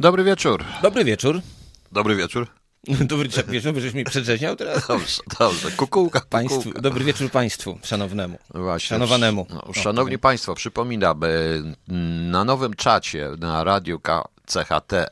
Dobry 0.00 0.24
wieczór. 0.24 0.64
Dobry 0.82 1.04
wieczór. 1.04 1.40
Dobry 1.92 2.16
wieczór. 2.16 2.46
Dobry 3.10 3.28
wieczór, 3.48 3.74
bo 3.74 3.80
żeś 3.80 3.94
mi 3.94 4.04
przedrzeźniał 4.04 4.56
teraz? 4.56 4.86
Dobrze, 4.86 5.22
dobrze. 5.38 5.70
Kukułka, 5.70 6.20
Państwu, 6.20 6.56
kukułka. 6.56 6.80
dobry 6.80 7.04
wieczór 7.04 7.30
Państwu, 7.30 7.78
szanownemu. 7.82 8.38
Właśnie. 8.54 8.88
Szanowanemu. 8.88 9.46
No, 9.50 9.72
szanowni 9.72 10.18
Państwo, 10.18 10.54
przypominam, 10.54 11.20
e, 11.24 11.28
na 12.30 12.44
nowym 12.44 12.74
czacie 12.74 13.30
na 13.38 13.64
radiu 13.64 14.00
CHT.eu 14.46 15.10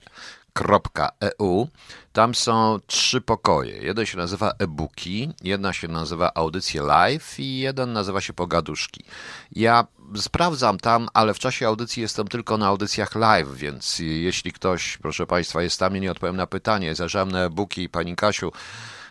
tam 2.13 2.35
są 2.35 2.79
trzy 2.87 3.21
pokoje. 3.21 3.79
Jeden 3.79 4.07
się 4.07 4.19
nazywa 4.19 4.53
e-booki, 4.59 5.31
jedna 5.43 5.73
się 5.73 5.89
nazywa 5.89 6.31
audycje 6.35 6.83
live 6.83 7.41
i 7.41 7.59
jeden 7.59 7.93
nazywa 7.93 8.21
się 8.21 8.33
pogaduszki. 8.33 9.05
Ja 9.53 9.87
sprawdzam 10.17 10.79
tam, 10.79 11.09
ale 11.15 11.35
w 11.35 11.39
czasie 11.39 11.67
audycji 11.67 12.03
jestem 12.03 12.29
tylko 12.29 12.59
na 12.59 12.67
audycjach 12.67 13.15
live, 13.15 13.55
więc 13.55 13.99
jeśli 13.99 14.53
ktoś, 14.53 14.99
proszę 14.99 15.27
Państwa, 15.27 15.63
jest 15.63 15.81
tam 15.81 15.97
i 15.97 16.01
nie 16.01 16.11
odpowiem 16.11 16.37
na 16.37 16.47
pytanie, 16.47 16.95
zajrzałem 16.95 17.33
na 17.33 17.39
e-booki, 17.45 17.89
Pani 17.89 18.17
Kasiu, 18.17 18.53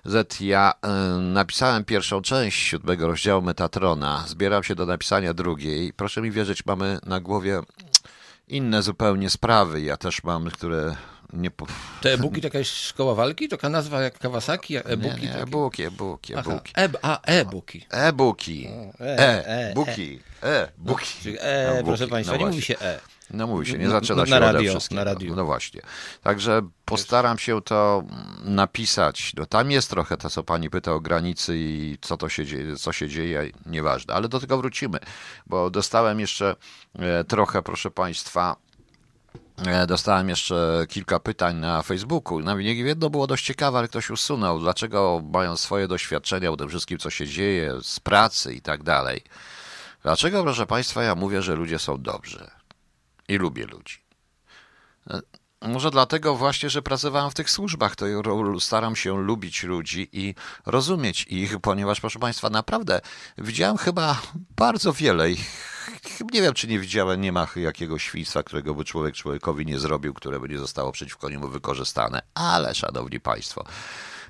Z, 0.05 0.41
ja 0.41 0.73
y, 0.73 1.22
napisałem 1.22 1.86
pierwszą 1.86 2.22
część 2.22 2.67
siódmego 2.67 3.08
rozdziału 3.08 3.41
Metatrona. 3.41 4.23
Zbieram 4.27 4.64
się 4.64 4.76
do 4.76 4.86
napisania 4.86 5.34
drugiej. 5.34 5.94
Proszę 5.94 6.22
mi 6.22 6.31
wierzyć, 6.31 6.66
mamy 6.66 7.00
na 7.05 7.20
głowie 7.20 7.62
inne 8.48 8.84
zupełnie 8.84 9.30
sprawy. 9.30 9.81
Ja 9.81 9.98
też 9.98 10.23
mam, 10.23 10.45
które 10.45 10.95
nie. 11.34 11.52
Po... 11.52 11.66
Te 12.02 12.14
e-booki 12.14 12.42
to 12.42 12.48
jakaś 12.48 12.68
szkoła 12.68 13.16
walki? 13.16 13.48
To 13.50 13.58
taka 13.58 13.70
nazwa 13.70 14.02
jak 14.02 14.20
Kawasaki? 14.20 14.73
Nie, 14.73 14.84
E-booki? 14.84 15.22
nie, 15.22 15.28
takie? 15.28 15.42
e-booki, 15.42 15.84
e-booki, 15.84 16.34
e-booki. 16.34 16.73
e, 16.78 16.90
a, 17.02 17.22
e-booki. 17.22 17.86
E-booki. 17.92 18.68
e, 19.00 19.20
e, 19.20 19.70
E-booki. 19.72 20.20
E-booki. 20.42 21.06
Czyli 21.23 21.38
e, 21.38 21.42
E-booki. 21.42 21.86
proszę 21.86 22.08
Państwa, 22.08 22.34
No 22.36 22.40
nie 22.40 22.46
mówi 22.46 22.62
się 22.62 22.80
e. 22.80 23.00
No 23.32 23.48
mówi 23.48 23.66
się, 23.66 23.78
nie 23.78 23.86
Na- 23.86 23.92
zaczyna 23.92 24.26
się 24.26 24.32
na 24.32 24.40
radio, 24.40 24.72
wszystkiego. 24.72 25.00
na 25.00 25.04
radiu. 25.12 25.36
No 25.36 25.46
właśnie. 25.46 25.82
Także 26.23 26.62
postaram 26.86 27.38
się 27.38 27.62
to 27.62 28.04
napisać. 28.44 29.31
No 29.38 29.45
tam 29.45 29.72
jest 29.72 29.90
trochę 29.90 30.18
to, 30.18 30.30
co 30.30 30.44
pani 30.44 30.70
pyta 30.70 30.92
o 30.94 31.00
granicy 31.00 31.53
i 31.58 31.97
co 32.02 32.18
to 32.18 32.30
się 32.30 32.45
dzieje, 32.45 32.75
co 32.75 32.92
się 32.94 33.08
dzieje, 33.09 33.50
nieważne. 33.66 34.14
Ale 34.14 34.28
do 34.30 34.40
tego 34.40 34.58
wrócimy, 34.58 35.00
bo 35.47 35.70
dostałem 35.70 36.20
jeszcze 36.20 36.56
e, 37.00 37.23
trochę, 37.23 37.62
proszę 37.62 37.92
państwa, 37.92 38.56
E, 38.56 38.72
Dostałem 39.88 40.30
jeszcze 40.30 40.86
kilka 40.89 41.19
pytań 41.19 41.56
na 41.56 41.81
Facebooku. 41.81 42.39
Na 42.39 42.61
jedno 42.61 43.09
było 43.09 43.28
dość 43.28 43.45
ciekawe, 43.45 43.78
ale 43.78 43.88
ktoś 43.88 44.09
usunął. 44.09 44.59
Dlaczego 44.59 45.22
mają 45.33 45.58
swoje 45.58 45.88
doświadczenia 45.88 46.52
o 46.52 46.58
tym 46.58 46.69
wszystkim, 46.69 46.97
co 46.97 47.09
się 47.09 47.28
dzieje 47.28 47.73
z 47.81 48.00
pracy 48.00 48.53
i 48.53 48.61
tak 48.61 48.84
dalej. 48.84 49.23
Dlaczego, 50.03 50.44
proszę 50.44 50.66
Państwa, 50.66 51.03
ja 51.03 51.16
mówię, 51.16 51.41
że 51.41 51.56
ludzie 51.56 51.80
są 51.80 52.02
dobrzy 52.02 52.50
i 53.28 53.38
lubię 53.38 53.66
ludzi? 53.66 53.97
E, 55.09 55.22
Może 55.67 55.91
dlatego 55.91 56.36
właśnie, 56.36 56.69
że 56.69 56.81
pracowałem 56.81 57.31
w 57.31 57.34
tych 57.34 57.50
służbach, 57.50 57.95
to 57.95 58.06
staram 58.59 58.95
się 58.95 59.22
lubić 59.22 59.64
ludzi 59.64 60.09
i 60.11 60.36
rozumieć 60.66 61.25
ich, 61.30 61.59
ponieważ, 61.59 62.00
proszę 62.00 62.19
Państwa, 62.19 62.50
naprawdę 62.50 63.02
widziałem 63.38 63.78
chyba 63.78 64.22
bardzo 64.56 64.94
wiele 64.94 65.31
ich. 65.31 65.72
Nie 66.34 66.42
wiem, 66.42 66.53
czy 66.53 66.67
nie 66.67 66.80
widziałem, 66.80 67.22
nie 67.22 67.31
ma 67.31 67.48
jakiegoś 67.56 68.03
świństwa, 68.03 68.44
którego 68.44 68.73
by 68.73 68.86
człowiek 68.86 69.16
człowiekowi 69.16 69.66
nie 69.66 69.80
zrobił, 69.80 70.14
które 70.14 70.40
by 70.40 70.50
nie 70.50 70.58
zostało 70.58 70.92
przeciwko 70.92 71.30
niemu 71.30 71.48
wykorzystane. 71.48 72.22
Ale, 72.34 72.75
szanowni 72.75 73.20
Państwo, 73.20 73.66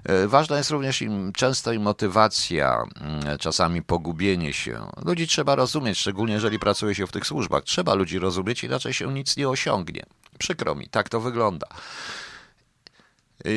e, 0.04 0.28
ważna 0.28 0.58
jest 0.58 0.70
również 0.70 1.02
im, 1.02 1.34
często 1.34 1.74
i 1.74 1.80
motywacja, 1.80 2.84
mm, 3.02 3.38
czasami 3.38 3.82
pogubienie 3.82 4.54
się. 4.54 4.88
Ludzi 5.06 5.28
trzeba 5.28 5.56
rozumieć, 5.56 5.98
szczególnie 5.98 6.34
jeżeli 6.34 6.60
pracuje 6.60 6.96
się 6.96 7.08
w 7.08 7.12
tych 7.12 7.28
służbach. 7.28 7.64
Trzeba 7.64 7.94
ludzi 7.94 8.20
rozumieć, 8.20 8.64
inaczej 8.64 8.94
się 8.94 9.14
nic 9.14 9.38
nie 9.38 9.50
osiągnie. 9.50 10.04
Przykro 10.40 10.76
mi, 10.76 10.88
tak 10.90 11.10
to 11.10 11.20
wygląda. 11.20 11.68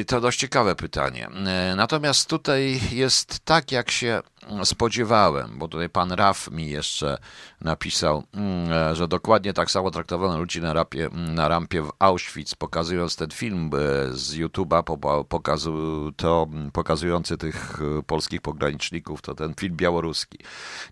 To 0.06 0.20
dość 0.20 0.38
ciekawe 0.38 0.74
pytanie. 0.74 1.28
E, 1.46 1.74
Natomiast 1.76 2.28
tutaj 2.28 2.80
jest 2.92 3.40
tak, 3.44 3.72
jak 3.72 3.90
się 3.90 4.22
spodziewałem, 4.64 5.58
bo 5.58 5.68
tutaj 5.68 5.88
pan 5.88 6.12
Raf 6.12 6.50
mi 6.50 6.68
jeszcze 6.68 7.18
napisał, 7.60 8.24
mm, 8.34 8.72
e, 8.72 8.96
że 8.96 9.08
dokładnie 9.08 9.52
tak 9.52 9.70
samo 9.70 9.90
traktowano 9.90 10.38
ludzi 10.38 10.60
na, 10.60 10.72
rapie, 10.72 11.08
na 11.12 11.48
rampie 11.48 11.82
w 11.82 11.92
Auschwitz, 11.98 12.54
pokazując 12.54 13.16
ten 13.16 13.30
film 13.30 13.70
e, 13.74 14.12
z 14.12 14.34
YouTube'a, 14.34 14.82
po- 14.82 15.24
pokazu, 15.24 16.12
to 16.16 16.48
mm, 16.52 16.70
pokazujący 16.70 17.36
tych 17.36 17.78
e, 17.98 18.02
polskich 18.02 18.40
pograniczników, 18.40 19.22
to 19.22 19.34
ten 19.34 19.54
film 19.54 19.76
białoruski. 19.76 20.38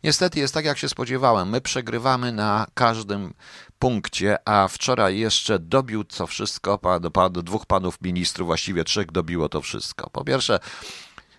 Niestety 0.05 0.41
jest 0.41 0.55
tak, 0.55 0.65
jak 0.65 0.79
się 0.79 0.89
spodziewałem. 0.89 1.49
My 1.49 1.61
przegrywamy 1.61 2.33
na 2.33 2.67
każdym 2.75 3.35
punkcie, 3.79 4.49
a 4.49 4.69
wczoraj 4.69 5.19
jeszcze 5.19 5.59
dobił 5.59 6.05
to 6.05 6.27
wszystko, 6.27 6.79
pan, 6.79 7.11
pan, 7.11 7.33
dwóch 7.33 7.67
panów 7.67 8.01
ministrów, 8.03 8.47
właściwie 8.47 8.85
trzech 8.85 9.13
dobiło 9.13 9.49
to 9.49 9.61
wszystko. 9.61 10.11
Po 10.11 10.25
pierwsze, 10.25 10.59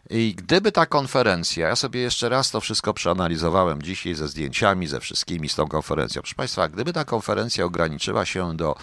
i 0.09 0.35
gdyby 0.35 0.71
ta 0.71 0.85
konferencja, 0.85 1.67
ja 1.67 1.75
sobie 1.75 2.01
jeszcze 2.01 2.29
raz 2.29 2.51
to 2.51 2.61
wszystko 2.61 2.93
przeanalizowałem 2.93 3.81
dzisiaj 3.81 4.13
ze 4.15 4.27
zdjęciami, 4.27 4.87
ze 4.87 4.99
wszystkimi 4.99 5.49
z 5.49 5.55
tą 5.55 5.67
konferencją. 5.67 6.21
Proszę 6.21 6.35
Państwa, 6.35 6.69
gdyby 6.69 6.93
ta 6.93 7.05
konferencja 7.05 7.65
ograniczyła 7.65 8.25
się 8.25 8.57
do 8.57 8.75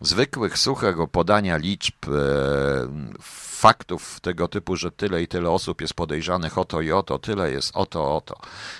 zwykłych, 0.00 0.58
suchego 0.58 1.08
podania 1.08 1.56
liczb, 1.56 1.94
e, 2.04 2.10
faktów 3.56 4.20
tego 4.20 4.48
typu, 4.48 4.76
że 4.76 4.90
tyle 4.90 5.22
i 5.22 5.28
tyle 5.28 5.50
osób 5.50 5.80
jest 5.80 5.94
podejrzanych 5.94 6.58
o 6.58 6.64
to 6.64 6.80
i 6.80 6.92
o 6.92 7.02
to, 7.02 7.18
tyle 7.18 7.50
jest 7.50 7.76
o 7.76 7.86
to, 7.86 8.16
o 8.16 8.20
to 8.20 8.36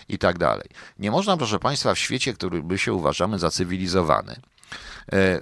i 0.09 0.19
tak 0.19 0.39
dalej. 0.39 0.69
Nie 0.99 1.11
można, 1.11 1.37
proszę 1.37 1.59
Państwa, 1.59 1.95
w 1.95 1.99
świecie, 1.99 2.35
który 2.35 2.63
my 2.63 2.79
się 2.79 2.93
uważamy 2.93 3.39
za 3.39 3.51
cywilizowany, 3.51 4.37
e, 5.13 5.41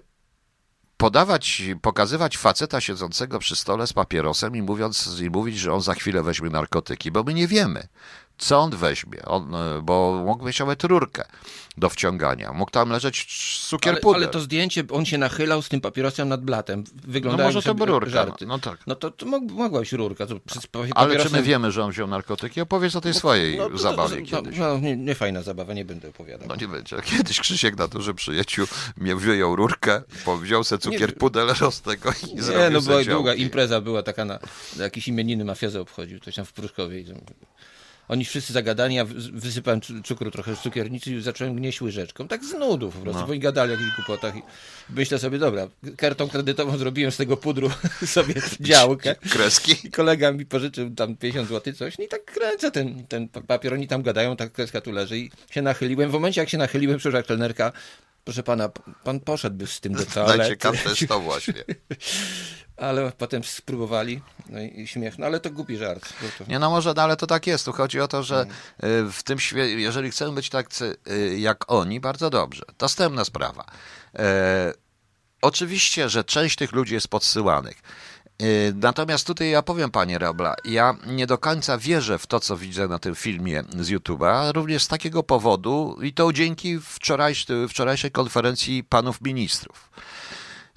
podawać, 0.97 1.63
pokazywać 1.83 2.37
faceta 2.37 2.81
siedzącego 2.81 3.39
przy 3.39 3.57
stole 3.57 3.87
z 3.87 3.93
papierosem 3.93 4.57
i, 4.57 4.63
mówiąc, 4.63 5.21
i 5.21 5.31
mówić, 5.31 5.59
że 5.59 5.73
on 5.73 5.81
za 5.81 5.95
chwilę 5.95 6.23
weźmie 6.23 6.51
narkotyki, 6.51 7.11
bo 7.11 7.23
my 7.23 7.35
nie 7.35 7.49
wiemy, 7.49 7.89
co 8.39 8.59
on 8.59 8.71
weźmie, 8.71 9.23
on, 9.25 9.55
e, 9.55 9.83
bo 9.83 10.23
mógł 10.27 10.47
mieć 10.47 10.59
nawet 10.59 10.85
rurkę 10.85 11.25
do 11.77 11.89
wciągania, 11.89 12.53
mógł 12.53 12.71
tam 12.71 12.91
leżeć 12.91 13.27
cukier 13.69 13.99
Ale, 14.05 14.15
ale 14.17 14.29
to 14.29 14.41
zdjęcie, 14.41 14.85
on 14.91 15.05
się 15.05 15.19
nachylał 15.19 15.63
z 15.63 15.69
tym 15.69 15.81
papierosem 15.81 16.29
nad 16.29 16.45
blatem. 16.45 16.85
no 16.95 17.01
Wyglądają 17.13 17.49
może 17.49 17.63
to 17.63 17.73
rurka, 17.87 18.11
żarty. 18.11 18.47
no 18.47 18.59
tak. 18.59 18.79
No 18.87 18.95
to, 18.95 19.11
to 19.11 19.27
mog, 19.27 19.43
mogła 19.45 19.81
być 19.81 19.93
rurka. 19.93 20.27
To 20.27 20.35
Ale 20.95 21.17
czy 21.25 21.31
my 21.31 21.43
wiemy, 21.43 21.73
że 21.73 21.85
on 21.85 21.91
wziął 21.91 22.07
narkotyki? 22.09 22.61
Opowiedz 22.61 22.97
o 22.97 23.01
tej 23.01 23.15
swojej 23.15 23.59
No, 23.59 23.71
to- 23.71 23.79
zabawie 23.79 24.21
no, 24.21 24.27
kiedyś. 24.27 24.59
No, 24.59 24.79
nie, 24.79 24.97
nie 24.97 25.15
fajna 25.15 25.43
zabawa, 25.43 25.75
nie 25.75 25.85
będę 25.85 26.09
opowiadał. 26.09 26.49
No 26.49 26.57
nie 26.57 26.69
będzie. 26.69 26.97
Kiedyś 27.17 27.41
Krzysiek 27.41 27.77
na 27.79 27.89
dużym 27.89 28.15
przyjęciu 28.15 28.67
mnie 28.97 29.17
wyjął 29.17 29.57
rurkę, 29.57 30.03
wziął 30.41 30.65
se 30.65 30.79
cukier 30.79 31.09
Nie. 31.11 31.17
puder 31.17 31.55
z 31.73 31.81
tego 31.81 32.11
i 32.11 32.35
Nie, 32.35 32.43
zrobił 32.43 32.71
no 32.73 32.81
se 32.81 32.91
była 32.91 33.05
długa 33.05 33.35
impreza, 33.35 33.81
była 33.81 34.03
taka 34.03 34.25
na, 34.25 34.39
na 34.77 34.85
jakieś 34.85 35.09
imieniny 35.09 35.45
mafiozę 35.45 35.81
obchodził, 35.81 36.21
ktoś 36.21 36.35
tam 36.35 36.45
w 36.45 36.53
Pruszkowie. 36.53 37.01
i 37.01 37.05
tam- 37.05 37.17
Oni 38.09 38.25
wszyscy 38.25 38.53
zagadani, 38.53 38.95
ja 38.95 39.05
wy- 39.05 39.15
wysypałem 39.33 39.81
cu- 39.81 40.03
cukru 40.03 40.31
trochę 40.31 40.57
z 40.57 40.61
cukiernicy 40.61 41.11
i 41.15 41.23
zacząłem 41.23 41.57
gnieść 41.57 41.81
łyżeczką. 41.83 42.29
Tak 42.29 42.45
z 42.45 42.53
nudów 42.53 42.95
po 42.95 43.01
prostu, 43.01 43.21
No. 43.21 43.27
bo 43.27 43.33
i 43.35 43.39
gadali 43.39 43.71
o 43.73 43.75
jakichś 43.75 43.97
głupotach. 43.97 44.37
I 44.37 44.43
myślę 44.91 45.19
sobie, 45.19 45.39
dobra, 45.39 45.69
kartą 45.97 46.29
kredytową 46.29 46.77
zrobiłem 46.79 47.13
z 47.13 47.17
tego 47.17 47.37
pudru 47.37 47.71
sobie 48.07 48.35
działkę. 48.61 49.15
Kreski? 49.33 49.77
I 49.87 49.91
kolega 49.91 50.33
mi 50.33 50.47
pożyczył 50.47 50.91
tam 50.91 51.17
50 51.17 51.49
zł 51.49 51.75
coś, 51.75 51.99
no 51.99 52.05
i 52.05 52.09
tak 52.09 52.25
kręcę 52.25 52.71
ten, 52.71 53.07
ten 53.07 53.29
papier, 53.29 53.75
oni 53.75 53.89
tam 53.89 54.03
gadają, 54.03 54.37
tak 54.37 54.53
kreska 54.53 54.81
tu 54.81 54.93
leży 54.93 55.19
i 55.19 55.31
się 55.51 55.63
nachyliłem. 55.63 56.11
W 56.11 56.13
momencie 56.13 56.41
jak 56.41 56.51
się 56.51 56.59
nachyliłem, 56.59 56.99
przyszła 56.99 57.23
kelnerka, 57.23 57.73
proszę 58.25 58.43
pana, 58.43 58.69
pan 59.05 59.21
poszedłby 59.21 59.67
z 59.67 59.81
tym 59.81 59.93
do 59.93 60.07
toalety. 60.15 60.57
jest 60.89 61.09
to 61.09 61.21
właśnie. 61.21 61.65
Ale 62.77 63.13
potem 63.19 63.45
spróbowali, 63.45 64.23
no 64.49 64.61
i, 64.61 64.87
śmiech. 64.87 65.19
No 65.19 65.27
ale 65.27 65.41
to 65.41 65.51
głupi 65.51 65.77
żart. 65.77 66.13
To... 66.39 66.45
Nie 66.49 66.59
no 66.59 66.71
może, 66.71 66.93
no, 66.97 67.03
ale 67.03 67.17
to 67.17 67.27
tak 67.27 67.47
jest. 67.47 67.65
Tu 67.65 67.73
chodzi 67.73 68.01
o 68.01 68.09
to, 68.09 68.23
że 68.23 68.47
Mm. 68.83 69.07
y, 69.09 69.13
w 69.13 69.23
tym 69.23 69.39
świecie, 69.39 69.81
jeżeli 69.81 70.11
chcemy 70.11 70.33
być 70.33 70.51
tak 70.51 70.69
y, 71.11 71.39
jak 71.39 71.73
oni, 71.73 72.01
bardzo 72.01 72.31
dobrze. 72.31 72.63
Następna 72.81 73.25
sprawa. 73.25 73.65
E, 74.19 74.73
oczywiście, 75.43 76.09
że 76.09 76.25
część 76.25 76.57
tych 76.57 76.73
ludzi 76.73 76.95
jest 76.95 77.09
podsyłanych. 77.09 77.77
Y, 78.43 78.73
Natomiast 78.77 79.27
tutaj 79.27 79.51
ja 79.51 79.63
powiem, 79.63 79.91
panie 79.91 80.19
Rabla, 80.19 80.55
ja 80.65 80.95
nie 81.07 81.27
do 81.27 81.39
końca 81.39 81.79
wierzę 81.79 82.19
w 82.19 82.27
to, 82.27 82.41
co 82.41 82.57
widzę 82.57 82.89
na 82.89 82.99
tym 82.99 83.15
filmie 83.15 83.65
z 83.79 83.91
YouTube'a, 83.91 84.53
również 84.55 84.83
z 84.83 84.89
takiego 84.89 85.23
powodu 85.23 85.99
i 86.03 86.13
to 86.13 86.33
dzięki 86.33 86.81
wczorajsz, 86.81 87.47
wczorajszej 87.69 88.11
konferencji 88.11 88.85
panów 88.85 89.21
ministrów. 89.21 89.91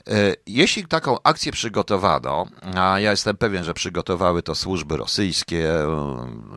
E, 0.08 0.34
Jeśli 0.48 0.88
taką 0.88 1.18
akcję 1.24 1.52
przygotowano, 1.52 2.46
a 2.76 3.00
ja 3.00 3.12
jestem 3.12 3.38
pewien, 3.38 3.64
że 3.64 3.74
przygotowały 3.74 4.44
to 4.44 4.56
służby 4.56 4.98
rosyjskie, 4.98 5.70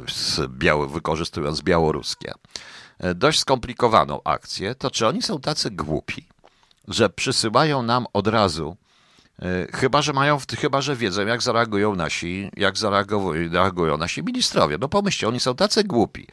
z 0.08 0.40
biały, 0.48 0.88
wykorzystując 0.88 1.62
białoruskie, 1.62 2.32
e, 2.98 3.14
dość 3.14 3.40
skomplikowaną 3.40 4.20
akcję, 4.24 4.74
to 4.74 4.90
czy 4.90 5.06
oni 5.06 5.22
są 5.22 5.40
tacy 5.40 5.70
głupi, 5.70 6.26
że 6.88 7.10
przysyłają 7.10 7.82
nam 7.82 8.06
od 8.12 8.26
razu 8.26 8.76
chyba, 9.74 10.02
że 10.02 10.12
mają, 10.12 10.38
chyba, 10.58 10.80
że 10.80 10.96
wiedzą, 10.96 11.26
jak 11.26 11.42
zareagują 11.42 11.96
nasi, 11.96 12.50
jak 12.56 12.76
zareagują 12.76 13.96
nasi 13.98 14.22
ministrowie. 14.22 14.78
No 14.80 14.88
pomyślcie, 14.88 15.28
oni 15.28 15.40
są 15.40 15.54
tacy 15.54 15.84
głupi, 15.84 16.26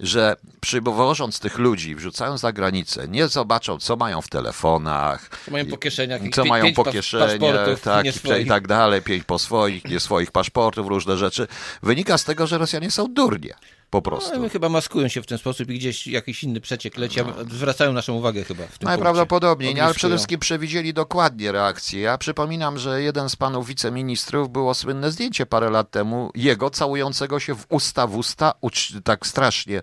że 0.00 0.36
przywożąc 0.60 1.40
tych 1.40 1.58
ludzi, 1.58 1.94
wrzucając 1.94 2.40
za 2.40 2.52
granicę, 2.52 3.08
nie 3.08 3.28
zobaczą, 3.28 3.78
co 3.78 3.96
mają 3.96 4.22
w 4.22 4.28
telefonach. 4.28 5.30
Co 5.44 5.50
mają 5.50 5.66
po 5.66 5.76
kieszeniach. 5.76 6.20
Co 6.32 6.44
mają 6.44 6.74
po 6.74 6.84
kieszeniach, 6.84 7.80
tak, 7.80 8.06
i 8.40 8.46
tak 8.46 8.68
dalej, 8.68 9.02
pięć 9.02 9.24
po 9.24 9.38
swoich, 9.38 9.84
nie 9.84 10.00
swoich 10.00 10.30
paszportów, 10.30 10.86
różne 10.86 11.16
rzeczy. 11.16 11.46
Wynika 11.82 12.18
z 12.18 12.24
tego, 12.24 12.46
że 12.46 12.58
Rosjanie 12.58 12.90
są 12.90 13.14
durnie. 13.14 13.54
Po 13.90 14.02
prostu. 14.02 14.40
No, 14.40 14.48
chyba 14.48 14.68
maskują 14.68 15.08
się 15.08 15.22
w 15.22 15.26
ten 15.26 15.38
sposób 15.38 15.70
i 15.70 15.78
gdzieś 15.78 16.06
jakiś 16.06 16.44
inny 16.44 16.60
przeciek 16.60 16.96
leci, 16.96 17.20
no. 17.20 17.44
zwracają 17.50 17.92
naszą 17.92 18.14
uwagę 18.14 18.44
chyba 18.44 18.66
w 18.66 18.78
tym 18.78 18.86
Najprawdopodobniej, 18.88 19.74
nie, 19.74 19.84
ale 19.84 19.94
przede 19.94 20.14
wszystkim 20.14 20.40
przewidzieli 20.40 20.94
dokładnie 20.94 21.52
reakcję. 21.52 22.00
Ja 22.00 22.18
przypominam, 22.18 22.78
że 22.78 23.02
jeden 23.02 23.28
z 23.28 23.36
panów 23.36 23.66
wiceministrów 23.66 24.50
było 24.50 24.74
słynne 24.74 25.10
zdjęcie 25.10 25.46
parę 25.46 25.70
lat 25.70 25.90
temu, 25.90 26.30
jego 26.34 26.70
całującego 26.70 27.40
się 27.40 27.54
w 27.54 27.66
usta 27.68 28.06
w 28.06 28.16
usta, 28.16 28.54
tak 29.04 29.26
strasznie 29.26 29.82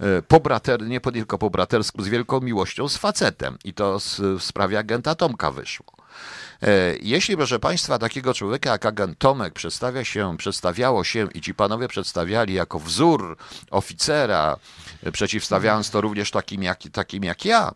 e, 0.00 0.22
pobraternie, 0.22 0.88
nie 0.88 1.00
tylko 1.00 1.38
po 1.38 1.50
bratersku, 1.50 2.02
z 2.02 2.08
wielką 2.08 2.40
miłością 2.40 2.88
z 2.88 2.96
facetem. 2.96 3.58
I 3.64 3.74
to 3.74 3.98
w 4.38 4.42
sprawie 4.42 4.78
agenta 4.78 5.14
Tomka 5.14 5.50
wyszło. 5.50 5.99
E, 6.62 6.96
jeśli, 7.02 7.36
proszę 7.36 7.58
Państwa, 7.58 7.98
takiego 7.98 8.34
człowieka 8.34 8.70
jak 8.70 8.86
agent 8.86 9.18
Tomek 9.18 9.54
przedstawia 9.54 10.04
się, 10.04 10.36
przedstawiało 10.36 11.04
się 11.04 11.28
i 11.34 11.40
ci 11.40 11.54
panowie 11.54 11.88
przedstawiali 11.88 12.54
jako 12.54 12.78
wzór 12.78 13.36
oficera, 13.70 14.56
e, 15.02 15.12
przeciwstawiając 15.12 15.90
to 15.90 16.00
również 16.00 16.30
takim 16.30 16.62
jak, 16.62 16.78
takim 16.92 17.24
jak 17.24 17.44
ja, 17.44 17.72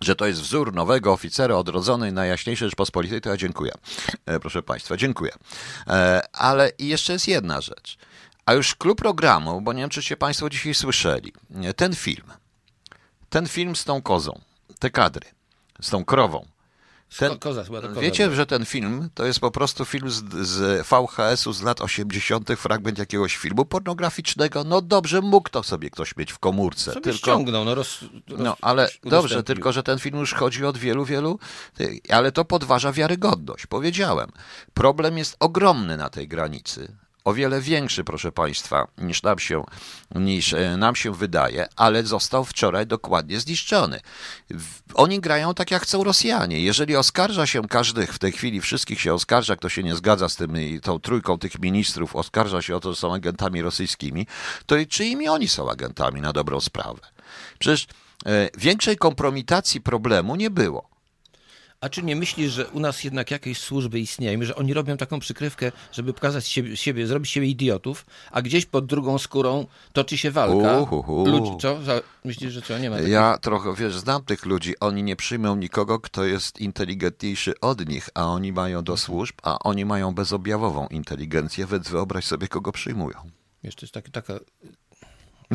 że 0.00 0.16
to 0.16 0.26
jest 0.26 0.40
wzór 0.40 0.74
nowego 0.74 1.12
oficera 1.12 1.56
odrodzonej 1.56 2.12
Najjaśniejszej 2.12 2.68
Rzeczpospolitej, 2.68 3.20
to 3.20 3.30
ja 3.30 3.36
dziękuję. 3.36 3.72
E, 4.26 4.40
proszę 4.40 4.62
Państwa, 4.62 4.96
dziękuję. 4.96 5.32
Ale 6.32 6.70
jeszcze 6.78 7.12
jest 7.12 7.28
jedna 7.28 7.60
rzecz. 7.60 7.98
A 8.46 8.52
już 8.52 8.74
klub 8.74 8.98
programu, 8.98 9.60
bo 9.60 9.72
nie 9.72 9.80
wiem, 9.80 9.90
czy 9.90 10.02
się 10.02 10.16
Państwo 10.16 10.50
dzisiaj 10.50 10.74
słyszeli, 10.74 11.32
ten 11.76 11.94
film, 11.94 12.32
ten 13.30 13.48
film 13.48 13.76
z 13.76 13.84
tą 13.84 14.02
kozą, 14.02 14.40
te 14.78 14.90
kadry, 14.90 15.26
z 15.80 15.90
tą 15.90 16.04
krową, 16.04 16.46
ten, 17.18 17.38
koza, 17.38 17.64
koza, 17.64 18.00
wiecie, 18.00 18.34
że 18.34 18.46
ten 18.46 18.64
film 18.64 19.08
to 19.14 19.24
jest 19.24 19.40
po 19.40 19.50
prostu 19.50 19.84
film 19.84 20.10
z, 20.10 20.24
z 20.48 20.86
VHS-u 20.86 21.52
z 21.52 21.62
lat 21.62 21.80
80., 21.80 22.48
fragment 22.56 22.98
jakiegoś 22.98 23.36
filmu 23.36 23.64
pornograficznego. 23.64 24.64
No 24.64 24.80
dobrze, 24.80 25.20
mógł 25.20 25.48
to 25.48 25.62
sobie 25.62 25.90
ktoś 25.90 26.16
mieć 26.16 26.32
w 26.32 26.38
komórce. 26.38 26.92
Sobie 26.92 27.00
tylko, 27.00 27.18
ściągnął, 27.18 27.64
no, 27.64 27.74
roz, 27.74 28.00
roz, 28.28 28.40
no 28.40 28.56
ale 28.60 28.88
dobrze, 29.02 29.42
tylko 29.42 29.72
że 29.72 29.82
ten 29.82 29.98
film 29.98 30.18
już 30.18 30.34
chodzi 30.34 30.64
od 30.64 30.78
wielu, 30.78 31.04
wielu, 31.04 31.38
ale 32.10 32.32
to 32.32 32.44
podważa 32.44 32.92
wiarygodność. 32.92 33.66
Powiedziałem, 33.66 34.30
problem 34.74 35.18
jest 35.18 35.36
ogromny 35.40 35.96
na 35.96 36.10
tej 36.10 36.28
granicy 36.28 36.96
o 37.24 37.34
wiele 37.34 37.60
większy, 37.60 38.04
proszę 38.04 38.32
Państwa, 38.32 38.86
niż 38.98 39.22
nam 39.22 39.38
się, 39.38 39.64
niż 40.14 40.54
e, 40.54 40.76
nam 40.76 40.96
się 40.96 41.14
wydaje, 41.14 41.68
ale 41.76 42.02
został 42.02 42.44
wczoraj 42.44 42.86
dokładnie 42.86 43.40
zniszczony. 43.40 44.00
Oni 44.94 45.20
grają 45.20 45.54
tak, 45.54 45.70
jak 45.70 45.82
chcą 45.82 46.04
Rosjanie. 46.04 46.60
Jeżeli 46.60 46.96
oskarża 46.96 47.46
się 47.46 47.68
każdych, 47.68 48.14
w 48.14 48.18
tej 48.18 48.32
chwili 48.32 48.60
wszystkich 48.60 49.00
się 49.00 49.14
oskarża, 49.14 49.56
kto 49.56 49.68
się 49.68 49.82
nie 49.82 49.94
zgadza 49.94 50.28
z 50.28 50.36
tym, 50.36 50.56
tą 50.82 51.00
trójką 51.00 51.38
tych 51.38 51.58
ministrów, 51.58 52.16
oskarża 52.16 52.62
się 52.62 52.76
o 52.76 52.80
to, 52.80 52.92
że 52.92 53.00
są 53.00 53.14
agentami 53.14 53.62
rosyjskimi, 53.62 54.26
to 54.66 54.76
czyimi 54.88 55.28
oni 55.28 55.48
są 55.48 55.70
agentami 55.70 56.20
na 56.20 56.32
dobrą 56.32 56.60
sprawę? 56.60 57.00
Przecież 57.58 57.86
e, 58.26 58.48
większej 58.58 58.96
kompromitacji 58.96 59.80
problemu 59.80 60.36
nie 60.36 60.50
było. 60.50 60.93
A 61.84 61.88
czy 61.88 62.02
nie 62.02 62.16
myślisz, 62.16 62.52
że 62.52 62.68
u 62.68 62.80
nas 62.80 63.04
jednak 63.04 63.30
jakieś 63.30 63.58
służby 63.58 64.00
istnieją, 64.00 64.42
że 64.42 64.56
oni 64.56 64.74
robią 64.74 64.96
taką 64.96 65.20
przykrywkę, 65.20 65.72
żeby 65.92 66.12
pokazać 66.12 66.46
siebie, 66.46 66.76
siebie 66.76 67.06
zrobić 67.06 67.30
siebie 67.30 67.46
idiotów, 67.46 68.06
a 68.30 68.42
gdzieś 68.42 68.66
pod 68.66 68.86
drugą 68.86 69.18
skórą 69.18 69.66
toczy 69.92 70.18
się 70.18 70.30
walka? 70.30 70.78
Uhuhu. 70.78 71.26
Ludzi, 71.26 71.50
co? 71.60 71.78
Myślisz, 72.24 72.52
że 72.52 72.62
co? 72.62 72.78
Nie 72.78 72.90
ma 72.90 73.00
Ja 73.00 73.38
trochę, 73.38 73.74
wiesz, 73.74 73.94
znam 73.94 74.24
tych 74.24 74.46
ludzi. 74.46 74.74
Oni 74.80 75.02
nie 75.02 75.16
przyjmą 75.16 75.56
nikogo, 75.56 76.00
kto 76.00 76.24
jest 76.24 76.60
inteligentniejszy 76.60 77.60
od 77.60 77.88
nich, 77.88 78.08
a 78.14 78.26
oni 78.26 78.52
mają 78.52 78.84
do 78.84 78.96
służb, 78.96 79.34
a 79.42 79.58
oni 79.58 79.84
mają 79.84 80.14
bezobjawową 80.14 80.86
inteligencję, 80.86 81.66
więc 81.66 81.88
wyobraź 81.88 82.24
sobie, 82.24 82.48
kogo 82.48 82.72
przyjmują. 82.72 83.16
Wiesz, 83.64 83.74
to 83.74 83.86
jest 83.86 83.94
taki, 83.94 84.10
taka 84.10 84.34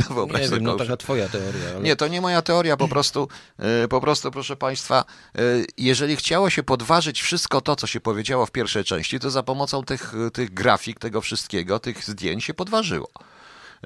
wyobraź 0.09 0.41
nie 0.41 0.49
wiem, 0.49 0.63
no 0.63 0.75
taka 0.75 0.97
twoja 0.97 1.29
teoria. 1.29 1.69
Ale... 1.75 1.81
Nie, 1.81 1.95
to 1.95 2.07
nie 2.07 2.21
moja 2.21 2.41
teoria, 2.41 2.77
po 2.77 2.87
prostu, 2.87 3.27
e, 3.59 3.87
po 3.87 4.01
prostu, 4.01 4.31
proszę 4.31 4.55
Państwa, 4.55 5.05
e, 5.35 5.41
jeżeli 5.77 6.15
chciało 6.15 6.49
się 6.49 6.63
podważyć 6.63 7.21
wszystko 7.21 7.61
to, 7.61 7.75
co 7.75 7.87
się 7.87 7.99
powiedziało 7.99 8.45
w 8.45 8.51
pierwszej 8.51 8.83
części, 8.83 9.19
to 9.19 9.29
za 9.29 9.43
pomocą 9.43 9.83
tych, 9.83 10.13
tych 10.33 10.53
grafik, 10.53 10.99
tego 10.99 11.21
wszystkiego, 11.21 11.79
tych 11.79 12.03
zdjęć 12.03 12.43
się 12.43 12.53
podważyło. 12.53 13.09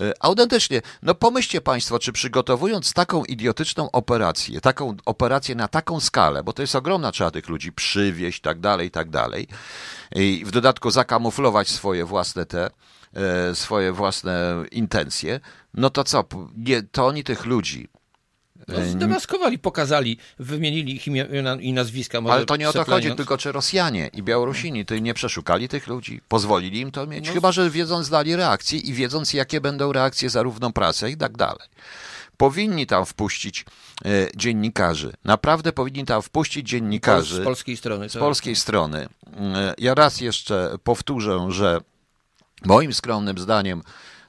E, 0.01 0.13
autentycznie, 0.19 0.81
no 1.01 1.15
pomyślcie 1.15 1.62
Państwo, 1.62 2.00
czy 2.00 2.12
przygotowując 2.12 2.94
taką 2.94 3.24
idiotyczną 3.25 3.92
operację, 3.92 4.62
taką 4.62 4.95
operację 5.06 5.56
na 5.56 5.68
taką 5.68 6.00
skalę, 6.00 6.44
bo 6.44 6.54
to 6.54 6.62
jest 6.62 6.75
ogromna, 6.75 7.12
trzeba 7.12 7.31
tych 7.31 7.50
ludzi 7.50 7.71
przywieźć, 7.71 8.42
tak 8.42 8.59
dalej, 8.59 8.92
tak 8.92 9.09
dalej, 9.09 9.48
i 10.16 10.44
w 10.45 10.51
dodatku 10.51 10.92
zakamuflować 10.92 11.69
swoje 11.69 12.06
własne 12.06 12.45
te, 12.45 12.69
swoje 13.54 13.92
własne 13.92 14.56
intencje, 14.71 15.39
no 15.74 15.89
to 15.89 16.04
co, 16.04 16.25
nie, 16.57 16.83
to 16.83 17.07
oni 17.07 17.24
tych 17.24 17.45
ludzi 17.45 17.89
no, 18.68 18.75
e, 18.75 18.86
zdemaskowali, 18.86 19.60
pokazali, 19.60 20.18
wymienili 20.39 20.95
ich 20.95 21.07
imiona 21.07 21.56
i 21.56 21.74
nazwiska. 21.74 22.19
Ale 22.30 22.45
to 22.45 22.56
nie 22.56 22.69
o 22.69 22.74
to 22.74 22.83
chodzi, 22.83 23.15
tylko 23.15 23.38
czy 23.38 23.51
Rosjanie 23.51 24.10
i 24.13 24.24
Białorusini 24.24 24.86
to 24.86 24.98
nie 24.98 25.13
przeszukali 25.13 25.68
tych 25.68 25.88
ludzi, 25.88 26.21
pozwolili 26.27 26.80
im 26.80 26.92
to 26.92 27.07
mieć, 27.07 27.27
no. 27.27 27.33
chyba 27.33 27.51
że 27.51 27.69
wiedząc 27.69 28.10
dali 28.10 28.36
reakcje 28.36 28.80
i 28.80 28.94
wiedząc 28.94 29.33
jakie 29.33 29.62
będą 29.62 29.94
reakcje 29.94 30.30
za 30.30 30.44
równą 30.44 30.74
pracę 30.74 31.12
i 31.12 31.18
tak 31.18 31.38
dalej. 31.38 31.68
Powinni 32.38 32.88
tam 32.88 33.06
wpuścić 33.06 33.66
e, 34.06 34.27
dziennikarzy. 34.36 35.13
Naprawdę 35.24 35.74
powinni 35.74 36.06
tam 36.06 36.21
wpuścić 36.21 36.69
dziennikarzy. 36.69 37.42
Z 37.42 37.44
polskiej 37.44 37.77
strony. 37.77 38.09
Z 38.09 38.13
polskiej 38.13 38.56
strony. 38.56 39.07
E, 39.38 39.74
ja 39.77 39.95
raz 39.95 40.21
jeszcze 40.21 40.75
powtórzę, 40.83 41.45
że 41.50 41.80
moim 42.65 42.94
skromnym 42.94 43.38
zdaniem 43.38 43.83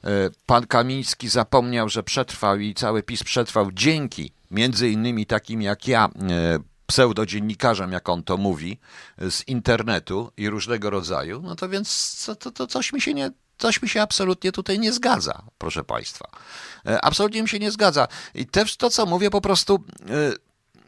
E, 0.05 0.31
pan 0.47 0.67
Kamiński 0.67 1.29
zapomniał, 1.29 1.89
że 1.89 2.03
przetrwał 2.03 2.59
i 2.59 2.75
cały 2.75 3.03
PiS 3.03 3.25
przetrwał 3.25 3.73
dzięki 3.73 4.33
między 4.51 4.89
innymi 4.89 5.27
takim 5.27 5.63
jak 5.63 5.89
ja, 5.89 6.09
e, 6.31 6.59
pseudodziennikarzem, 6.87 7.93
jak 7.93 8.09
on 8.09 8.23
to 8.23 8.37
mówi, 8.37 8.79
z 9.19 9.49
internetu 9.49 10.33
i 10.37 10.51
różnego 10.51 10.91
rodzaju, 10.91 11.43
no 11.43 11.57
to 11.57 11.69
więc 11.69 12.23
to, 12.27 12.37
to, 12.37 12.51
to 12.51 12.67
coś 12.67 12.93
mi 12.93 13.01
się 13.01 13.15
nie, 13.15 13.31
coś 13.59 13.83
mi 13.83 13.89
się 13.89 14.03
absolutnie 14.03 14.53
tutaj 14.53 14.79
nie 14.79 14.93
zgadza, 14.93 15.43
proszę 15.59 15.85
Państwa. 15.85 16.29
E, 16.87 17.05
absolutnie 17.05 17.43
mi 17.43 17.49
się 17.49 17.59
nie 17.59 17.71
zgadza. 17.71 18.09
I 18.35 18.47
też 18.47 18.77
to, 18.77 18.91
co 18.91 19.07
mówię, 19.07 19.31
po 19.31 19.41
prostu 19.41 19.85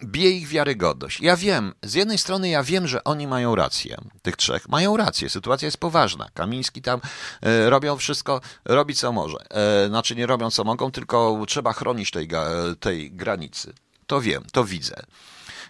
bije 0.04 0.30
ich 0.30 0.48
wiarygodność. 0.48 1.20
Ja 1.20 1.36
wiem, 1.36 1.74
z 1.82 1.94
jednej 1.94 2.18
strony 2.18 2.48
ja 2.48 2.62
wiem, 2.62 2.86
że 2.86 3.04
oni 3.04 3.26
mają 3.26 3.54
rację, 3.54 3.96
tych 4.22 4.36
trzech, 4.36 4.68
mają 4.68 4.96
rację, 4.96 5.30
sytuacja 5.30 5.66
jest 5.66 5.78
poważna. 5.78 6.28
Kamiński 6.34 6.82
tam 6.82 7.00
e, 7.42 7.70
robią 7.70 7.96
wszystko, 7.96 8.40
robi 8.64 8.94
co 8.94 9.12
może. 9.12 9.38
E, 9.50 9.88
znaczy 9.88 10.16
nie 10.16 10.26
robią 10.26 10.50
co 10.50 10.64
mogą, 10.64 10.90
tylko 10.90 11.44
trzeba 11.48 11.72
chronić 11.72 12.10
tej, 12.10 12.28
tej 12.80 13.12
granicy. 13.12 13.72
To 14.06 14.20
wiem, 14.20 14.44
to 14.52 14.64
widzę. 14.64 15.02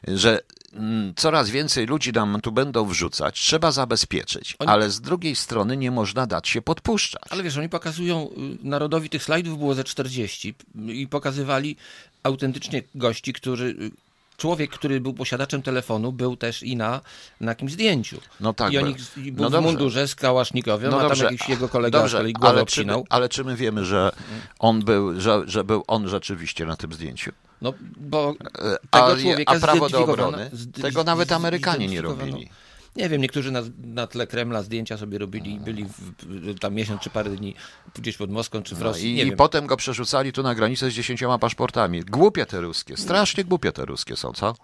Że 0.08 0.40
mm, 0.72 1.14
coraz 1.16 1.50
więcej 1.50 1.86
ludzi 1.86 2.12
nam 2.12 2.40
tu 2.40 2.52
będą 2.52 2.86
wrzucać, 2.86 3.40
trzeba 3.40 3.72
zabezpieczyć, 3.72 4.56
oni... 4.58 4.70
ale 4.70 4.90
z 4.90 5.00
drugiej 5.00 5.36
strony 5.36 5.76
nie 5.76 5.90
można 5.90 6.26
dać 6.26 6.48
się 6.48 6.62
podpuszczać. 6.62 7.22
Ale 7.30 7.42
wiesz, 7.42 7.56
oni 7.56 7.68
pokazują, 7.68 8.30
y, 8.62 8.66
narodowi 8.68 9.10
tych 9.10 9.22
slajdów 9.22 9.58
było 9.58 9.74
ze 9.74 9.84
40 9.84 10.54
i 10.88 11.08
pokazywali 11.08 11.76
autentycznie 12.22 12.82
gości, 12.94 13.32
którzy 13.32 13.64
y, 13.64 14.05
człowiek, 14.36 14.70
który 14.70 15.00
był 15.00 15.14
posiadaczem 15.14 15.62
telefonu, 15.62 16.12
był 16.12 16.36
też 16.36 16.62
i 16.62 16.76
na, 16.76 17.00
na 17.40 17.50
jakimś 17.50 17.72
zdjęciu. 17.72 18.20
No 18.40 18.52
tak. 18.52 18.72
I, 18.72 18.78
oni, 18.78 18.96
i 19.16 19.32
był 19.32 19.50
no 19.50 19.60
w 19.60 19.62
mundurze 19.62 20.08
z 20.08 20.14
kałasznikowym, 20.14 20.90
no 20.90 21.00
a 21.00 21.08
tam 21.08 21.18
jakiś 21.18 21.48
jego 21.48 21.68
kolega 21.68 21.98
dobrze, 21.98 22.32
głowę 22.32 22.56
ale 22.56 22.66
czy, 22.66 22.86
ale 23.08 23.28
czy 23.28 23.44
my 23.44 23.56
wiemy, 23.56 23.84
że 23.84 24.12
on 24.58 24.80
był, 24.80 25.20
że, 25.20 25.42
że 25.46 25.64
był 25.64 25.84
on 25.86 26.08
rzeczywiście 26.08 26.66
na 26.66 26.76
tym 26.76 26.92
zdjęciu? 26.92 27.32
No, 27.62 27.72
bo 27.96 28.34
e, 28.58 28.76
tego 28.90 29.16
człowieka 29.16 29.52
a 29.56 29.58
prawo 29.60 29.88
do 29.88 30.04
obrony? 30.04 30.50
Tego 30.82 31.04
nawet 31.04 31.32
Amerykanie 31.32 31.88
nie 31.88 32.02
robili. 32.02 32.50
Nie 32.96 33.08
wiem, 33.08 33.22
niektórzy 33.22 33.50
na, 33.50 33.62
na 33.84 34.06
tle 34.06 34.26
Kremla 34.26 34.62
zdjęcia 34.62 34.98
sobie 34.98 35.18
robili 35.18 35.54
i 35.54 35.60
byli 35.60 35.84
w, 35.84 36.58
tam 36.58 36.74
miesiąc 36.74 37.02
czy 37.02 37.10
parę 37.10 37.30
dni 37.30 37.54
gdzieś 37.94 38.16
pod 38.16 38.30
Moskwą 38.30 38.62
czy 38.62 38.74
w 38.74 38.78
no 38.78 38.84
Rosji. 38.84 39.16
No 39.16 39.22
i, 39.22 39.28
I 39.28 39.36
potem 39.36 39.66
go 39.66 39.76
przerzucali 39.76 40.32
tu 40.32 40.42
na 40.42 40.54
granicę 40.54 40.90
z 40.90 40.94
dziesięcioma 40.94 41.38
paszportami. 41.38 42.00
Głupie 42.00 42.46
te 42.46 42.60
ruskie, 42.60 42.96
strasznie 42.96 43.44
głupie 43.44 43.72
te 43.72 43.84
ruskie 43.84 44.16
są, 44.16 44.32
co? 44.32 44.54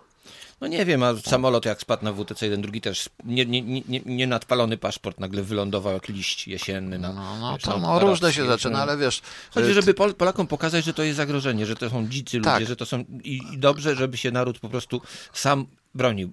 No 0.62 0.68
nie 0.68 0.84
wiem, 0.84 1.02
a 1.02 1.16
samolot 1.16 1.64
jak 1.64 1.80
spadł 1.80 2.04
na 2.04 2.12
WTC 2.12 2.46
jeden 2.46 2.62
drugi 2.62 2.80
też 2.80 3.08
nie, 3.24 3.46
nie, 3.46 3.62
nie, 3.62 4.00
nie 4.06 4.26
nadpalony 4.26 4.78
paszport 4.78 5.20
nagle 5.20 5.42
wylądował 5.42 5.92
jak 5.92 6.08
liść 6.08 6.48
jesienny. 6.48 6.98
Na, 6.98 7.12
no, 7.12 7.38
no 7.38 7.52
wiesz, 7.52 7.62
to 7.62 7.78
no, 7.78 7.98
różne 7.98 8.32
się 8.32 8.46
zaczyna, 8.46 8.82
ale 8.82 8.96
wiesz... 8.96 9.22
Chodzi, 9.50 9.70
y, 9.70 9.74
żeby 9.74 9.94
Pol 9.94 10.14
Polakom 10.14 10.46
pokazać, 10.46 10.84
że 10.84 10.94
to 10.94 11.02
jest 11.02 11.16
zagrożenie, 11.16 11.66
że 11.66 11.76
to 11.76 11.90
są 11.90 12.08
dzicy 12.08 12.38
ludzie, 12.38 12.50
tak. 12.50 12.66
że 12.66 12.76
to 12.76 12.86
są... 12.86 13.04
I, 13.24 13.40
I 13.52 13.58
dobrze, 13.58 13.96
żeby 13.96 14.16
się 14.16 14.30
naród 14.30 14.58
po 14.58 14.68
prostu 14.68 15.00
sam 15.32 15.66
bronił 15.94 16.32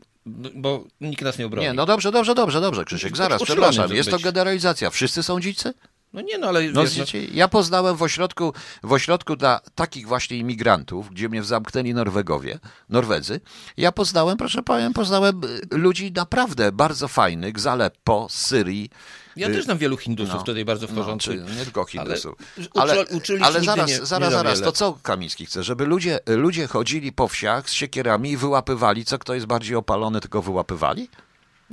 bo 0.55 0.83
nikt 1.01 1.21
nas 1.21 1.37
nie 1.37 1.45
obroni. 1.45 1.67
Nie, 1.67 1.73
no 1.73 1.85
dobrze, 1.85 2.11
dobrze, 2.11 2.35
dobrze, 2.35 2.61
dobrze, 2.61 2.85
Krzysiek, 2.85 3.17
zaraz, 3.17 3.41
Uczulony 3.41 3.61
przepraszam, 3.61 3.89
to 3.89 3.95
jest 3.95 4.09
to 4.09 4.15
być. 4.15 4.23
generalizacja. 4.25 4.89
Wszyscy 4.89 5.23
są 5.23 5.39
dzicy? 5.39 5.73
No 6.13 6.21
nie, 6.21 6.37
no 6.37 6.47
ale 6.47 6.61
No, 6.71 6.81
wiesz, 6.81 6.97
no, 6.97 7.03
wiecie, 7.03 7.25
ja 7.25 7.47
poznałem 7.47 7.95
w 7.95 8.01
ośrodku, 8.03 8.53
w 8.83 8.93
ośrodku 8.93 9.35
dla 9.35 9.59
takich 9.75 10.07
właśnie 10.07 10.37
imigrantów, 10.37 11.09
gdzie 11.09 11.29
mnie 11.29 11.43
zamknęli 11.43 11.93
Norwegowie, 11.93 12.59
Norwedzy, 12.89 13.41
ja 13.77 13.91
poznałem, 13.91 14.37
proszę 14.37 14.63
powiem, 14.63 14.93
poznałem 14.93 15.41
y, 15.73 15.77
ludzi 15.77 16.11
naprawdę 16.11 16.71
bardzo 16.71 17.07
fajnych 17.07 17.59
z 17.59 17.67
Aleppo, 17.67 18.27
z 18.29 18.45
Syrii. 18.45 18.89
Ja 19.39 19.47
y, 19.49 19.53
też 19.53 19.65
znam 19.65 19.77
wielu 19.77 19.97
Hindusów 19.97 20.33
no, 20.35 20.43
tutaj 20.43 20.65
bardzo 20.65 20.87
w 20.87 20.93
No, 20.93 21.01
porządku. 21.01 21.29
czy 21.29 21.37
nie 21.57 21.63
tylko 21.63 21.85
Hindusów. 21.85 22.35
Ale 22.75 22.93
Ale, 22.93 23.05
uczyli 23.07 23.43
ale 23.43 23.61
zaraz, 23.61 23.89
nie- 23.89 23.99
nie 23.99 24.05
zaraz, 24.05 24.31
za 24.31 24.37
zaraz, 24.37 24.61
to 24.61 24.71
co 24.71 24.93
Kamiński 25.03 25.45
chce? 25.45 25.63
Żeby 25.63 25.85
ludzie, 25.85 26.19
ludzie 26.27 26.67
chodzili 26.67 27.11
po 27.11 27.27
wsiach 27.27 27.69
z 27.69 27.73
siekierami 27.73 28.31
i 28.31 28.37
wyłapywali, 28.37 29.05
co 29.05 29.19
kto 29.19 29.33
jest 29.33 29.45
bardziej 29.45 29.75
opalony, 29.75 30.19
tylko 30.21 30.41
wyłapywali? 30.41 31.09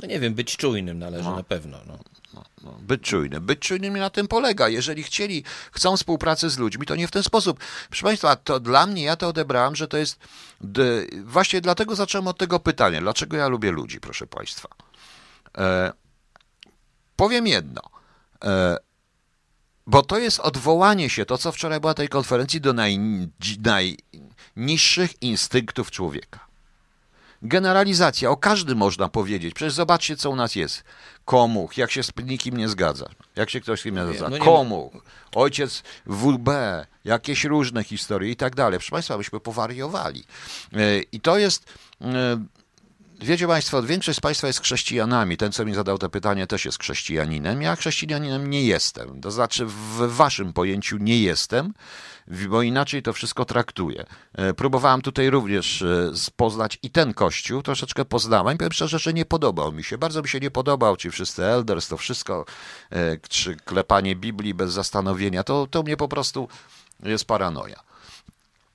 No 0.03 0.07
nie 0.09 0.21
wiem, 0.21 0.35
być 0.35 0.57
czujnym 0.57 0.99
należy 0.99 1.25
No. 1.25 1.37
na 1.37 1.43
pewno. 1.43 1.79
No. 1.87 1.99
No, 2.65 2.73
być 2.81 3.03
czujnym. 3.03 3.47
Być 3.47 3.59
czujnym 3.59 3.99
na 3.99 4.11
tym 4.11 4.29
polega. 4.29 4.69
Jeżeli 4.69 5.03
chcieli, 5.03 5.45
chcą 5.73 5.97
współpracy 5.97 6.51
z 6.51 6.59
ludźmi, 6.59 6.87
to 6.87 6.97
nie 6.97 7.09
w 7.09 7.11
ten 7.11 7.23
sposób. 7.23 7.61
Proszę 7.89 8.03
Państwa, 8.03 8.37
to 8.37 8.61
dla 8.61 8.87
mnie, 8.87 9.03
ja 9.03 9.17
to 9.17 9.29
odebrałem, 9.29 9.77
że 9.77 9.89
to 9.89 9.97
jest. 9.97 10.19
Właśnie 11.25 11.61
dlatego 11.61 11.97
zacząłem 11.97 12.29
od 12.29 12.39
tego 12.39 12.61
pytania. 12.61 13.01
Dlaczego 13.01 13.37
ja 13.37 13.49
lubię 13.49 13.71
ludzi, 13.71 14.01
proszę 14.01 14.27
Państwa? 14.27 14.69
E, 15.59 15.93
powiem 17.17 17.47
jedno. 17.47 17.81
E, 18.45 18.77
bo 19.87 20.03
to 20.03 20.19
jest 20.19 20.41
odwołanie 20.41 21.11
się, 21.11 21.25
to 21.25 21.39
co 21.39 21.53
wczoraj 21.53 21.81
była 21.81 21.95
tej 21.95 22.09
konferencji, 22.09 22.61
do 22.61 22.73
naj, 22.73 22.99
najniższych 24.57 25.23
instynktów 25.23 25.91
człowieka. 25.91 26.47
Generalizacja, 27.43 28.31
o 28.31 28.37
każdym 28.37 28.79
można 28.79 29.09
powiedzieć. 29.09 29.55
Przecież 29.55 29.73
zobaczcie, 29.73 30.17
co 30.17 30.31
u 30.31 30.37
nas 30.37 30.57
jest. 30.57 30.85
Komuch, 31.25 31.77
jak 31.77 31.91
się 31.91 32.03
z 32.03 32.13
nikim 32.25 32.57
nie 32.57 32.69
zgadza. 32.69 33.07
Jak 33.37 33.51
się 33.51 33.61
ktoś 33.61 33.81
z 33.81 33.83
kim 33.83 33.95
nie 33.95 34.07
zgadza. 34.07 34.29
no 34.29 34.45
Komuch, 34.45 34.93
ojciec 35.35 35.83
WB, 36.07 36.49
jakieś 37.05 37.45
różne 37.45 37.85
historie 37.85 38.31
i 38.31 38.37
tak 38.37 38.55
dalej. 38.55 38.79
Proszę 38.79 38.91
Państwa, 38.91 39.19
myśmy 39.19 39.41
powariowali. 39.41 40.25
E, 40.73 41.01
I 41.13 41.21
to 41.21 41.39
jest... 41.39 41.65
e, 43.21 43.25
Wiecie 43.25 43.47
Państwo, 43.47 43.83
większość 43.83 44.19
z 44.19 44.21
Państwa 44.21 44.47
jest 44.47 44.61
chrześcijanami. 44.61 45.37
Ten, 45.37 45.53
co 45.53 45.65
mi 45.65 45.75
zadał 45.75 45.99
to 45.99 46.09
pytanie, 46.09 46.47
też 46.47 46.65
jest 46.65 46.81
chrześcijaninem. 46.81 47.63
Ja 47.63 47.77
chrześcijaninem 47.77 48.51
nie 48.51 48.63
jestem. 48.63 49.21
To 49.21 49.31
znaczy, 49.31 49.67
w 49.67 50.17
Waszym 50.17 50.53
pojęciu 50.53 50.97
nie 50.97 51.21
jestem, 51.21 51.75
bo 52.49 52.63
inaczej 52.63 53.03
to 53.03 53.13
wszystko 53.13 53.45
traktuję. 53.45 54.07
E, 54.35 54.55
Próbowałem 54.55 55.03
tutaj 55.03 55.31
również 55.31 55.83
e, 55.83 56.13
poznać 56.37 56.79
i 56.83 56.91
ten 56.91 57.15
kościół, 57.15 57.63
troszeczkę 57.63 58.05
poznałem. 58.05 58.59
Powiem 58.59 58.73
szczerze, 58.73 58.99
że 58.99 59.13
nie 59.13 59.25
podobał 59.25 59.73
mi 59.73 59.85
się. 59.85 59.99
Bardzo 59.99 60.23
mi 60.23 60.29
się 60.29 60.41
nie 60.41 60.51
podobał 60.51 60.97
ci 60.97 61.11
wszyscy 61.11 61.45
elders, 61.45 61.89
to 61.89 61.97
wszystko, 61.97 62.45
e, 62.91 63.17
czy 63.29 63.57
klepanie 63.57 64.17
Biblii 64.17 64.55
bez 64.55 64.73
zastanowienia. 64.73 65.45
To, 65.45 65.67
to 65.67 65.83
mnie 65.83 65.97
po 65.97 66.09
prostu 66.09 66.49
jest 67.03 67.25
paranoja. 67.25 67.87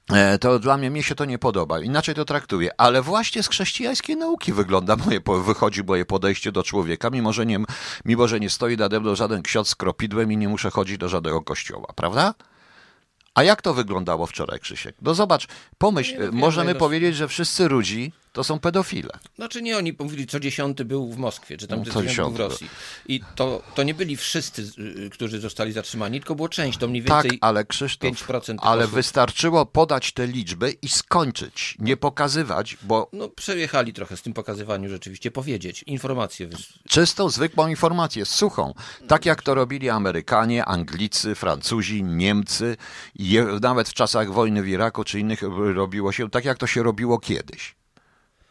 E, 0.09 0.37
To 0.39 0.59
dla 0.59 0.77
mnie, 0.77 0.91
mnie 0.91 1.03
się 1.03 1.15
to 1.15 1.25
nie 1.25 1.37
podoba. 1.39 1.79
Inaczej 1.79 2.15
to 2.15 2.25
traktuję. 2.25 2.69
Ale 2.77 3.01
właśnie 3.01 3.43
z 3.43 3.49
chrześcijańskiej 3.49 4.17
nauki 4.17 4.53
wygląda 4.53 4.95
moje, 4.95 5.19
wychodzi 5.43 5.83
moje 5.83 6.05
podejście 6.05 6.51
do 6.51 6.63
człowieka, 6.63 7.09
mimo 7.09 7.33
że 7.33 7.45
nie, 7.45 7.59
mimo, 8.05 8.27
że 8.27 8.39
nie 8.39 8.49
stoi 8.49 8.77
nade 8.77 8.99
mną 8.99 9.15
żaden 9.15 9.41
ksiądz 9.41 9.67
z 9.69 9.75
kropidłem 9.75 10.31
i 10.31 10.37
nie 10.37 10.49
muszę 10.49 10.69
chodzić 10.71 10.97
do 10.97 11.09
żadnego 11.09 11.41
kościoła, 11.41 11.87
prawda? 11.95 12.33
A 13.35 13.43
jak 13.43 13.61
to 13.61 13.73
wyglądało 13.73 14.27
wczoraj, 14.27 14.59
Krzysiek? 14.59 14.95
No 15.01 15.13
zobacz, 15.13 15.47
pomyśl, 15.77 16.11
Nie, 16.13 16.17
no 16.19 16.23
e, 16.25 16.31
wiem, 16.31 16.39
możemy 16.39 16.73
no- 16.73 16.79
powiedzieć, 16.79 17.15
że 17.15 17.27
wszyscy 17.27 17.69
ludzi 17.69 18.13
to 18.31 18.43
są 18.43 18.59
pedofile. 18.59 19.09
Znaczy 19.35 19.61
nie, 19.61 19.77
oni 19.77 19.93
mówili, 19.99 20.27
co 20.27 20.39
dziesiąty 20.39 20.85
był 20.85 21.11
w 21.11 21.17
Moskwie, 21.17 21.57
czy 21.57 21.67
tam 21.67 21.79
No, 21.79 21.93
co 21.93 22.03
dziesiąty 22.03 22.37
był 22.37 22.47
w 22.47 22.51
Rosji. 22.51 22.69
I 23.07 23.21
to, 23.35 23.61
to 23.75 23.83
nie 23.83 23.93
byli 23.93 24.17
wszyscy, 24.17 24.71
y, 25.05 25.09
którzy 25.09 25.39
zostali 25.39 25.71
zatrzymani, 25.71 26.19
tylko 26.19 26.35
było 26.35 26.49
część, 26.49 26.77
to 26.79 26.87
mniej 26.87 27.03
Tak, 27.03 27.23
więcej 27.23 27.39
ale 27.41 27.65
Krzysztof, 27.65 28.11
5% 28.11 28.41
tych 28.45 28.55
ale 28.67 28.83
osób. 28.83 28.95
wystarczyło 28.95 29.65
podać 29.65 30.11
te 30.11 30.27
liczby 30.27 30.71
i 30.81 30.89
skończyć, 30.89 31.75
nie 31.79 31.97
pokazywać, 31.97 32.77
bo 32.83 33.09
No 33.13 33.29
przejechali 33.29 33.93
trochę 33.93 34.17
z 34.17 34.21
tym 34.21 34.33
pokazywaniu 34.33 34.89
rzeczywiście, 34.89 35.31
powiedzieć, 35.31 35.83
informacje. 35.87 36.47
wys- 36.47 36.73
czystą, 36.89 37.29
zwykłą 37.29 37.67
informację, 37.67 38.25
suchą. 38.25 38.73
Tak 39.07 39.25
jak 39.25 39.41
to 39.43 39.55
robili 39.55 39.89
Amerykanie, 39.89 40.65
Anglicy, 40.65 41.35
Francuzi, 41.35 42.03
Niemcy, 42.03 42.77
je, 43.15 43.43
nawet 43.61 43.89
w 43.89 43.93
czasach 43.93 44.31
wojny 44.33 44.61
w 44.63 44.67
Iraku 44.67 45.03
czy 45.03 45.19
innych 45.19 45.41
robiło 45.73 46.11
się 46.11 46.29
tak, 46.29 46.45
jak 46.45 46.57
to 46.57 46.67
się 46.67 46.83
robiło 46.83 47.19
kiedyś. 47.19 47.75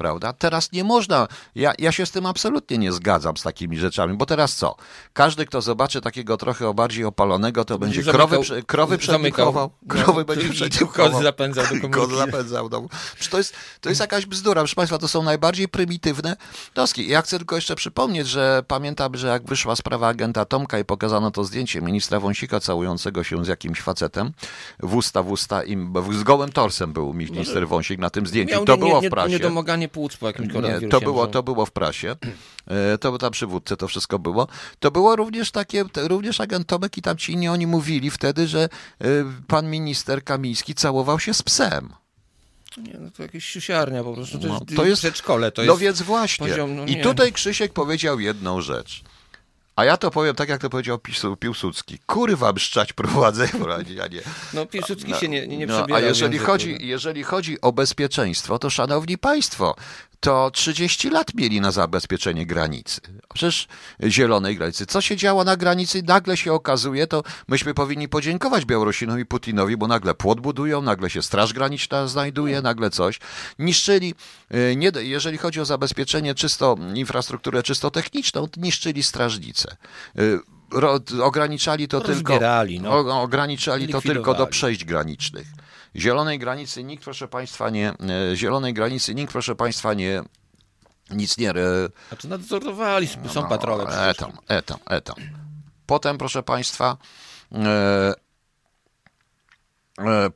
Prawda? 0.01 0.33
Teraz 0.33 0.73
nie 0.73 0.85
można. 0.85 1.29
Ja, 1.55 1.73
ja 1.79 1.93
się 1.93 2.07
z 2.07 2.11
tym 2.11 2.27
absolutnie 2.27 2.79
nie 2.79 2.93
zgadzam 2.93 3.37
z 3.37 3.43
takimi 3.43 3.79
rzeczami, 3.79 4.17
bo 4.17 4.27
teraz 4.27 4.55
co? 4.57 4.77
Każdy, 5.13 5.47
kto 5.47 5.61
zobaczy 5.61 6.01
takiego 6.01 6.37
trochę 6.37 6.75
bardziej 6.75 7.05
opalonego, 7.05 7.65
to 7.65 7.79
będzie 7.79 8.03
zamykał- 8.03 8.13
krowy, 8.13 8.39
prze- 8.41 8.63
krowy 8.63 8.99
przedniuchował. 8.99 9.71
no, 9.83 9.89
Krowy 9.95 10.25
będzie 10.25 10.47
i 10.47 10.51
przedniuchował. 10.51 11.11
kozy 11.11 11.23
zapędzał 11.25 11.65
do. 11.83 11.89
Kozy 12.01 12.17
zapędzał. 12.17 12.69
No. 12.71 12.83
Przecież 13.15 13.29
To 13.31 13.39
jest, 13.39 13.55
to 13.81 13.89
jest 13.89 14.01
jakaś 14.01 14.27
bzdura. 14.27 14.61
Proszę 14.63 14.75
Państwa, 14.75 14.99
to 14.99 15.09
są 15.09 15.23
najbardziej 15.23 15.69
prymitywne 15.69 16.37
doski. 16.75 17.09
Ja 17.09 17.23
chcę 17.23 17.39
tylko 17.39 17.55
jeszcze 17.57 17.75
przypomnieć, 17.77 18.27
że 18.29 18.63
pamiętam, 18.69 19.17
że 19.17 19.27
jak 19.27 19.45
wyszła 19.45 19.77
sprawa 19.77 20.09
agenta 20.09 20.45
Tomka 20.45 20.79
i 20.79 20.85
pokazano 20.85 21.31
to 21.31 21.45
zdjęcie 21.45 21.81
ministra 21.83 22.21
Wąsika 22.21 22.61
całującego 22.61 23.25
się 23.25 23.45
z 23.45 23.49
jakimś 23.49 23.81
facetem 23.81 24.33
w 24.79 24.95
usta 24.95 25.23
w 25.23 25.31
usta 25.31 25.63
im, 25.63 25.95
z 26.13 26.23
gołym 26.23 26.53
torsem 26.53 26.93
był 26.93 27.15
minister 27.15 27.69
Wąsik 27.69 27.99
na 28.01 28.11
tym 28.11 28.27
zdjęciu. 28.27 28.55
Miał 28.55 28.65
to 28.65 28.73
nie, 28.73 28.79
było 28.79 29.01
nie, 29.01 29.09
w 29.09 29.11
prasie. 29.11 29.31
Niedomaganie 29.33 29.89
płuc 29.91 30.17
po 30.17 30.27
jakimś 30.27 30.49
Nie, 30.49 30.55
koronawirusie. 30.55 30.89
to 30.89 31.01
było, 31.01 31.27
to 31.27 31.43
było 31.43 31.67
w 31.67 31.71
prasie. 31.73 32.17
E, 32.67 32.99
To 32.99 33.19
tam 33.19 33.31
przywódcy, 33.33 33.77
to 33.77 33.89
wszystko 33.89 34.19
było. 34.19 34.49
To 34.79 34.91
było 34.91 35.17
również 35.17 35.51
takie, 35.51 35.85
również 35.97 36.41
agent 36.41 36.67
Tomek 36.67 36.99
i 36.99 37.03
tam 37.03 37.17
ci 37.17 37.33
inni, 37.33 37.49
oni 37.49 37.67
mówili 37.67 38.11
wtedy, 38.11 38.47
że 38.49 38.63
e, 39.01 39.07
pan 39.47 39.71
minister 39.71 40.25
Kamiński 40.25 40.75
całował 40.75 41.21
się 41.21 41.35
z 41.35 41.43
psem. 41.43 41.93
Nie, 42.77 42.95
no 43.01 43.11
to 43.11 43.23
jakieś 43.23 43.45
siusiarnia 43.45 44.05
po 44.05 44.15
prostu. 44.15 44.39
To, 44.39 44.49
No, 44.49 44.55
jest, 44.55 44.77
to 44.77 44.85
jest- 44.85 45.03
przedszkole, 45.03 45.53
to 45.53 45.63
no 45.63 45.73
jest... 45.73 45.81
więc 45.83 46.03
właśnie. 46.03 46.49
poziom, 46.49 46.77
no 46.77 46.85
I 46.85 46.97
nie. 46.97 47.03
tutaj 47.03 47.33
Krzysiek 47.33 47.73
powiedział 47.73 48.21
jedną 48.21 48.61
rzecz. 48.61 49.03
A 49.81 49.85
ja 49.85 49.97
to 49.97 50.11
powiem 50.11 50.35
tak, 50.35 50.49
jak 50.49 50.61
to 50.61 50.71
powiedział 50.71 50.99
Piłsudski. 51.39 51.99
Kurwa, 52.07 52.53
brzczać 52.53 52.93
prowadzę, 52.93 53.49
a 54.03 54.07
nie. 54.07 54.21
No 54.55 54.67
Piłsudski 54.67 55.15
się 55.15 55.29
nie, 55.29 55.47
nie 55.47 55.67
No, 55.67 55.87
a 55.95 56.01
jeżeli 56.01 56.39
chodzi, 56.39 56.73
no. 56.73 56.79
jeżeli 56.81 57.23
chodzi 57.23 57.61
o 57.61 57.73
bezpieczeństwo, 57.73 58.59
to 58.59 58.71
szanowni 58.71 59.19
państwo, 59.19 59.75
to 60.21 60.51
30 60.51 61.11
lat 61.11 61.35
mieli 61.35 61.61
na 61.61 61.71
zabezpieczenie 61.71 62.47
granicy. 62.47 63.01
Przecież 63.35 63.69
zielonej 64.09 64.57
granicy. 64.57 64.87
Co 64.87 65.01
się 65.01 65.17
działo 65.17 65.45
na 65.45 65.57
granicy? 65.57 66.03
Nagle 66.07 66.37
się 66.37 66.53
okazuje, 66.53 67.07
to 67.07 67.23
myśmy 67.49 67.75
powinni 67.75 68.09
podziękować 68.09 68.65
Białorusinowi 68.65 69.27
Putinowi, 69.27 69.77
bo 69.77 69.87
nagle 69.87 70.15
płot 70.15 70.41
budują, 70.41 70.83
nagle 70.83 71.11
się 71.11 71.23
Straż 71.23 71.53
Graniczna 71.53 72.07
znajduje, 72.07 72.63
nagle 72.63 72.91
coś. 72.91 73.19
Niszczyli, 73.59 74.15
e, 74.51 74.77
nie, 74.77 74.93
jeżeli 74.97 75.39
chodzi 75.39 75.61
o 75.61 75.65
zabezpieczenie 75.65 76.35
czysto, 76.35 76.77
infrastrukturę 76.95 77.63
czysto 77.63 77.91
techniczną, 77.91 78.49
niszczyli 78.57 79.03
strażnice. 79.03 79.77
E, 80.19 80.23
ograniczali 81.23 81.89
to 81.89 82.01
tylko, 82.01 82.33
Rozbierali, 82.33 82.81
no. 82.81 82.91
o, 82.91 83.23
ograniczali 83.23 83.89
to 83.89 84.01
tylko 84.01 84.35
do 84.35 84.47
przejść 84.47 84.85
granicznych. 84.85 85.47
Zielonej 85.97 86.39
granicy 86.39 86.85
nikt, 86.85 87.05
proszę 87.05 87.29
Państwa, 87.29 87.71
nie, 87.71 87.89
e, 88.33 88.37
zielonej 88.37 88.75
granicy 88.75 89.15
nikt, 89.15 89.33
proszę 89.33 89.55
Państwa, 89.55 89.95
nie, 89.95 90.23
nic 91.11 91.39
nie, 91.39 91.53
Znaczy 92.09 92.29
nadzorowali, 92.29 93.09
są 93.29 93.49
patrole 93.49 93.87
przecież. 93.87 94.03
etam, 94.09 94.33
etam, 94.49 94.79
etam. 94.87 95.17
Potem, 95.87 96.19
proszę 96.19 96.43
Państwa, 96.43 96.97
e, 97.53 98.15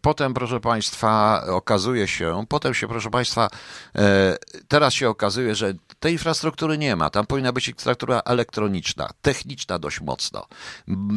Potem, 0.01 0.35
proszę 0.35 0.61
Państwa, 0.61 1.43
okazuje 1.47 2.09
się, 2.09 2.45
potem 2.49 2.75
się, 2.75 2.89
proszę 2.89 3.11
Państwa, 3.11 3.49
e, 3.97 4.37
teraz 4.69 4.95
się 4.95 5.09
okazuje, 5.09 5.55
że 5.55 5.75
tej 6.01 6.13
infrastruktury 6.13 6.79
nie 6.79 6.97
ma. 6.97 7.11
Tam 7.11 7.27
powinna 7.27 7.53
być 7.53 7.69
infrastruktura 7.69 8.21
elektroniczna, 8.25 9.11
techniczna 9.23 9.79
dość 9.79 10.01
mocno. 10.01 10.47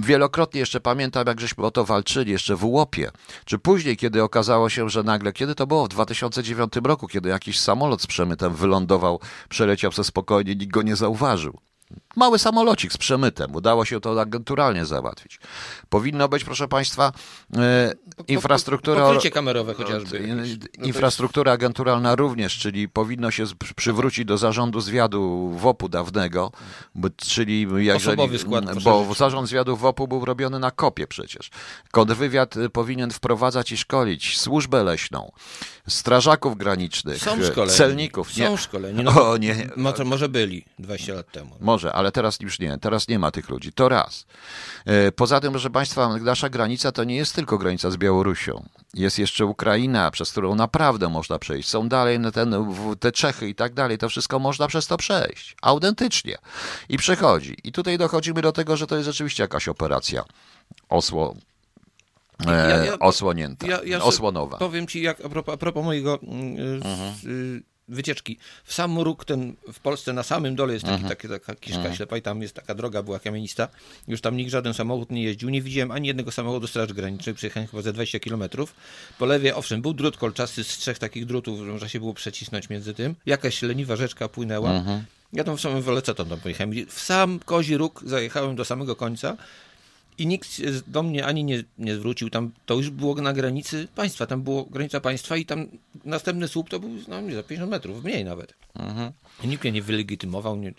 Wielokrotnie 0.02 0.60
jeszcze 0.60 0.80
pamiętam, 0.80 1.28
jak 1.28 1.40
żeśmy 1.40 1.66
o 1.66 1.72
to 1.72 1.86
walczyli, 1.86 2.32
jeszcze 2.32 2.56
w 2.56 2.66
Łopie, 2.66 3.12
czy 3.46 3.60
później, 3.60 3.98
kiedy 3.98 4.24
okazało 4.24 4.70
się, 4.70 4.90
że 4.90 5.04
nagle, 5.04 5.34
kiedy 5.34 5.56
to 5.56 5.68
było? 5.68 5.86
W 5.86 5.90
2009 5.90 6.74
roku, 6.84 7.08
kiedy 7.08 7.30
jakiś 7.30 7.60
samolot 7.60 8.02
z 8.02 8.08
przemytem 8.08 8.54
wylądował, 8.54 9.20
przeleciał 9.50 9.92
sobie 9.92 10.06
spokojnie, 10.06 10.56
nikt 10.56 10.72
go 10.72 10.82
nie 10.82 10.96
zauważył. 10.96 11.60
Mały 12.18 12.40
samolocik 12.40 12.94
z 12.94 12.98
przemytem. 12.98 13.56
Udało 13.56 13.86
się 13.86 14.00
to 14.00 14.22
agenturalnie 14.22 14.86
załatwić. 14.86 15.40
Powinno 15.90 16.30
być, 16.30 16.44
proszę 16.44 16.68
Państwa, 16.68 17.12
e, 17.58 17.94
infrastruktura. 18.28 19.02
Pokrycie 19.02 19.32
kamerowe 19.32 19.74
chociażby. 19.74 20.20
No 20.28 20.44
infrastruktura 20.86 21.52
agenturalna 21.52 22.16
również, 22.16 22.58
czyli 22.58 22.90
powinno 22.90 23.32
się 23.32 23.44
przywrócić 23.76 24.26
do 24.26 24.38
zarządu 24.38 24.82
zwiadu 24.82 25.52
WOP-u 25.58 25.90
dawnego, 25.90 26.52
czyli 27.18 27.68
jeżeli, 27.76 28.14
Osobowy 28.14 28.40
skład. 28.40 28.84
Bo 28.84 29.14
zarząd 29.14 29.48
zwiadu 29.48 29.78
WOP-u 29.78 30.08
był 30.08 30.26
robiony 30.26 30.60
na 30.60 30.72
kopie 30.72 31.08
przecież. 31.08 31.50
Kontrwywiad 31.92 32.56
powinien 32.74 33.12
wprowadzać 33.12 33.72
i 33.72 33.78
szkolić 33.78 34.40
służbę 34.40 34.84
leśną, 34.84 35.32
strażaków 35.88 36.58
granicznych, 36.58 37.24
celników. 37.68 38.32
Są 38.32 38.52
nie. 38.52 38.58
szkoleni. 38.58 39.04
No, 39.04 39.12
o, 39.32 39.38
nie. 39.38 39.70
Może, 39.76 40.04
może 40.04 40.30
byli 40.30 40.66
20 40.80 41.14
lat 41.14 41.32
temu. 41.32 41.56
Może, 41.60 41.94
ale 41.94 42.07
teraz 42.12 42.40
już 42.40 42.60
nie. 42.60 42.78
Teraz 42.78 43.08
nie 43.08 43.20
ma 43.20 43.32
tych 43.32 43.50
ludzi. 43.50 43.74
To 43.74 43.90
raz. 43.90 44.26
E, 44.86 45.12
poza 45.12 45.40
tym, 45.40 45.52
proszę 45.52 45.70
Państwa, 45.70 46.18
nasza 46.18 46.50
granica 46.50 46.92
to 46.92 47.04
nie 47.04 47.16
jest 47.16 47.36
tylko 47.36 47.58
granica 47.58 47.92
z 47.92 47.98
Białorusią. 47.98 48.70
Jest 48.94 49.20
jeszcze 49.20 49.46
Ukraina, 49.46 50.12
przez 50.12 50.32
którą 50.32 50.56
naprawdę 50.56 51.10
można 51.10 51.40
przejść. 51.40 51.70
Są 51.70 51.90
dalej 51.90 52.20
ten, 52.34 52.56
te 53.00 53.12
Czechy 53.12 53.50
i 53.50 53.56
tak 53.56 53.74
dalej. 53.74 53.98
To 53.98 54.10
wszystko 54.10 54.40
można 54.40 54.68
przez 54.68 54.88
to 54.88 54.98
przejść. 54.98 55.56
Autentycznie. 55.62 56.38
I 56.90 56.98
przechodzi. 56.98 57.58
I 57.64 57.72
tutaj 57.72 57.98
dochodzimy 57.98 58.42
do 58.42 58.52
tego, 58.52 58.78
że 58.78 58.88
to 58.88 58.96
jest 58.96 59.06
rzeczywiście 59.06 59.44
jakaś 59.44 59.68
operacja 59.68 60.24
osło, 60.90 61.36
e, 62.48 62.70
ja, 62.70 62.86
ja, 62.86 63.00
osłonięta, 63.00 63.68
ja, 63.68 63.80
ja 63.86 64.04
osłonowa. 64.04 64.58
Powiem 64.58 64.88
ci, 64.88 65.02
jak 65.02 65.26
a 65.26 65.30
propos, 65.30 65.54
a 65.54 65.58
propos 65.58 65.84
mojego 65.84 66.20
mm, 66.22 66.82
mhm. 66.82 67.16
y, 67.26 67.64
wycieczki. 67.88 68.38
W 68.64 68.74
sam 68.74 69.00
róg 69.00 69.26
ten 69.26 69.56
w 69.74 69.80
Polsce 69.80 70.14
na 70.14 70.24
samym 70.24 70.56
dole 70.56 70.74
jest 70.74 70.86
taki, 70.86 70.96
mhm. 70.96 71.10
taki, 71.10 71.28
taka 71.28 71.56
kiszka 71.56 71.78
mhm. 71.78 71.96
ślepa 71.96 72.18
i 72.18 72.22
tam 72.22 72.42
jest 72.42 72.54
taka 72.54 72.76
droga, 72.76 73.04
była 73.04 73.20
kamienista. 73.20 73.68
Już 74.08 74.22
tam 74.22 74.38
nikt 74.38 74.52
żaden 74.52 74.74
samochód 74.74 75.12
nie 75.12 75.24
jeździł. 75.24 75.50
Nie 75.50 75.62
widziałem 75.62 75.92
ani 75.92 76.08
jednego 76.08 76.32
samochodu 76.32 76.68
Straży 76.68 76.94
Granicznej. 76.94 77.36
Przyjechałem 77.36 77.68
chyba 77.68 77.82
ze 77.82 77.94
20 77.94 78.20
kilometrów. 78.20 78.74
Po 79.20 79.26
lewie, 79.26 79.56
owszem, 79.56 79.82
był 79.82 79.94
drut 79.94 80.18
kolczasty 80.18 80.64
z 80.64 80.78
trzech 80.78 81.00
takich 81.00 81.26
drutów, 81.26 81.60
że 81.60 81.72
można 81.72 81.90
się 81.90 82.00
było 82.00 82.14
przecisnąć 82.14 82.70
między 82.70 82.94
tym. 82.94 83.16
Jakaś 83.26 83.62
leniwa 83.62 83.96
rzeczka 83.96 84.28
płynęła. 84.28 84.72
Mhm. 84.72 85.04
Ja 85.34 85.44
tam 85.44 85.58
w 85.58 85.62
samym 85.62 85.82
Woleceton 85.82 86.30
tam 86.30 86.40
pojechałem. 86.40 86.74
W 86.90 87.00
sam 87.00 87.40
kozi 87.46 87.78
róg 87.78 88.04
zajechałem 88.06 88.56
do 88.56 88.66
samego 88.66 88.96
końca 88.96 89.38
i 90.18 90.28
nikt 90.28 90.62
do 90.88 91.04
mnie 91.04 91.26
ani 91.26 91.44
nie, 91.44 91.64
nie 91.78 91.96
zwrócił. 91.96 92.30
Tam 92.30 92.52
to 92.66 92.74
już 92.74 92.90
było 92.90 93.16
na 93.16 93.34
granicy 93.34 93.88
państwa. 93.96 94.26
Tam 94.26 94.42
było 94.42 94.66
granica 94.66 95.00
państwa 95.00 95.38
i 95.38 95.46
tam 95.46 95.68
następny 96.06 96.48
słup 96.48 96.70
to 96.70 96.80
był 96.80 96.90
no, 97.08 97.22
nie, 97.22 97.36
za 97.36 97.44
50 97.44 97.72
metrów, 97.72 98.04
mniej 98.04 98.26
nawet. 98.26 98.54
Mhm. 98.76 99.12
I 99.44 99.48
nikt 99.48 99.64
mnie 99.64 99.72
nie 99.72 99.82
wylegitymował. 99.82 100.56
Nie, 100.56 100.74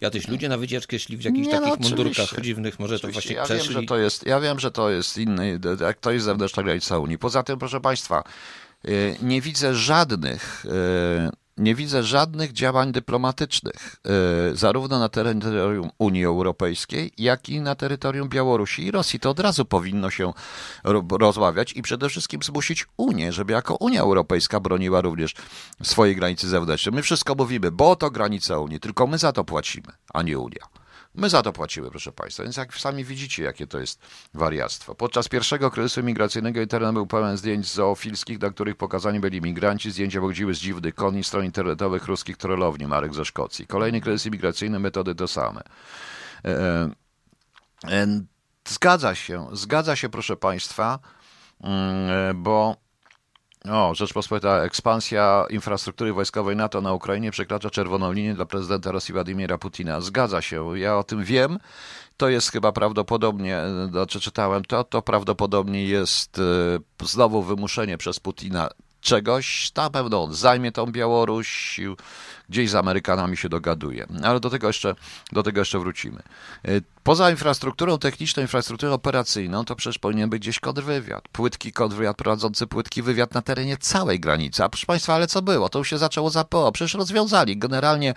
Jacyś 0.00 0.28
ludzie 0.28 0.48
na 0.48 0.58
wycieczkę 0.58 0.98
szli 0.98 1.16
w 1.16 1.24
jakichś 1.24 1.46
nie, 1.46 1.52
takich 1.52 1.80
no, 1.80 1.88
mundurkach 1.88 2.40
dziwnych, 2.40 2.78
może 2.78 2.96
oczywiście. 2.96 3.20
to 3.20 3.34
właśnie 3.34 3.36
ja 3.36 3.44
przeszli. 3.44 3.74
Wiem, 3.74 3.82
że 3.82 3.88
to 3.88 3.98
jest, 3.98 4.26
ja 4.26 4.40
wiem, 4.40 4.60
że 4.60 4.70
to 4.70 4.90
jest 4.90 5.18
inny, 5.18 5.60
jak 5.80 6.00
to 6.00 6.10
jest 6.10 6.24
zewnętrzna 6.24 6.62
granica 6.62 6.98
Unii. 6.98 7.18
Poza 7.18 7.42
tym, 7.42 7.58
proszę 7.58 7.80
Państwa, 7.80 8.24
y, 8.88 9.16
nie 9.22 9.40
widzę 9.40 9.74
żadnych 9.74 10.64
y, 10.64 10.68
nie 11.60 11.74
widzę 11.74 12.02
żadnych 12.02 12.52
działań 12.52 12.92
dyplomatycznych, 12.92 13.96
e, 14.52 14.56
zarówno 14.56 14.98
na 14.98 15.08
terytorium 15.08 15.90
Unii 15.98 16.24
Europejskiej, 16.24 17.12
jak 17.18 17.48
i 17.48 17.60
na 17.60 17.74
terytorium 17.74 18.28
Białorusi 18.28 18.86
i 18.86 18.90
Rosji. 18.90 19.20
To 19.20 19.30
od 19.30 19.40
razu 19.40 19.64
powinno 19.64 20.10
się 20.10 20.32
rozmawiać 21.10 21.72
i 21.72 21.82
przede 21.82 22.08
wszystkim 22.08 22.42
zmusić 22.42 22.86
Unię, 22.96 23.32
żeby 23.32 23.52
jako 23.52 23.74
Unia 23.74 24.00
Europejska 24.00 24.60
broniła 24.60 25.00
również 25.00 25.34
swojej 25.82 26.16
granicy 26.16 26.48
zewnętrznej. 26.48 26.94
My 26.94 27.02
wszystko 27.02 27.34
mówimy, 27.34 27.70
bo 27.70 27.96
to 27.96 28.10
granica 28.10 28.58
Unii, 28.58 28.80
tylko 28.80 29.06
my 29.06 29.18
za 29.18 29.32
to 29.32 29.44
płacimy, 29.44 29.92
a 30.14 30.22
nie 30.22 30.38
Unia. 30.38 30.79
My 31.14 31.28
za 31.28 31.42
to 31.42 31.52
płacimy, 31.52 31.90
proszę 31.90 32.12
Państwa, 32.12 32.42
więc 32.42 32.56
jak 32.56 32.74
sami 32.74 33.04
widzicie, 33.04 33.42
jakie 33.42 33.66
to 33.66 33.78
jest 33.78 34.00
wariactwo. 34.34 34.94
Podczas 34.94 35.28
pierwszego 35.28 35.70
kryzysu 35.70 36.02
migracyjnego 36.02 36.60
internet 36.60 36.92
był 36.92 37.06
pełen 37.06 37.36
zdjęć 37.36 37.66
zoofilskich, 37.66 38.40
na 38.40 38.50
których 38.50 38.76
pokazani 38.76 39.20
byli 39.20 39.40
migranci. 39.40 39.90
Zdjęcia 39.90 40.20
pochodziły 40.20 40.54
z 40.54 40.58
dziwnych 40.58 40.94
koni 40.94 41.24
stron 41.24 41.44
internetowych 41.44 42.06
ruskich 42.06 42.36
trollowni 42.36 42.86
Marek 42.86 43.14
ze 43.14 43.24
Szkocji. 43.24 43.66
Kolejny 43.66 44.00
kryzys 44.00 44.26
imigracyjny, 44.26 44.78
metody 44.78 45.14
to 45.14 45.28
same. 45.28 45.62
E, 46.44 46.90
e, 47.88 48.06
zgadza 48.68 49.14
się, 49.14 49.46
zgadza 49.52 49.96
się, 49.96 50.08
proszę 50.08 50.36
Państwa, 50.36 50.98
mm, 51.60 52.10
e, 52.10 52.34
bo 52.34 52.76
o, 53.68 53.94
Rzeczpospolita 53.94 54.62
ekspansja 54.62 55.46
infrastruktury 55.50 56.12
wojskowej 56.12 56.56
NATO 56.56 56.80
na 56.80 56.92
Ukrainie 56.92 57.30
przekracza 57.30 57.70
czerwoną 57.70 58.12
linię 58.12 58.34
dla 58.34 58.46
prezydenta 58.46 58.92
Rosji 58.92 59.14
Władimira 59.14 59.58
Putina. 59.58 60.00
Zgadza 60.00 60.42
się, 60.42 60.78
ja 60.78 60.96
o 60.96 61.04
tym 61.04 61.24
wiem. 61.24 61.58
To 62.16 62.28
jest 62.28 62.52
chyba 62.52 62.72
prawdopodobnie, 62.72 63.60
znaczy 63.90 64.20
czytałem 64.20 64.64
to, 64.64 64.84
to 64.84 65.02
prawdopodobnie 65.02 65.84
jest 65.84 66.38
e, 66.38 67.06
znowu 67.06 67.42
wymuszenie 67.42 67.98
przez 67.98 68.20
Putina 68.20 68.68
czegoś, 69.00 69.74
na 69.76 69.90
pewno 69.90 70.22
on 70.22 70.34
zajmie 70.34 70.72
tą 70.72 70.86
Białoruś, 70.86 71.80
gdzieś 72.50 72.70
z 72.70 72.74
Amerykanami 72.74 73.36
się 73.36 73.48
dogaduje. 73.48 74.06
Ale 74.22 74.40
do 74.40 74.50
tego 74.50 74.66
jeszcze, 74.66 74.94
do 75.32 75.42
tego 75.42 75.60
jeszcze 75.60 75.78
wrócimy. 75.78 76.22
E, 76.64 76.80
poza 77.02 77.30
infrastrukturą 77.30 77.98
techniczną, 77.98 78.42
infrastrukturą 78.42 78.92
operacyjną, 78.92 79.64
to 79.64 79.76
przecież 79.76 79.98
powinien 79.98 80.30
być 80.30 80.42
gdzieś 80.42 80.60
kontrwywiad. 80.60 81.28
Płytki 81.28 81.72
kontrwywiad 81.72 82.16
prowadzący 82.16 82.66
płytki 82.66 83.02
wywiad 83.02 83.34
na 83.34 83.42
terenie 83.42 83.76
całej 83.76 84.20
granicy. 84.20 84.64
A 84.64 84.68
proszę 84.68 84.86
Państwa, 84.86 85.14
ale 85.14 85.26
co 85.26 85.42
było? 85.42 85.68
To 85.68 85.78
już 85.78 85.90
się 85.90 85.98
zaczęło 85.98 86.30
za 86.30 86.44
PO. 86.44 86.72
Przecież 86.72 86.94
rozwiązali. 86.94 87.58
Generalnie 87.58 88.14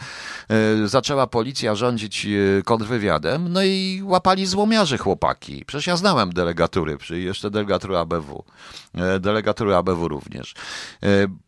y, 0.83 0.87
zaczęła 0.87 1.27
policja 1.27 1.75
rządzić 1.75 2.25
y, 2.25 2.61
kontrwywiadem, 2.65 3.47
no 3.49 3.63
i 3.63 4.01
łapali 4.03 4.45
złomiarzy 4.45 4.97
chłopaki. 4.97 5.65
Przecież 5.65 5.87
ja 5.87 5.97
znałem 5.97 6.33
delegatury, 6.33 6.97
jeszcze 7.09 7.51
delegatury 7.51 7.97
ABW. 7.97 8.43
Y, 9.15 9.19
delegatury 9.19 9.75
ABW 9.75 10.07
również 10.07 10.53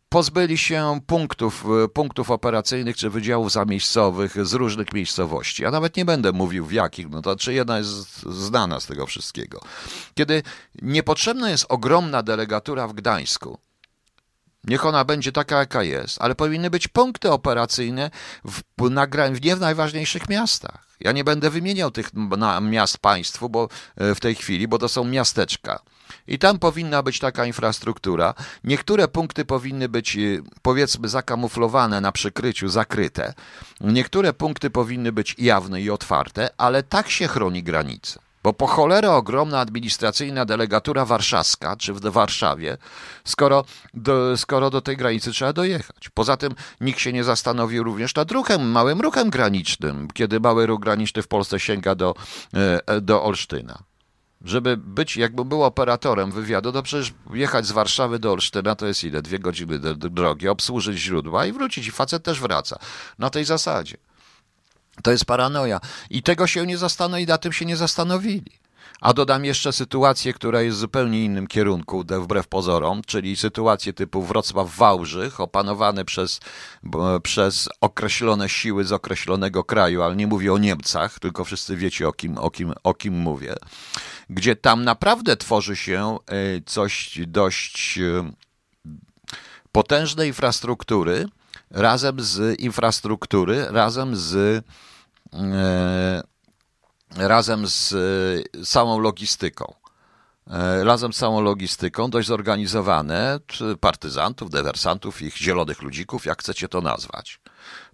pozbyli 0.08 0.58
się 0.58 1.00
punktów, 1.06 1.64
e, 1.84 1.88
punktów 1.88 2.30
operacyjnych 2.30 2.96
czy 2.96 3.10
wydziałów 3.10 3.52
zamiejscowych 3.52 4.46
z 4.46 4.52
różnych 4.52 4.92
miejscowości. 4.92 5.62
Ja 5.62 5.70
nawet 5.70 5.96
nie 5.96 6.04
będę 6.04 6.32
mówił 6.32 6.66
w 6.66 6.72
jakich, 6.72 7.10
no 7.10 7.22
to 7.22 7.36
czy 7.36 7.54
jedna 7.54 7.78
jest 7.78 8.22
znana 8.22 8.80
z 8.80 8.86
tego 8.86 9.06
wszystkiego. 9.06 9.60
Kiedy 10.14 10.42
niepotrzebna 10.82 11.50
jest 11.50 11.66
ogromna 11.68 12.22
delegatura 12.22 12.88
w 12.88 12.92
Gdańsku, 12.92 13.58
Niech 14.66 14.86
ona 14.86 15.04
będzie 15.04 15.32
taka, 15.32 15.58
jaka 15.58 15.82
jest, 15.82 16.18
ale 16.20 16.34
powinny 16.34 16.70
być 16.70 16.88
punkty 16.88 17.30
operacyjne 17.30 18.10
w, 18.44 18.90
na, 18.90 19.06
nie 19.42 19.56
w 19.56 19.60
najważniejszych 19.60 20.28
miastach. 20.28 20.86
Ja 21.00 21.12
nie 21.12 21.24
będę 21.24 21.50
wymieniał 21.50 21.90
tych 21.90 22.10
miast 22.62 22.98
państwu 22.98 23.48
bo, 23.48 23.68
e, 23.96 24.14
w 24.14 24.20
tej 24.20 24.34
chwili, 24.34 24.68
bo 24.68 24.78
to 24.78 24.88
są 24.88 25.04
miasteczka. 25.04 25.80
I 26.28 26.38
tam 26.38 26.58
powinna 26.58 27.02
być 27.02 27.18
taka 27.18 27.46
infrastruktura. 27.46 28.34
Niektóre 28.64 29.08
punkty 29.08 29.44
powinny 29.44 29.88
być, 29.88 30.16
y, 30.16 30.42
powiedzmy, 30.62 31.08
zakamuflowane 31.08 32.00
na 32.00 32.12
przykryciu, 32.12 32.68
zakryte. 32.68 33.34
Niektóre 33.80 34.32
punkty 34.32 34.70
powinny 34.70 35.12
być 35.12 35.34
jawne 35.38 35.80
i 35.82 35.90
otwarte, 35.90 36.48
ale 36.58 36.82
tak 36.82 37.10
się 37.10 37.28
chroni 37.28 37.62
granice. 37.62 38.26
Bo 38.46 38.52
po 38.52 38.66
cholerę 38.66 39.10
ogromna 39.10 39.60
administracyjna 39.60 40.44
delegatura 40.44 41.04
warszawska, 41.04 41.76
czy 41.76 41.92
w 41.92 42.00
Warszawie, 42.00 42.78
skoro 43.24 43.64
do, 43.94 44.36
skoro 44.36 44.70
do 44.70 44.80
tej 44.80 44.96
granicy 44.96 45.32
trzeba 45.32 45.52
dojechać. 45.52 46.08
Poza 46.14 46.36
tym 46.36 46.54
nikt 46.80 47.00
się 47.00 47.12
nie 47.12 47.24
zastanowił 47.24 47.84
również 47.84 48.14
nad 48.14 48.30
ruchem, 48.30 48.70
małym 48.70 49.00
ruchem 49.00 49.30
granicznym, 49.30 50.08
kiedy 50.14 50.40
mały 50.40 50.66
ruch 50.66 50.80
graniczny 50.80 51.22
w 51.22 51.28
Polsce 51.28 51.60
sięga 51.60 51.94
do, 51.94 52.14
e, 52.86 53.00
do 53.00 53.24
Olsztyna 53.24 53.78
żeby 54.44 54.76
być, 54.76 55.16
jakby 55.16 55.44
był 55.44 55.62
operatorem 55.62 56.32
wywiadu, 56.32 56.72
to 56.72 56.82
przecież 56.82 57.14
jechać 57.34 57.66
z 57.66 57.72
Warszawy 57.72 58.18
do 58.18 58.32
Olsztyna 58.32 58.74
to 58.74 58.86
jest 58.86 59.04
ile? 59.04 59.22
Dwie 59.22 59.38
godziny 59.38 59.78
drogi, 59.94 60.48
obsłużyć 60.48 60.98
źródła 60.98 61.46
i 61.46 61.52
wrócić. 61.52 61.86
I 61.86 61.90
facet 61.90 62.22
też 62.22 62.40
wraca. 62.40 62.78
Na 63.18 63.30
tej 63.30 63.44
zasadzie. 63.44 63.96
To 65.02 65.10
jest 65.10 65.24
paranoja. 65.24 65.80
I 66.10 66.22
tego 66.22 66.46
się 66.46 66.66
nie 66.66 66.78
zastanowili, 66.78 67.24
i 67.24 67.28
na 67.28 67.38
tym 67.38 67.52
się 67.52 67.64
nie 67.64 67.76
zastanowili. 67.76 68.52
A 69.00 69.12
dodam 69.12 69.44
jeszcze 69.44 69.72
sytuację, 69.72 70.32
która 70.32 70.62
jest 70.62 70.76
w 70.76 70.80
zupełnie 70.80 71.24
innym 71.24 71.46
kierunku, 71.46 72.04
wbrew 72.20 72.48
pozorom, 72.48 73.02
czyli 73.06 73.36
sytuację 73.36 73.92
typu 73.92 74.22
Wrocław-Wałbrzych, 74.22 75.40
opanowane 75.40 76.04
przez, 76.04 76.40
przez 77.22 77.68
określone 77.80 78.48
siły 78.48 78.84
z 78.84 78.92
określonego 78.92 79.64
kraju, 79.64 80.02
ale 80.02 80.16
nie 80.16 80.26
mówię 80.26 80.52
o 80.52 80.58
Niemcach, 80.58 81.18
tylko 81.18 81.44
wszyscy 81.44 81.76
wiecie 81.76 82.08
o 82.08 82.12
kim, 82.12 82.38
o 82.38 82.50
kim, 82.50 82.72
o 82.82 82.94
kim 82.94 83.14
mówię, 83.14 83.54
gdzie 84.30 84.56
tam 84.56 84.84
naprawdę 84.84 85.36
tworzy 85.36 85.76
się 85.76 86.18
e, 86.26 86.36
coś 86.66 87.18
dość 87.26 87.98
e, 87.98 88.32
potężnej 89.72 90.28
infrastruktury, 90.28 91.26
razem 91.70 92.20
z 92.20 92.60
infrastruktury, 92.60 93.66
razem 93.70 94.16
z 94.16 94.64
e, 95.32 96.35
razem 97.16 97.66
z 97.66 97.92
e, 97.92 98.64
całą 98.64 98.98
logistyką. 98.98 99.74
E, 100.50 100.84
razem 100.84 101.12
z 101.12 101.16
całą 101.16 101.40
logistyką, 101.40 102.10
dość 102.10 102.28
zorganizowane, 102.28 103.40
partyzantów, 103.80 104.50
dywersantów, 104.50 105.22
ich 105.22 105.36
zielonych 105.36 105.82
ludzików, 105.82 106.26
jak 106.26 106.40
chcecie 106.40 106.68
to 106.68 106.80
nazwać, 106.80 107.40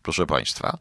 proszę 0.03 0.27
Państwa. 0.27 0.79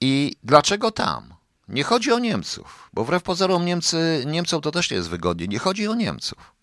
I 0.00 0.36
dlaczego 0.42 0.90
tam? 0.90 1.34
Nie 1.68 1.84
chodzi 1.84 2.12
o 2.12 2.18
Niemców, 2.18 2.90
bo 2.92 3.04
wbrew 3.04 3.22
pozorom 3.22 3.64
Niemcy, 3.64 4.24
Niemcom 4.26 4.60
to 4.60 4.70
też 4.70 4.90
nie 4.90 4.96
jest 4.96 5.08
wygodnie. 5.08 5.48
Nie 5.48 5.58
chodzi 5.58 5.88
o 5.88 5.94
Niemców 5.94 6.54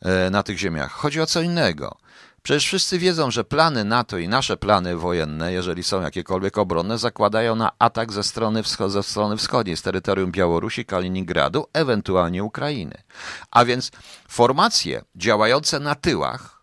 e, 0.00 0.30
na 0.30 0.42
tych 0.42 0.58
ziemiach. 0.58 0.92
Chodzi 0.92 1.20
o 1.20 1.26
co 1.26 1.40
innego. 1.40 1.96
Przecież 2.42 2.66
wszyscy 2.66 2.98
wiedzą, 2.98 3.30
że 3.30 3.44
plany 3.44 3.84
NATO 3.84 4.18
i 4.18 4.28
nasze 4.28 4.56
plany 4.56 4.96
wojenne, 4.96 5.52
jeżeli 5.52 5.82
są 5.82 6.02
jakiekolwiek 6.02 6.58
obronne, 6.58 6.98
zakładają 6.98 7.56
na 7.56 7.70
atak 7.78 8.12
ze 8.12 8.22
strony, 8.22 8.62
ze 8.88 9.02
strony 9.02 9.36
wschodniej, 9.36 9.76
z 9.76 9.82
terytorium 9.82 10.32
Białorusi, 10.32 10.84
Kaliningradu, 10.84 11.66
ewentualnie 11.72 12.44
Ukrainy. 12.44 13.02
A 13.50 13.64
więc 13.64 13.90
formacje 14.28 15.02
działające 15.16 15.80
na 15.80 15.94
tyłach 15.94 16.59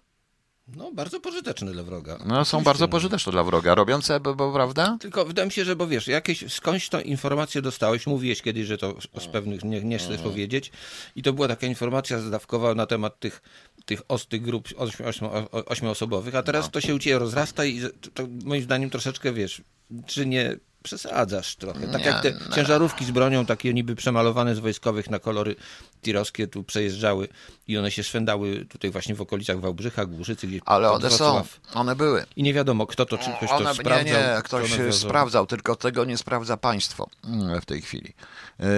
No, 0.75 0.91
bardzo 0.91 1.19
pożyteczne 1.19 1.71
dla 1.71 1.83
wroga. 1.83 2.17
no, 2.25 2.45
są 2.45 2.63
bardzo 2.63 2.85
no. 2.85 2.89
pożyteczne 2.89 3.31
dla 3.31 3.43
wroga, 3.43 3.75
robiące, 3.75 4.19
bo, 4.19 4.35
bo, 4.35 4.53
prawda? 4.53 4.97
Tylko 4.99 5.25
wydaje 5.25 5.45
mi 5.45 5.51
się, 5.51 5.65
że 5.65 5.75
bo 5.75 5.87
wiesz, 5.87 6.07
jakieś 6.07 6.53
skądś 6.53 6.89
tą 6.89 6.99
informację 6.99 7.61
dostałeś, 7.61 8.07
mówiłeś 8.07 8.41
kiedyś, 8.41 8.67
że 8.67 8.77
to 8.77 8.95
z 9.19 9.27
pewnych 9.27 9.63
nie, 9.63 9.83
nie 9.83 9.97
chcesz 9.97 10.21
powiedzieć 10.21 10.71
i 11.15 11.23
to 11.23 11.33
była 11.33 11.47
taka 11.47 11.67
informacja 11.67 12.19
zdawkowa 12.19 12.75
na 12.75 12.85
temat 12.85 13.19
tych, 13.19 13.41
tych 13.85 14.01
ostych 14.07 14.41
grup 14.41 14.67
ośmi, 14.77 15.05
ośmi, 15.05 15.27
ośmioosobowych, 15.51 16.35
a 16.35 16.43
teraz 16.43 16.71
to 16.71 16.81
się 16.81 16.95
u 16.95 16.99
ciebie 16.99 17.19
rozrasta 17.19 17.65
i 17.65 17.81
to 18.13 18.23
moim 18.45 18.63
zdaniem 18.63 18.89
troszeczkę, 18.89 19.33
wiesz, 19.33 19.61
czy 20.05 20.25
nie 20.25 20.57
przesadzasz 20.83 21.55
trochę. 21.55 21.87
Tak 21.87 22.01
Nie, 22.01 22.07
jak 22.07 22.21
te 22.23 22.31
no. 22.49 22.55
ciężarówki 22.55 23.05
z 23.05 23.11
bronią, 23.11 23.45
takie 23.45 23.73
niby 23.73 23.95
przemalowane 23.95 24.55
z 24.55 24.59
wojskowych 24.59 25.09
na 25.09 25.19
kolory 25.19 25.55
tirowskie 26.01 26.47
tu 26.47 26.63
przejeżdżały 26.63 27.27
i 27.67 27.77
one 27.77 27.91
się 27.91 28.03
szwędały 28.03 28.65
tutaj 28.65 28.91
właśnie 28.91 29.15
w 29.15 29.21
okolicach 29.21 29.59
Wałbrzycha, 29.59 30.05
Głuszycy, 30.05 30.47
gdzieś 30.47 30.61
Ale 30.65 30.91
one 30.91 31.11
są, 31.11 31.43
one 31.73 31.95
były. 31.95 32.25
I 32.35 32.43
nie 32.43 32.53
wiadomo, 32.53 32.85
kto 32.87 33.05
to, 33.05 33.17
czy 33.17 33.29
ktoś 33.37 33.49
One, 33.49 33.65
to 33.65 33.71
nie, 33.71 33.75
sprawdzał. 33.79 34.05
nie, 34.05 34.35
czy 34.37 34.43
ktoś 34.43 34.95
sprawdzał, 34.95 35.45
tylko 35.47 35.75
tego 35.75 36.05
nie 36.05 36.17
sprawdza 36.17 36.57
państwo 36.57 37.09
mm, 37.23 37.61
w 37.61 37.65
tej 37.65 37.81
chwili. 37.81 38.13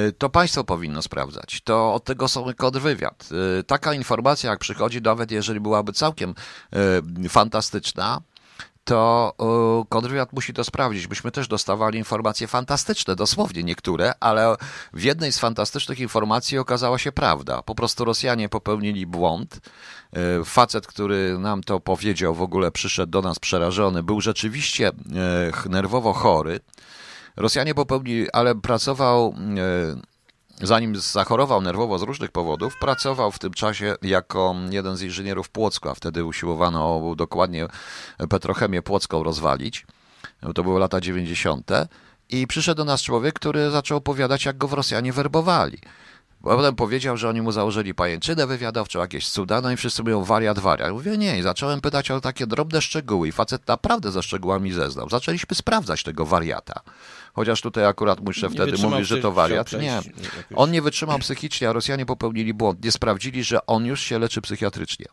Y, 0.08 0.12
To 0.18 0.30
państwo 0.30 0.64
powinno 0.64 1.02
sprawdzać. 1.02 1.62
To 1.64 1.94
od 1.94 2.04
tego 2.04 2.28
są 2.28 2.54
kontrwywiad. 2.58 3.30
Y, 3.60 3.64
Taka 3.64 3.94
informacja, 3.94 4.50
jak 4.50 4.60
przychodzi, 4.60 5.02
nawet 5.02 5.32
jeżeli 5.32 5.60
byłaby 5.60 5.94
całkiem 5.94 6.36
y, 7.26 7.30
fantastyczna, 7.30 8.22
to 8.90 9.34
y, 9.84 9.88
kontrwywiad 9.90 10.34
musi 10.34 10.54
to 10.54 10.64
sprawdzić. 10.64 11.10
Myśmy 11.10 11.32
też 11.32 11.48
dostawali 11.48 11.98
informacje 11.98 12.48
fantastyczne, 12.48 13.16
dosłownie 13.16 13.64
niektóre, 13.64 14.14
ale 14.20 14.56
w 14.94 15.04
jednej 15.04 15.32
z 15.32 15.40
fantastycznych 15.40 16.00
informacji 16.00 16.58
okazała 16.58 16.98
się 16.98 17.12
prawda. 17.12 17.62
Po 17.62 17.76
prostu 17.76 18.06
Rosjanie 18.06 18.50
popełnili 18.50 19.06
błąd. 19.08 19.60
Y, 20.42 20.46
Facet, 20.46 20.88
który 20.88 21.38
nam 21.40 21.64
to 21.64 21.80
powiedział, 21.80 22.36
w 22.36 22.42
ogóle 22.42 22.72
przyszedł 22.72 23.12
do 23.12 23.22
nas 23.22 23.40
przerażony, 23.40 24.04
był 24.04 24.22
rzeczywiście 24.22 24.92
ch- 25.54 25.66
nerwowo 25.70 26.14
chory. 26.14 26.60
Rosjanie 27.38 27.76
popełnili, 27.76 28.32
ale 28.32 28.56
pracował, 28.56 29.36
e, 29.58 30.10
zanim 30.62 30.96
zachorował 30.96 31.62
nerwowo 31.62 32.00
z 32.00 32.02
różnych 32.02 32.32
powodów, 32.32 32.78
pracował 32.80 33.32
w 33.32 33.40
tym 33.40 33.54
czasie 33.54 33.96
jako 34.02 34.56
jeden 34.70 34.98
z 34.98 35.02
inżynierów 35.02 35.50
Płocka. 35.50 35.94
Wtedy 35.94 36.26
usiłowano 36.26 37.02
dokładnie 37.16 37.68
petrochemię 38.30 38.82
płocką 38.82 39.24
rozwalić. 39.24 39.86
To 40.56 40.64
były 40.64 40.80
lata 40.80 41.02
90. 41.02 41.72
I 42.30 42.48
przyszedł 42.48 42.78
do 42.78 42.86
nas 42.86 43.02
człowiek, 43.02 43.34
który 43.34 43.72
zaczął 43.72 43.98
opowiadać, 43.98 44.46
jak 44.46 44.58
go 44.58 44.68
w 44.68 44.74
Rosjanie 44.74 45.14
werbowali. 45.14 45.78
Potem 46.44 46.76
powiedział, 46.76 47.18
że 47.18 47.30
oni 47.30 47.42
mu 47.42 47.52
założyli 47.52 47.94
pajęczynę 47.94 48.48
wywiadowczą, 48.48 49.00
jakieś 49.00 49.30
cuda, 49.30 49.62
no 49.62 49.72
i 49.72 49.78
wszyscy 49.78 50.04
mówią 50.04 50.24
wariat, 50.24 50.60
wariat. 50.60 50.92
Mówię, 50.92 51.18
nie, 51.18 51.40
i 51.40 51.42
zacząłem 51.42 51.82
pytać 51.82 52.12
o 52.12 52.22
takie 52.22 52.48
drobne 52.48 52.82
szczegóły 52.82 53.28
i 53.28 53.32
facet 53.32 53.68
naprawdę 53.68 54.12
ze 54.12 54.24
szczegółami 54.24 54.72
zeznał. 54.72 55.10
Zaczęliśmy 55.10 55.56
sprawdzać 55.56 56.04
tego 56.04 56.26
wariata. 56.26 56.82
Chociaż 57.34 57.62
tutaj 57.62 57.86
akurat 57.86 58.20
mój 58.20 58.34
szef 58.34 58.52
Nie 58.52 58.56
wtedy 58.56 58.78
mówi, 58.78 59.06
że 59.06 59.18
to 59.18 59.32
wariat. 59.32 59.72
Nie, 59.74 60.00
on 60.56 60.72
nie 60.72 60.82
wytrzymał 60.82 61.20
psychicznie, 61.20 61.70
a 61.70 61.74
Rosjanie 61.74 62.06
popełnili 62.06 62.54
błąd. 62.54 62.84
Nie 62.84 62.92
sprawdzili, 62.92 63.44
że 63.44 63.66
on 63.66 63.86
już 63.86 64.02
się 64.02 64.20
leczy 64.20 64.42
psychiatrycznie. 64.42 65.06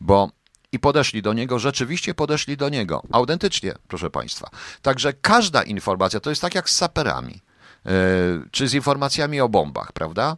Bo 0.00 0.30
i 0.72 0.78
podeszli 0.78 1.22
do 1.22 1.32
niego, 1.32 1.58
rzeczywiście 1.58 2.14
podeszli 2.14 2.56
do 2.56 2.68
niego. 2.68 3.02
Autentycznie, 3.12 3.74
proszę 3.88 4.10
Państwa. 4.10 4.50
Także 4.82 5.12
każda 5.12 5.62
informacja, 5.62 6.20
to 6.20 6.30
jest 6.30 6.42
tak 6.42 6.54
jak 6.54 6.70
z 6.70 6.76
saperami, 6.76 7.42
e, 7.86 7.90
czy 8.50 8.68
z 8.68 8.74
informacjami 8.74 9.40
o 9.40 9.48
bombach, 9.48 9.92
prawda? 9.92 10.36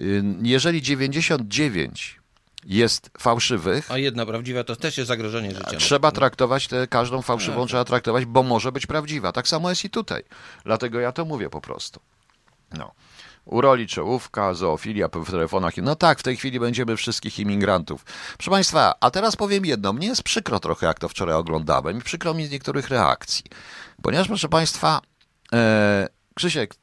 E, 0.00 0.04
Jeżeli 0.42 0.82
99 0.82 2.20
jest 2.66 3.10
fałszywych, 3.18 3.90
A 3.90 3.98
jedna 3.98 4.26
prawdziwa 4.26 4.64
to 4.64 4.76
też 4.76 4.98
jest 4.98 5.08
zagrożenie 5.08 5.50
życia. 5.50 5.70
no. 5.72 5.78
Trzeba 5.78 6.12
traktować 6.12 6.68
tę 6.68 6.86
każdą 6.86 7.22
fałszywą, 7.22 7.60
Tak. 7.60 7.68
trzeba 7.68 7.84
traktować, 7.84 8.24
bo 8.24 8.42
może 8.42 8.72
być 8.72 8.86
prawdziwa. 8.86 9.32
Tak 9.32 9.48
samo 9.48 9.70
jest 9.70 9.84
i 9.84 9.90
tutaj. 9.90 10.22
Dlatego 10.64 11.00
ja 11.00 11.12
to 11.12 11.24
mówię 11.24 11.50
po 11.50 11.60
prostu. 11.60 12.00
No. 12.78 12.92
Uroli 13.44 13.86
czołówka, 13.86 14.54
zoofilia 14.54 15.08
w 15.08 15.30
telefonach. 15.30 15.76
No 15.76 15.96
tak, 15.96 16.18
w 16.18 16.22
tej 16.22 16.36
chwili 16.36 16.60
będziemy 16.60 16.96
wszystkich 16.96 17.38
imigrantów. 17.38 18.04
Proszę 18.36 18.50
Państwa, 18.50 18.94
a 19.00 19.10
teraz 19.10 19.36
powiem 19.36 19.66
jedno. 19.66 19.92
Mnie 19.92 20.06
jest 20.06 20.22
przykro 20.22 20.60
trochę, 20.60 20.86
jak 20.86 20.98
to 20.98 21.08
wczoraj 21.08 21.34
oglądałem 21.34 21.98
i 21.98 22.02
przykro 22.02 22.34
mi 22.34 22.46
z 22.46 22.50
niektórych 22.50 22.88
reakcji. 22.88 23.44
Ponieważ, 24.02 24.26
proszę 24.28 24.48
Państwa, 24.48 25.00
e, 25.52 26.08
Krzysiek, 26.34 26.74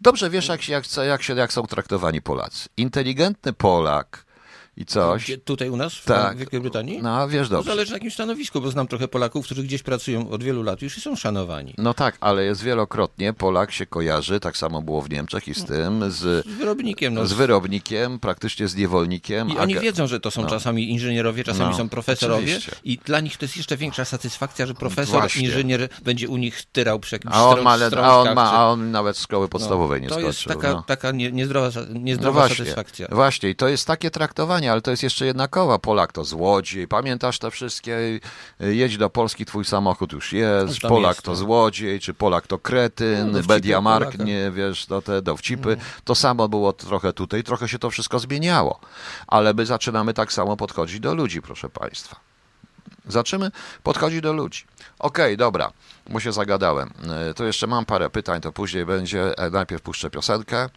dobrze 0.00 0.30
wiesz, 0.30 0.48
jak, 0.48 0.62
się, 0.62 0.72
jak, 0.72 0.84
jak, 0.96 1.22
się, 1.22 1.34
jak 1.34 1.52
są 1.52 1.62
traktowani 1.66 2.22
Polacy. 2.22 2.68
Inteligentny 2.76 3.52
Polak 3.52 4.24
i 4.76 4.84
coś. 4.86 5.24
Gdzie, 5.24 5.38
tutaj 5.38 5.68
u 5.70 5.76
nas, 5.76 5.94
w 5.94 6.04
Tak. 6.04 6.36
Wielkiej 6.36 6.60
Brytanii? 6.60 7.02
No, 7.02 7.28
wiesz 7.28 7.48
To 7.48 7.54
dobrze. 7.54 7.70
zależy 7.70 7.90
na 7.90 7.96
jakim 7.96 8.10
stanowisku, 8.10 8.60
bo 8.60 8.70
znam 8.70 8.86
trochę 8.86 9.08
Polaków, 9.08 9.44
którzy 9.46 9.62
gdzieś 9.62 9.82
pracują 9.82 10.30
od 10.30 10.42
wielu 10.42 10.62
lat 10.62 10.82
już 10.82 10.98
i 10.98 11.00
są 11.00 11.16
szanowani. 11.16 11.74
No 11.78 11.94
tak, 11.94 12.16
ale 12.20 12.44
jest 12.44 12.62
wielokrotnie 12.62 13.32
Polak 13.32 13.72
się 13.72 13.86
kojarzy, 13.86 14.40
tak 14.40 14.56
samo 14.56 14.82
było 14.82 15.02
w 15.02 15.10
Niemczech 15.10 15.48
i 15.48 15.54
z 15.54 15.64
tym, 15.64 16.10
z, 16.10 16.18
Z 16.46 16.48
wyrobnikiem. 16.48 17.14
No. 17.14 17.26
z 17.26 17.32
wyrobnikiem, 17.32 18.18
praktycznie 18.18 18.68
z 18.68 18.76
niewolnikiem. 18.76 19.50
I 19.50 19.58
oni 19.58 19.74
wiedzą, 19.78 20.06
że 20.06 20.20
to 20.20 20.30
są 20.30 20.46
czasami 20.46 20.90
inżynierowie, 20.90 21.44
czasami 21.44 21.70
No, 21.70 21.76
są 21.76 21.88
profesorowie 21.88 22.42
oczywiście. 22.56 22.72
i 22.84 22.98
dla 22.98 23.20
nich 23.20 23.36
to 23.36 23.44
jest 23.44 23.56
jeszcze 23.56 23.76
większa 23.76 24.04
satysfakcja, 24.04 24.66
że 24.66 24.74
profesor, 24.74 25.20
Właśnie. 25.20 25.42
inżynier 25.42 25.88
będzie 26.04 26.28
u 26.28 26.36
nich 26.36 26.62
tyrał 26.72 27.00
przy 27.00 27.14
jakichś 27.14 27.34
a 27.34 27.44
on, 27.48 27.62
ma, 27.62 27.70
a, 28.02 28.16
on 28.18 28.34
ma, 28.34 28.52
a 28.52 28.64
on 28.66 28.90
nawet 28.90 29.18
szkoły 29.18 29.44
no, 29.44 29.48
podstawowej 29.48 30.00
nie 30.00 30.08
To 30.08 30.14
skończył. 30.14 30.28
jest 30.28 30.44
taka, 30.44 30.72
no. 30.72 30.82
taka 30.86 31.10
nie, 31.10 31.32
niezdrowa, 31.32 31.70
No 31.88 31.98
niezdrowa 32.00 32.40
właśnie, 32.40 32.56
satysfakcja. 32.56 33.06
właśnie, 33.10 33.50
i 33.50 33.54
to 33.56 33.68
jest 33.68 33.86
takie 33.86 34.10
traktowanie, 34.10 34.59
ale 34.68 34.80
to 34.82 34.90
jest 34.90 35.02
jeszcze 35.02 35.26
jedna 35.26 35.48
koła. 35.48 35.78
Polak 35.78 36.12
to 36.12 36.24
złodziej. 36.24 36.88
Pamiętasz 36.88 37.38
te 37.38 37.50
wszystkie, 37.50 38.20
jedź 38.60 38.96
do 38.96 39.10
Polski, 39.10 39.44
twój 39.44 39.64
samochód 39.64 40.12
już 40.12 40.32
jest, 40.32 40.80
tam 40.80 40.88
Polak 40.88 41.16
jest, 41.16 41.22
to 41.22 41.30
no. 41.30 41.36
złodziej, 41.36 42.00
czy 42.00 42.14
Polak 42.14 42.46
to 42.46 42.54
No, 42.56 42.58
kretyn, 42.58 43.42
Mediamarkt, 43.48 44.06
Polaka. 44.12 44.24
nie, 44.24 44.50
wiesz, 44.50 44.86
to 44.86 45.02
te 45.02 45.22
dowcipy. 45.22 45.76
To 46.04 46.14
samo 46.14 46.48
było 46.48 46.72
trochę 46.72 47.12
tutaj, 47.12 47.42
trochę 47.44 47.68
się 47.68 47.78
to 47.78 47.90
wszystko 47.90 48.18
zmieniało. 48.18 48.80
Ale 49.26 49.54
my 49.54 49.66
zaczynamy 49.66 50.14
tak 50.14 50.32
samo 50.32 50.56
podchodzić 50.56 51.00
do 51.00 51.14
ludzi, 51.14 51.42
proszę 51.42 51.68
Państwa. 51.68 52.16
Zaczymy 53.08 53.50
podchodzić 53.82 54.20
do 54.20 54.32
ludzi. 54.32 54.64
Okej, 54.98 55.36
dobra, 55.36 55.72
bo 56.10 56.20
się 56.20 56.32
zagadałem. 56.32 56.90
Y, 57.30 57.34
To 57.34 57.44
jeszcze 57.44 57.66
mam 57.66 57.84
parę 57.84 58.10
pytań, 58.10 58.40
to 58.40 58.52
później 58.52 58.86
będzie. 58.86 59.38
E, 59.38 59.50
Najpierw 59.50 59.82
puszczę 59.82 60.10
piosenkę. 60.10 60.68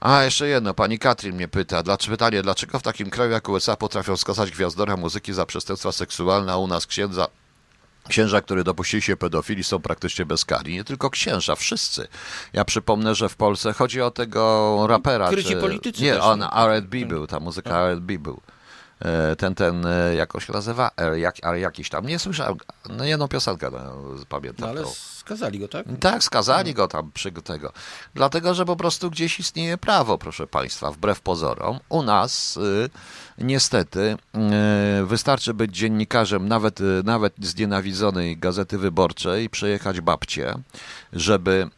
A, 0.00 0.22
jeszcze 0.22 0.48
jedno. 0.48 0.74
Pani 0.74 0.98
Katrin 0.98 1.36
mnie 1.36 1.48
pyta, 1.48 1.82
dlaczego, 1.82 2.16
pytanie, 2.16 2.42
dlaczego 2.42 2.78
w 2.78 2.82
takim 2.82 3.10
kraju 3.10 3.30
jak 3.30 3.48
USA 3.48 3.76
potrafią 3.76 4.16
skazać 4.16 4.50
gwiazdora 4.50 4.96
muzyki 4.96 5.32
za 5.32 5.46
przestępstwa 5.46 5.92
seksualne, 5.92 6.52
a 6.52 6.56
u 6.56 6.66
nas 6.66 6.86
księdza, 6.86 7.26
księża, 8.08 8.40
które 8.40 8.64
dopuścili 8.64 9.02
się 9.02 9.16
pedofilii, 9.16 9.64
są 9.64 9.78
praktycznie 9.78 10.26
bezkarni. 10.26 10.74
Nie 10.74 10.84
tylko 10.84 11.10
księża, 11.10 11.54
wszyscy. 11.54 12.08
Ja 12.52 12.64
przypomnę, 12.64 13.14
że 13.14 13.28
w 13.28 13.36
Polsce 13.36 13.72
chodzi 13.72 14.00
o 14.00 14.10
tego 14.10 14.86
rapera. 14.88 15.28
Kryci 15.28 15.56
politycy 15.56 16.02
Nie, 16.02 16.12
też, 16.12 16.22
on 16.22 16.38
no. 16.38 16.66
R&B 16.66 17.06
był, 17.06 17.26
ta 17.26 17.40
muzyka 17.40 17.80
R&B 17.80 18.18
był. 18.18 18.40
E, 19.00 19.36
Ten, 19.36 19.54
ten, 19.54 19.86
e, 19.86 20.14
jakoś 20.14 20.48
nazywa, 20.48 20.90
R, 20.96 21.14
jak, 21.14 21.36
ale 21.42 21.60
jakiś 21.60 21.88
tam, 21.88 22.06
nie 22.06 22.18
słyszałem, 22.18 22.56
no 22.88 23.04
jedną 23.04 23.28
piosenkę 23.28 23.70
no, 23.70 23.94
pamiętam. 24.28 24.74
No, 24.74 24.80
ale. 24.80 24.88
Skazali 25.30 25.58
go, 25.58 25.68
tak? 25.68 25.86
Tak, 26.00 26.24
skazali 26.24 26.74
go 26.74 26.88
tam 26.88 27.12
przy 27.12 27.32
tego. 27.32 27.72
Dlatego, 28.14 28.54
że 28.54 28.64
po 28.64 28.76
prostu 28.76 29.10
gdzieś 29.10 29.40
istnieje 29.40 29.78
prawo, 29.78 30.18
proszę 30.18 30.46
Państwa, 30.46 30.90
wbrew 30.90 31.20
pozorom. 31.20 31.78
U 31.88 32.02
nas 32.02 32.56
y, 32.56 32.90
niestety 33.38 34.16
y, 35.00 35.06
wystarczy 35.06 35.54
być 35.54 35.76
dziennikarzem 35.76 36.48
nawet, 36.48 36.80
y, 36.80 37.02
nawet 37.04 37.34
znienawidzonej 37.40 38.36
Gazety 38.38 38.78
Wyborczej, 38.78 39.50
przejechać 39.50 40.00
babcię, 40.00 40.54
żeby 41.12 41.68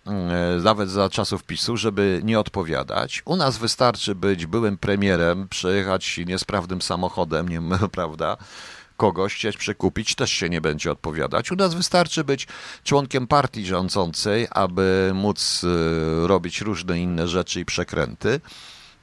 y, 0.59 0.63
nawet 0.63 0.91
za 0.91 1.09
czasów 1.09 1.45
PiSu, 1.45 1.77
żeby 1.77 2.21
nie 2.25 2.41
odpowiadać. 2.41 3.23
U 3.25 3.37
nas 3.37 3.59
wystarczy 3.59 4.15
być 4.15 4.47
byłym 4.47 4.79
premierem, 4.79 5.49
przejechać 5.49 6.21
niesprawnym 6.27 6.83
samochodem, 6.83 7.49
nie 7.49 7.61
prawda? 7.93 8.37
Kogoś 9.03 9.35
chcieć 9.35 9.57
przekupić, 9.57 10.15
też 10.15 10.31
się 10.31 10.49
nie 10.49 10.61
będzie 10.61 10.93
odpowiadać. 10.93 11.53
U 11.53 11.57
nas 11.57 11.75
wystarczy 11.75 12.25
być 12.25 12.47
członkiem 12.85 13.27
partii 13.27 13.67
rządzącej, 13.67 14.47
aby 14.51 15.11
móc 15.15 15.65
y, 15.65 16.27
robić 16.27 16.61
różne 16.61 16.99
inne 16.99 17.29
rzeczy 17.29 17.61
i 17.61 17.65
przekręty. 17.65 18.41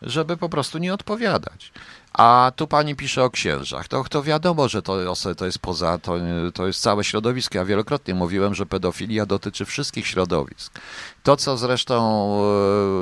żeby 0.01 0.37
po 0.37 0.49
prostu 0.49 0.77
nie 0.77 0.93
odpowiadać. 0.93 1.71
A 2.19 2.51
tu 2.55 2.67
pani 2.67 2.95
pisze 2.95 3.23
o 3.23 3.29
księżach. 3.29 3.87
To, 3.87 4.03
to 4.03 4.23
wiadomo, 4.23 4.69
że 4.69 4.81
to, 4.81 5.13
to 5.37 5.45
jest 5.45 5.59
poza, 5.59 5.97
to, 5.97 6.15
to 6.53 6.67
jest 6.67 6.81
całe 6.81 7.03
środowisko. 7.03 7.57
Ja 7.57 7.65
wielokrotnie 7.65 8.13
mówiłem, 8.13 8.55
że 8.55 8.65
pedofilia 8.65 9.25
dotyczy 9.25 9.65
wszystkich 9.65 10.07
środowisk. 10.07 10.79
To, 11.23 11.37
co 11.37 11.57
zresztą 11.57 11.95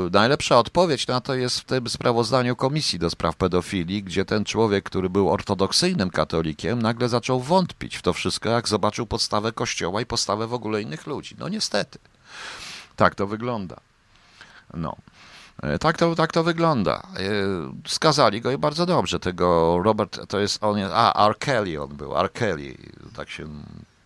e, 0.06 0.10
najlepsza 0.12 0.60
odpowiedź 0.60 1.08
na 1.08 1.22
to 1.22 1.36
jest 1.36 1.60
w 1.60 1.64
tym 1.64 1.90
sprawozdaniu 1.90 2.56
Komisji 2.56 3.00
do 3.00 3.10
Spraw 3.10 3.36
Pedofilii, 3.36 4.04
gdzie 4.04 4.26
ten 4.26 4.46
człowiek, 4.46 4.84
który 4.84 5.10
był 5.10 5.30
ortodoksyjnym 5.30 6.10
katolikiem, 6.10 6.82
nagle 6.82 7.10
zaczął 7.10 7.40
wątpić 7.40 7.98
w 7.98 8.02
to 8.02 8.14
wszystko, 8.14 8.50
jak 8.50 8.68
zobaczył 8.68 9.06
podstawę 9.06 9.52
Kościoła 9.52 10.02
i 10.02 10.06
postawę 10.06 10.48
w 10.48 10.54
ogóle 10.54 10.82
innych 10.82 11.08
ludzi. 11.08 11.36
No 11.40 11.50
niestety. 11.50 12.00
Tak 12.96 13.16
to 13.16 13.28
wygląda. 13.28 13.78
No. 14.74 14.96
E, 15.64 15.80
tak 15.80 15.98
to, 15.98 16.16
tak 16.16 16.32
to 16.32 16.44
wygląda. 16.44 16.94
E, 16.96 17.02
skazali 17.88 18.42
go 18.42 18.52
i 18.52 18.58
bardzo 18.58 18.86
dobrze. 18.86 19.20
Tego 19.20 19.80
Robert, 19.84 20.20
to 20.28 20.40
jest 20.40 20.64
on, 20.64 20.78
a 20.94 21.28
R. 21.28 21.38
Kelly 21.40 21.82
on 21.82 21.90
był, 21.90 22.18
R. 22.20 22.32
Kelly, 22.32 22.78
tak 23.16 23.30
się 23.30 23.48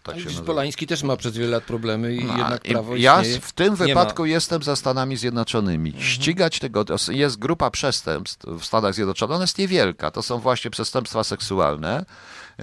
tak. 0.03 0.15
Polański 0.45 0.87
też 0.87 1.03
ma 1.03 1.17
przez 1.17 1.37
wiele 1.37 1.51
lat 1.51 1.63
problemy 1.63 2.15
i 2.15 2.25
No, 2.25 2.37
jednak 2.37 2.61
prawo 2.61 2.95
ja 2.95 3.21
istnieje. 3.21 3.41
w 3.41 3.51
tym 3.51 3.75
wypadku 3.75 4.21
ma. 4.21 4.27
jestem 4.27 4.63
za 4.63 4.75
Stanami 4.75 5.17
Zjednoczonymi. 5.17 5.93
Ścigać 5.99 6.59
tego, 6.59 6.85
jest 7.09 7.39
grupa 7.39 7.71
przestępstw 7.71 8.45
w 8.45 8.65
Stanach 8.65 8.93
Zjednoczonych, 8.93 9.35
ona 9.35 9.43
jest 9.43 9.57
niewielka. 9.57 10.11
To 10.11 10.21
są 10.21 10.39
właśnie 10.39 10.71
przestępstwa 10.71 11.23
seksualne, 11.23 12.05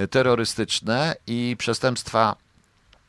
y, 0.00 0.08
terrorystyczne 0.08 1.16
i 1.26 1.56
przestępstwa 1.58 2.36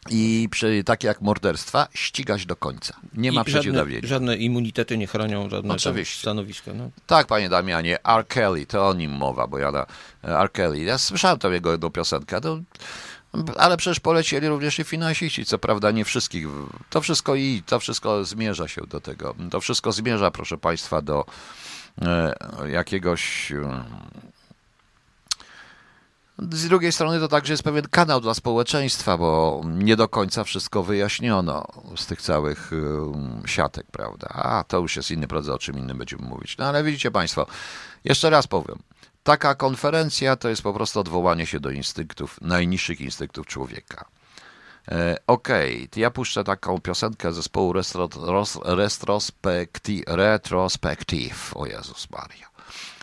i 0.10 0.48
przy, 0.52 0.84
takie 0.84 1.08
jak 1.08 1.22
morderstwa 1.22 1.88
ścigać 1.94 2.46
do 2.46 2.56
końca. 2.56 2.94
Nie 3.14 3.32
ma 3.32 3.44
przeciwdawienia. 3.44 4.08
żadne 4.08 4.38
immunitety 4.38 4.98
nie 4.98 5.08
chronią 5.08 5.50
żadne 5.50 5.70
tam 5.70 5.72
Oczywiście. 5.72 6.22
stanowiska. 6.22 6.74
No. 6.74 6.90
Tak, 7.08 7.28
panie 7.28 7.50
Damianie, 7.50 8.04
R. 8.04 8.28
Kelly, 8.28 8.66
to 8.66 8.88
o 8.88 8.94
nim 8.94 9.12
mowa, 9.12 9.48
bo 9.48 9.58
ja 9.58 9.72
na 9.72 9.86
R. 10.24 10.52
Kelly, 10.52 10.80
ja 10.80 10.98
słyszałem 10.98 11.40
tą 11.40 11.52
jego 11.52 11.72
jedną 11.72 11.90
piosenkę, 11.90 12.42
to, 12.42 12.60
ale 13.58 13.78
przecież 13.78 14.00
polecieli 14.00 14.48
również 14.48 14.80
i 14.80 14.84
finansiści, 14.84 15.46
co 15.46 15.58
prawda 15.58 15.92
nie 15.92 16.06
wszystkich. 16.06 16.48
To 16.90 17.02
wszystko 17.02 17.36
i 17.36 17.64
to 17.66 17.80
wszystko 17.80 18.26
zmierza 18.26 18.68
się 18.68 18.82
do 18.82 19.02
tego. 19.02 19.36
To 19.52 19.62
wszystko 19.62 19.92
zmierza, 19.92 20.32
proszę 20.32 20.58
państwa, 20.58 21.02
do 21.02 21.26
e, 22.02 22.36
jakiegoś. 22.70 23.54
Z 26.52 26.68
drugiej 26.68 26.92
strony 26.92 27.20
to 27.20 27.28
także 27.28 27.54
jest 27.54 27.64
pewien 27.64 27.88
kanał 27.92 28.22
dla 28.22 28.34
społeczeństwa, 28.34 29.18
bo 29.18 29.62
nie 29.66 29.96
do 29.96 30.08
końca 30.08 30.44
wszystko 30.44 30.84
wyjaśniono 30.84 31.66
z 31.96 32.06
tych 32.06 32.22
całych 32.22 32.74
ym, 32.74 33.44
siatek, 33.46 33.86
prawda? 33.92 34.28
A 34.28 34.64
to 34.64 34.80
już 34.80 34.96
jest 34.96 35.12
inny 35.12 35.28
proces, 35.28 35.50
o 35.50 35.58
czym 35.58 35.78
innym 35.78 35.98
będziemy 35.98 36.28
mówić. 36.28 36.58
No 36.58 36.66
ale 36.66 36.84
widzicie 36.84 37.12
Państwo, 37.12 37.46
jeszcze 38.04 38.30
raz 38.30 38.48
powiem. 38.48 38.80
Taka 39.24 39.56
konferencja 39.56 40.36
to 40.36 40.50
jest 40.50 40.62
po 40.62 40.74
prostu 40.74 41.00
odwołanie 41.00 41.46
się 41.46 41.60
do 41.60 41.72
instynktów, 41.72 42.42
najniższych 42.42 43.02
instynktów 43.02 43.48
człowieka. 43.48 44.06
E, 44.88 45.18
Okej, 45.28 45.90
to 45.90 46.00
ja 46.00 46.12
puszczę 46.12 46.44
taką 46.44 46.82
piosenkę 46.82 47.34
zespołu 47.34 47.74
Restro, 47.74 48.10
ros, 48.16 48.60
retrospekti, 48.64 50.04
Retrospective. 50.08 51.52
O 51.56 51.66
Jezus 51.66 52.10
Maria. 52.10 52.50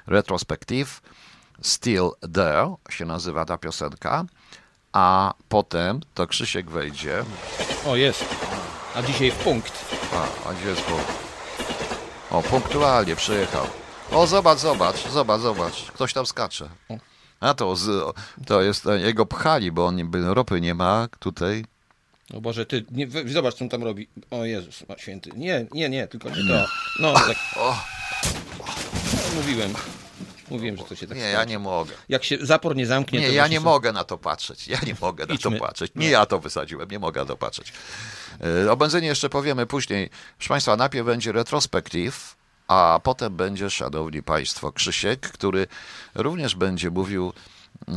Retrospective. 0.07 1.01
Still 1.63 2.11
There 2.35 2.75
się 2.91 3.05
nazywa 3.05 3.45
ta 3.45 3.59
piosenka. 3.59 4.25
A 4.93 5.35
potem 5.49 6.01
to 6.15 6.27
Krzysiek 6.27 6.71
wejdzie. 6.71 7.25
O, 7.87 7.97
jest. 7.97 8.25
A 8.95 9.03
dzisiaj 9.03 9.31
w 9.31 9.35
punkt. 9.35 9.73
A, 10.13 10.49
a 10.49 10.55
gdzie 10.55 10.69
jest 10.69 10.83
punkt? 10.83 11.13
O, 12.31 12.43
punktualnie 12.43 13.17
przyjechał. 13.17 13.67
O, 14.13 14.27
zobacz, 14.27 14.59
zobacz, 14.59 15.09
zobacz, 15.09 15.41
zobacz. 15.41 15.93
Ktoś 15.93 16.13
tam 16.13 16.27
skacze. 16.27 16.69
A 17.41 17.55
to, 17.55 17.77
z, 17.77 18.17
to 18.47 18.63
jest, 18.63 18.85
jego 18.97 19.27
pchali, 19.27 19.73
bo 19.73 19.87
on 19.87 19.99
ropy 20.25 20.61
nie 20.61 20.75
ma 20.75 21.09
tutaj. 21.19 21.65
O 22.35 22.41
Boże, 22.41 22.67
ty, 22.67 22.85
nie, 22.91 23.07
zobacz, 23.27 23.55
co 23.55 23.65
on 23.65 23.69
tam 23.69 23.85
robi. 23.85 24.09
O 24.31 24.45
Jezus, 24.45 24.85
święty. 24.97 25.31
Nie, 25.37 25.67
nie, 25.73 25.89
nie, 25.89 26.09
tylko 26.09 26.29
nie 26.29 26.35
to. 26.35 26.67
No, 27.01 27.13
tak. 27.13 27.37
O. 27.57 27.77
Mówiłem. 29.37 29.75
Mówiłem, 30.51 30.77
że 30.77 30.85
to 30.85 30.95
się 30.97 31.07
tak 31.07 31.17
Nie, 31.17 31.23
skończy. 31.23 31.39
ja 31.39 31.45
nie 31.45 31.59
mogę. 31.59 31.93
Jak 32.09 32.25
się 32.25 32.39
zapor 32.41 32.77
nie 32.77 32.87
zamknie, 32.87 33.21
Nie, 33.21 33.29
ja 33.33 33.47
nie 33.49 33.59
są- 33.59 33.65
mogę 33.65 33.93
na 33.93 34.05
to 34.05 34.19
patrzeć. 34.19 34.69
Ja 34.69 34.79
nie 34.87 34.95
mogę 35.01 35.27
na 35.27 35.35
Idźmy. 35.35 35.59
to 35.59 35.67
patrzeć. 35.67 35.93
Nie 35.95 36.11
ja 36.11 36.27
to 36.27 36.39
wysadziłem, 36.39 36.91
nie 36.91 36.99
mogę 36.99 37.21
na 37.21 37.27
to 37.27 37.37
patrzeć. 37.37 37.73
E, 38.67 38.73
O 38.73 38.77
benzynie 38.77 39.09
jeszcze 39.09 39.29
powiemy 39.29 39.67
później. 39.67 40.11
Proszę 40.39 40.49
Państwa, 40.49 40.77
najpierw 40.77 41.07
będzie 41.07 41.33
retrospektyw, 41.33 42.37
a 42.69 43.01
potem 43.03 43.37
będzie, 43.37 43.71
szanowni 43.71 44.23
Państwo, 44.23 44.73
Krzysiek, 44.73 45.21
który 45.31 45.67
również 46.15 46.55
będzie 46.55 46.91
mówił, 46.91 47.33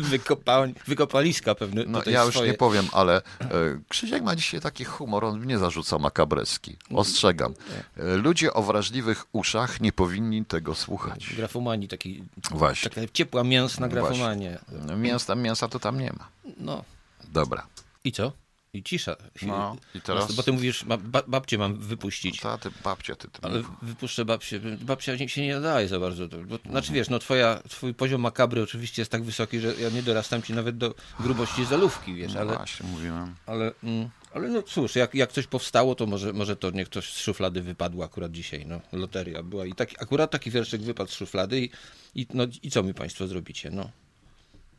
Wykopa... 0.10 0.66
Wykopaliska 0.86 1.54
pewne 1.54 1.84
no 1.86 2.02
ja 2.06 2.24
już 2.24 2.34
swoje. 2.34 2.50
nie 2.50 2.56
powiem, 2.58 2.86
ale 2.92 3.16
e, 3.40 3.50
Krzysiek 3.88 4.22
ma 4.22 4.36
dzisiaj 4.36 4.60
taki 4.60 4.84
humor, 4.84 5.24
on 5.24 5.40
mnie 5.40 5.58
zarzuca 5.58 5.98
makabreski. 5.98 6.76
Ostrzegam. 6.94 7.54
E, 7.96 8.16
Ludzie 8.16 8.54
o 8.54 8.62
wrażliwych 8.62 9.24
uszach 9.32 9.80
nie 9.80 9.92
powinni 9.92 10.44
tego 10.44 10.74
słuchać. 10.74 11.34
Grafomanii, 11.36 11.88
taki, 11.88 12.24
Właśnie. 12.50 12.90
taka 12.90 13.06
ciepła 13.12 13.44
mięsna 13.44 13.88
grafomania. 13.88 14.58
Mięsa, 14.96 15.34
mięsa 15.34 15.68
to 15.68 15.78
tam 15.78 16.00
nie 16.00 16.12
ma. 16.12 16.28
No. 16.56 16.84
Dobra. 17.32 17.66
I 18.04 18.12
co? 18.12 18.32
I 18.74 18.82
cisza. 18.82 19.16
No, 19.42 19.76
i 19.94 20.00
teraz- 20.00 20.32
Bo 20.34 20.42
ty 20.42 20.52
mówisz, 20.52 20.84
ba, 20.84 21.22
babcię 21.26 21.58
mam 21.58 21.78
wypuścić. 21.78 22.40
Ta, 22.40 22.58
ty 22.58 22.70
babcia, 22.84 23.14
ty, 23.16 23.28
ty 23.28 23.38
Ale 23.42 23.62
wypuszczę 23.82 24.24
babcię. 24.24 24.60
Babcia 24.80 25.28
się 25.28 25.42
nie 25.42 25.54
nadaje 25.54 25.88
za 25.88 26.00
bardzo. 26.00 26.28
Bo, 26.28 26.58
znaczy 26.70 26.92
wiesz, 26.92 27.08
no 27.08 27.18
twoja, 27.18 27.62
twój 27.68 27.94
poziom 27.94 28.20
makabry 28.20 28.62
oczywiście 28.62 29.02
jest 29.02 29.10
tak 29.12 29.22
wysoki, 29.24 29.60
że 29.60 29.74
ja 29.74 29.90
nie 29.90 30.02
dorastam 30.02 30.42
ci 30.42 30.52
nawet 30.52 30.76
do 30.78 30.94
grubości 31.20 31.64
zalówki, 31.64 32.14
wiesz, 32.14 32.34
No 32.34 32.40
ale, 32.40 32.56
właśnie, 32.56 32.86
mówiłem. 32.88 33.34
ale, 33.46 33.72
mm, 33.82 34.10
ale 34.34 34.48
no 34.48 34.62
cóż, 34.62 34.96
jak, 34.96 35.14
jak 35.14 35.32
coś 35.32 35.46
powstało, 35.46 35.94
to 35.94 36.06
może, 36.06 36.32
może 36.32 36.56
to 36.56 36.70
niech 36.70 36.88
coś 36.88 37.12
z 37.12 37.18
szuflady 37.18 37.62
wypadło 37.62 38.04
akurat 38.04 38.32
dzisiaj, 38.32 38.66
no, 38.66 38.80
loteria 38.92 39.42
była 39.42 39.66
i 39.66 39.72
taki, 39.72 39.96
akurat 40.00 40.30
taki 40.30 40.50
wierszyk 40.50 40.82
wypadł 40.82 41.10
z 41.10 41.14
szuflady 41.14 41.60
i, 41.60 41.70
i, 42.14 42.26
no, 42.34 42.44
i 42.62 42.70
co 42.70 42.82
mi 42.82 42.94
państwo 42.94 43.26
zrobicie, 43.26 43.70
no. 43.70 43.90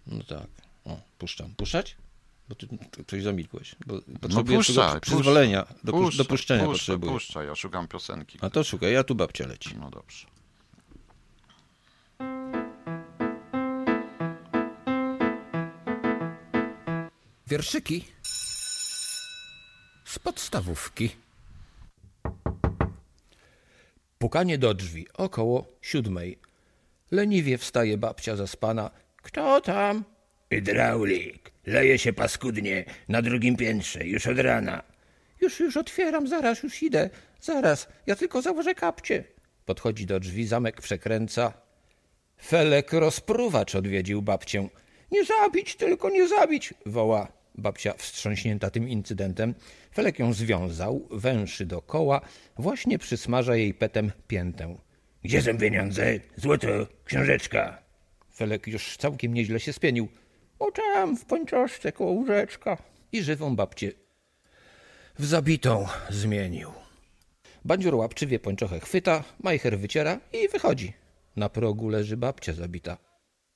No 0.07 0.23
tak, 0.23 0.47
o, 0.85 0.99
puszczam. 1.17 1.53
Puszczać? 1.57 1.95
Bo 2.49 2.55
ty 2.55 2.67
ty- 2.67 3.05
coś 3.07 3.23
zamilkłeś, 3.23 3.75
bo 3.87 3.99
puszczaj, 4.43 5.01
przy- 5.01 5.11
przyzwolenia, 5.11 5.65
do, 5.83 5.91
puszczaj, 5.91 6.09
pusz- 6.11 6.17
do 6.17 6.25
puszczenia 6.25 6.65
puszczaj, 6.65 6.77
potrzebuję. 6.79 7.13
Puszczaj, 7.13 7.47
ja 7.47 7.55
szukam 7.55 7.87
piosenki. 7.87 8.37
A 8.41 8.49
to 8.49 8.63
szukaj, 8.63 8.93
ja 8.93 9.03
tu 9.03 9.15
babcia 9.15 9.47
leci. 9.47 9.75
No 9.79 9.89
dobrze. 9.89 10.25
Wierszyki 17.47 18.05
z 20.05 20.19
podstawówki. 20.19 21.09
Pukanie 24.19 24.57
do 24.57 24.73
drzwi 24.73 25.07
około 25.13 25.65
siódmej. 25.81 26.39
Leniwie 27.11 27.57
wstaje 27.57 27.97
babcia 27.97 28.35
zaspana. 28.35 28.91
Kto 29.17 29.61
tam? 29.61 30.03
Hydraulik. 30.49 31.52
Leje 31.65 31.97
się 31.97 32.13
paskudnie 32.13 32.85
na 33.07 33.21
drugim 33.21 33.55
piętrze, 33.55 34.07
już 34.07 34.27
od 34.27 34.39
rana. 34.39 34.83
Już, 35.41 35.59
już 35.59 35.77
otwieram, 35.77 36.27
zaraz, 36.27 36.63
już 36.63 36.83
idę. 36.83 37.09
Zaraz, 37.41 37.87
ja 38.07 38.15
tylko 38.15 38.41
założę 38.41 38.75
kapcie. 38.75 39.23
Podchodzi 39.65 40.05
do 40.05 40.19
drzwi, 40.19 40.47
zamek 40.47 40.81
przekręca. 40.81 41.53
Felek 42.45 42.93
rozpruwacz 42.93 43.75
odwiedził 43.75 44.21
babcię. 44.21 44.69
Nie 45.11 45.25
zabić, 45.25 45.75
tylko 45.75 46.09
nie 46.09 46.27
zabić, 46.27 46.73
woła 46.85 47.43
babcia 47.55 47.93
wstrząśnięta 47.97 48.69
tym 48.69 48.89
incydentem. 48.89 49.53
Felek 49.95 50.19
ją 50.19 50.33
związał, 50.33 51.07
węszy 51.11 51.65
dookoła, 51.65 52.21
właśnie 52.57 52.99
przysmaża 52.99 53.55
jej 53.55 53.73
petem 53.73 54.11
piętę. 54.27 54.77
Gdzie 55.23 55.41
są 55.41 55.57
pieniądze? 55.57 56.19
Złoto, 56.35 56.67
książeczka. 57.05 57.83
Felek 58.35 58.67
już 58.67 58.97
całkiem 58.97 59.33
nieźle 59.33 59.59
się 59.59 59.73
spienił. 59.73 60.07
O 60.63 60.71
tam, 60.71 61.17
w 61.17 61.25
pończoszce 61.25 61.91
koło 61.91 62.11
łóżeczka. 62.11 62.77
I 63.11 63.23
żywą 63.23 63.55
babcię 63.55 63.91
w 65.19 65.25
zabitą 65.25 65.87
zmienił. 66.09 66.71
Bandziur 67.65 67.95
łapczywie 67.95 68.39
pończochę 68.39 68.79
chwyta, 68.79 69.23
majcher 69.39 69.79
wyciera 69.79 70.19
i 70.33 70.47
wychodzi. 70.47 70.93
Na 71.35 71.49
progu 71.49 71.89
leży 71.89 72.17
babcia 72.17 72.53
zabita. 72.53 72.97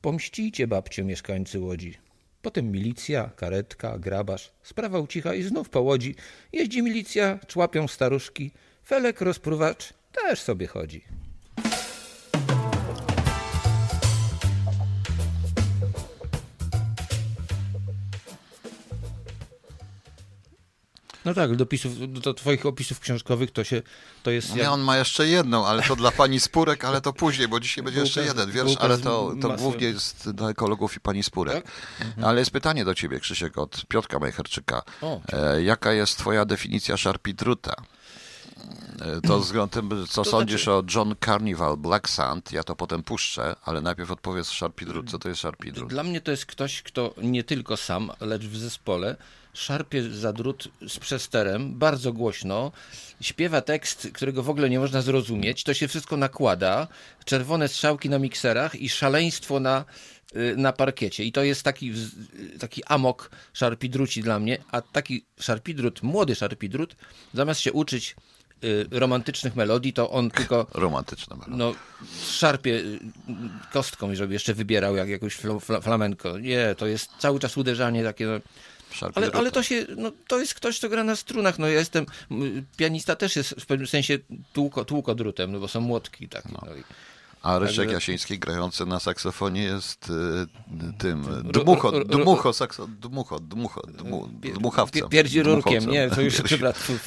Pomścicie 0.01 0.67
babcię 0.67 1.03
mieszkańcy 1.03 1.59
Łodzi. 1.59 1.97
Potem 2.41 2.71
milicja, 2.71 3.29
karetka, 3.35 3.99
grabarz. 3.99 4.51
Sprawa 4.63 4.99
ucicha 4.99 5.33
i 5.33 5.43
znów 5.43 5.69
po 5.69 5.81
Łodzi. 5.81 6.15
Jeździ 6.53 6.83
milicja, 6.83 7.39
człapią 7.47 7.87
staruszki. 7.87 8.51
Felek 8.85 9.21
rozpruwacz 9.21 9.93
też 10.11 10.41
sobie 10.41 10.67
chodzi. 10.67 11.01
No 21.27 21.33
tak, 21.33 21.55
do, 21.55 21.65
pisów, 21.65 22.21
do 22.21 22.33
twoich 22.33 22.65
opisów 22.65 22.99
książkowych 22.99 23.51
to 23.51 23.63
się, 23.63 23.81
to 24.23 24.31
jest... 24.31 24.55
Nie, 24.55 24.71
on 24.71 24.81
ma 24.81 24.97
jeszcze 24.97 25.27
jedną, 25.27 25.65
ale 25.65 25.83
to 25.83 25.95
dla 25.95 26.11
pani 26.11 26.39
Spurek, 26.39 26.85
ale 26.85 27.01
to 27.01 27.13
później, 27.13 27.47
bo 27.47 27.59
dzisiaj 27.59 27.83
będzie 27.83 27.99
jeszcze 27.99 28.25
jeden 28.25 28.51
wiersz, 28.51 28.75
ale 28.79 28.97
to, 28.97 29.33
to 29.41 29.49
głównie 29.49 29.87
jest 29.87 30.31
dla 30.31 30.49
ekologów 30.49 30.95
i 30.95 30.99
pani 30.99 31.23
Spurek. 31.23 31.63
Tak? 31.63 31.73
Mhm. 32.07 32.27
Ale 32.27 32.39
jest 32.39 32.51
pytanie 32.51 32.85
do 32.85 32.95
ciebie, 32.95 33.19
Krzysiek, 33.19 33.57
od 33.57 33.85
Piotrka 33.85 34.19
Majcherczyka. 34.19 34.81
E, 35.33 35.63
jaka 35.63 35.93
jest 35.93 36.17
twoja 36.17 36.45
definicja 36.45 36.97
szarpidruta? 36.97 37.73
E, 39.01 39.21
to 39.21 39.39
względem, 39.39 39.89
co 40.09 40.23
to 40.23 40.29
sądzisz 40.29 40.63
znaczy... 40.63 40.71
o 40.71 40.83
John 40.95 41.15
Carnival 41.25 41.77
Black 41.77 42.09
Sand? 42.09 42.51
Ja 42.51 42.63
to 42.63 42.75
potem 42.75 43.03
puszczę, 43.03 43.55
ale 43.63 43.81
najpierw 43.81 44.11
odpowiedz 44.11 44.47
Sharpie 44.47 44.85
Co 45.07 45.19
to 45.19 45.29
jest 45.29 45.41
Sharpie 45.41 45.71
Dla 45.71 46.03
mnie 46.03 46.21
to 46.21 46.31
jest 46.31 46.45
ktoś, 46.45 46.81
kto 46.81 47.13
nie 47.21 47.43
tylko 47.43 47.77
sam, 47.77 48.11
lecz 48.21 48.45
w 48.45 48.57
zespole. 48.57 49.15
Szarpie 49.53 50.03
za 50.03 50.33
drut 50.33 50.67
z 50.87 50.99
przesterem, 50.99 51.79
bardzo 51.79 52.13
głośno, 52.13 52.71
śpiewa 53.21 53.61
tekst, 53.61 54.07
którego 54.13 54.43
w 54.43 54.49
ogóle 54.49 54.69
nie 54.69 54.79
można 54.79 55.01
zrozumieć, 55.01 55.63
to 55.63 55.73
się 55.73 55.87
wszystko 55.87 56.17
nakłada, 56.17 56.87
czerwone 57.25 57.67
strzałki 57.67 58.09
na 58.09 58.19
mikserach 58.19 58.75
i 58.75 58.89
szaleństwo 58.89 59.59
na, 59.59 59.85
y, 60.35 60.55
na 60.57 60.73
parkiecie. 60.73 61.23
I 61.23 61.31
to 61.31 61.43
jest 61.43 61.63
taki, 61.63 61.93
taki 62.59 62.83
amok 62.83 63.31
szarpidruci 63.53 64.21
dla 64.21 64.39
mnie, 64.39 64.57
a 64.71 64.81
taki 64.81 65.25
szarpidrut, 65.39 66.03
młody 66.03 66.35
szarpidrut, 66.35 66.95
zamiast 67.33 67.61
się 67.61 67.73
uczyć 67.73 68.15
Y, 68.15 68.36
romantycznych 68.91 69.55
melodii, 69.55 69.93
to 69.93 70.09
on 70.09 70.31
tylko... 70.31 70.67
Romantyczne 70.73 71.35
melodie. 71.35 71.57
No, 71.57 71.73
szarpie 72.31 72.71
y, 72.71 72.99
kostką, 73.73 74.15
żeby 74.15 74.33
jeszcze 74.33 74.53
wybierał 74.53 74.95
jak, 74.95 75.09
jakąś 75.09 75.37
flamenko. 75.81 76.39
Nie, 76.39 76.75
to 76.77 76.87
jest 76.87 77.11
cały 77.19 77.39
czas 77.39 77.57
uderzanie 77.57 78.03
takie... 78.03 78.25
No, 78.25 78.39
ale, 79.15 79.31
ale 79.33 79.51
to 79.51 79.63
się, 79.63 79.85
no, 79.97 80.11
to 80.27 80.39
jest 80.39 80.53
ktoś, 80.53 80.79
kto 80.79 80.89
gra 80.89 81.03
na 81.03 81.15
strunach. 81.15 81.59
No 81.59 81.67
ja 81.67 81.79
jestem, 81.79 82.05
pianista 82.77 83.15
też 83.15 83.35
jest 83.35 83.49
w 83.49 83.65
pewnym 83.65 83.87
sensie 83.87 84.19
tłuko, 84.53 84.85
tłukodrutem, 84.85 85.51
no 85.51 85.59
bo 85.59 85.67
są 85.67 85.81
młotki 85.81 86.29
takie. 86.29 86.49
No. 86.51 86.59
No 86.65 86.71
a 87.41 87.59
Ryszek. 87.59 87.91
Jasiński 87.91 88.39
grający 88.39 88.85
na 88.85 88.99
saksofonie 88.99 89.63
jest 89.63 90.09
y, 90.09 90.93
tym 90.97 91.25
dmucho, 91.43 91.91
dmucho, 91.91 92.53
sakso, 92.53 92.87
dmucho, 92.87 93.39
dmucho, 93.39 93.81
dmu, 93.81 94.29
dmuchawcem. 94.31 95.09
Pierdzi 95.09 95.43
rurkiem, 95.43 95.89
nie, 95.89 96.09
to 96.09 96.21
już. 96.21 96.37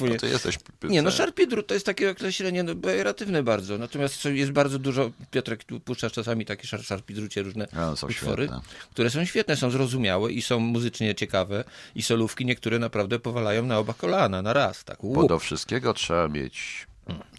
No 0.01 0.15
to 0.19 0.25
jesteś... 0.25 0.57
Nie, 0.83 1.01
no 1.01 1.11
szarpidrut 1.11 1.67
to 1.67 1.73
jest 1.73 1.85
takie 1.85 2.11
określenie 2.11 2.63
no, 2.63 2.75
pejoratywne 2.75 3.43
bardzo, 3.43 3.77
natomiast 3.77 4.25
jest 4.25 4.51
bardzo 4.51 4.79
dużo, 4.79 5.11
Piotrek, 5.31 5.63
tu 5.63 5.79
puszczasz 5.79 6.13
czasami 6.13 6.45
takie 6.45 6.67
szar, 6.67 6.83
szarpidrucie 6.83 7.43
różne 7.43 7.67
ja, 7.73 7.91
utwory, 7.91 8.13
świetne. 8.13 8.61
które 8.91 9.09
są 9.09 9.25
świetne, 9.25 9.55
są 9.55 9.71
zrozumiałe 9.71 10.31
i 10.31 10.41
są 10.41 10.59
muzycznie 10.59 11.15
ciekawe 11.15 11.63
i 11.95 12.01
solówki 12.01 12.45
niektóre 12.45 12.79
naprawdę 12.79 13.19
powalają 13.19 13.65
na 13.65 13.77
oba 13.77 13.93
kolana, 13.93 14.41
na 14.41 14.53
raz. 14.53 14.83
Tak. 14.83 14.97
Bo 15.03 15.27
do 15.27 15.39
wszystkiego 15.39 15.93
trzeba 15.93 16.27
mieć 16.27 16.87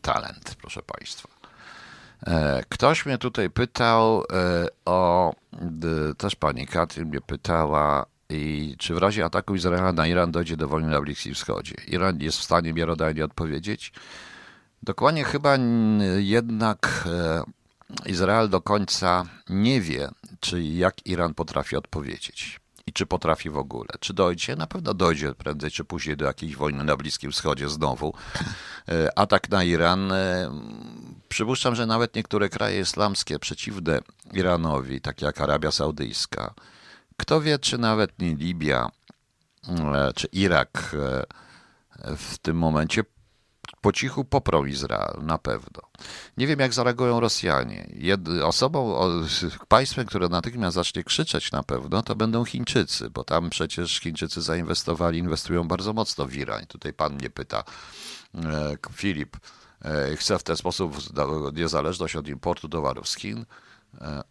talent, 0.02 0.56
proszę 0.60 0.82
Państwa. 0.82 1.41
E, 2.26 2.62
ktoś 2.68 3.06
mnie 3.06 3.18
tutaj 3.18 3.50
pytał 3.50 4.24
e, 4.32 4.66
o, 4.84 5.32
też 6.18 6.36
pani 6.36 6.66
Katrin 6.66 7.08
mnie 7.08 7.20
pytała, 7.20 8.06
i 8.28 8.76
czy 8.78 8.94
w 8.94 8.98
razie 8.98 9.24
ataku 9.24 9.54
Izraela 9.54 9.92
na 9.92 10.06
Iran 10.06 10.32
dojdzie 10.32 10.56
do 10.56 10.68
wojny 10.68 10.88
na 10.88 11.00
Bliskim 11.00 11.34
Wschodzie? 11.34 11.74
Iran 11.86 12.20
jest 12.20 12.38
w 12.38 12.42
stanie 12.42 12.74
miarodajnie 12.74 13.24
odpowiedzieć? 13.24 13.92
Dokładnie 14.82 15.24
chyba 15.24 15.56
jednak 16.16 17.04
e, 17.06 17.42
Izrael 18.10 18.48
do 18.48 18.60
końca 18.60 19.24
nie 19.48 19.80
wie, 19.80 20.08
czy 20.40 20.62
jak 20.62 21.06
Iran 21.06 21.34
potrafi 21.34 21.76
odpowiedzieć 21.76 22.60
i 22.86 22.92
czy 22.92 23.06
potrafi 23.06 23.50
w 23.50 23.56
ogóle. 23.56 23.88
Czy 24.00 24.14
dojdzie? 24.14 24.56
Na 24.56 24.66
pewno 24.66 24.94
dojdzie 24.94 25.34
prędzej 25.34 25.70
czy 25.70 25.84
później 25.84 26.16
do 26.16 26.24
jakiejś 26.24 26.56
wojny 26.56 26.84
na 26.84 26.96
Bliskim 26.96 27.32
Wschodzie 27.32 27.68
znowu. 27.68 28.14
Atak 29.16 29.50
na 29.50 29.64
Iran. 29.64 30.12
E, 31.32 31.34
przypuszczam, 31.34 31.74
że 31.74 31.86
nawet 31.86 32.14
niektóre 32.14 32.48
kraje 32.48 32.80
islamskie 32.80 33.38
przeciwne 33.38 34.00
Iranowi, 34.32 35.00
takie 35.00 35.26
jak 35.26 35.40
Arabia 35.40 35.72
Saudyjska, 35.72 36.54
kto 37.16 37.40
wie, 37.40 37.58
czy 37.58 37.78
nawet 37.78 38.18
nie 38.18 38.34
Libia, 38.34 38.88
e, 39.68 40.12
czy 40.14 40.26
Irak 40.32 40.96
w 42.16 42.38
tym 42.38 42.56
momencie 42.56 43.04
po 43.80 43.92
cichu 43.92 44.24
poprą 44.24 44.64
Izrael, 44.64 45.14
na 45.22 45.38
pewno. 45.38 45.82
Nie 46.36 46.46
wiem, 46.46 46.60
jak 46.60 46.74
zareagują 46.74 47.20
Rosjanie. 47.20 47.88
Jed 47.94 48.28
osobą, 48.28 49.00
państwem, 49.68 50.06
które 50.06 50.28
natychmiast 50.28 50.74
zacznie 50.74 51.04
krzyczeć 51.04 51.52
na 51.52 51.62
pewno, 51.62 52.02
to 52.02 52.16
będą 52.16 52.44
Chińczycy, 52.44 53.10
bo 53.10 53.24
tam 53.24 53.50
przecież 53.50 54.00
Chińczycy 54.00 54.42
zainwestowali, 54.42 55.18
inwestują 55.18 55.68
bardzo 55.68 55.92
mocno 55.92 56.26
w 56.26 56.36
Iran. 56.36 56.66
Tutaj 56.66 56.92
pan 56.92 57.14
mnie 57.14 57.30
pyta, 57.30 57.64
e, 58.34 58.76
Filip, 58.92 59.36
e, 59.36 59.61
chce 60.16 60.38
w 60.38 60.42
ten 60.42 60.56
sposób 60.56 60.96
niezależność 61.54 62.16
od 62.16 62.28
importu 62.28 62.68
towarów 62.68 63.08
z 63.08 63.16
Chin. 63.16 63.44
E, 64.00 64.22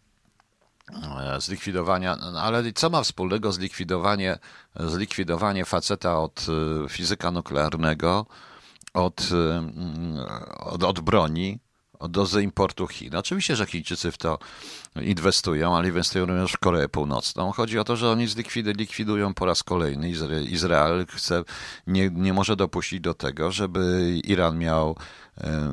e 0.90 1.40
zlikwidowania, 1.40 2.16
no, 2.16 2.40
ale 2.40 2.72
co 2.72 2.90
ma 2.90 3.02
wspólnego 3.02 3.52
zlikwidowanie, 3.52 4.38
zlikwidowanie 4.74 5.64
faceta 5.64 6.18
od 6.18 6.46
e, 6.84 6.88
fizyka 6.88 7.30
nuklearnego, 7.30 8.26
od, 8.94 9.20
y, 9.20 9.26
od, 10.58 10.84
od 10.84 11.00
broni 11.00 11.58
do 12.08 12.40
importu 12.40 12.86
Chin. 12.86 13.16
Oczywiście, 13.16 13.56
że 13.56 13.66
Chińczycy 13.66 14.10
w 14.10 14.18
to 14.18 14.38
inwestują, 15.02 15.76
ale 15.76 15.88
inwestują 15.88 16.26
również 16.26 16.52
w 16.52 16.58
Koreę 16.58 16.88
Północną. 16.88 17.52
Chodzi 17.52 17.78
o 17.78 17.84
to, 17.84 17.96
że 17.96 18.10
oni 18.10 18.26
likwidują 18.76 19.34
po 19.34 19.46
raz 19.46 19.62
kolejny. 19.62 20.10
Izrael 20.50 21.06
chce, 21.06 21.44
nie, 21.86 22.10
nie 22.10 22.32
może 22.32 22.56
dopuścić 22.56 23.00
do 23.00 23.14
tego, 23.14 23.52
żeby 23.52 24.12
Iran 24.24 24.58
miał 24.58 24.96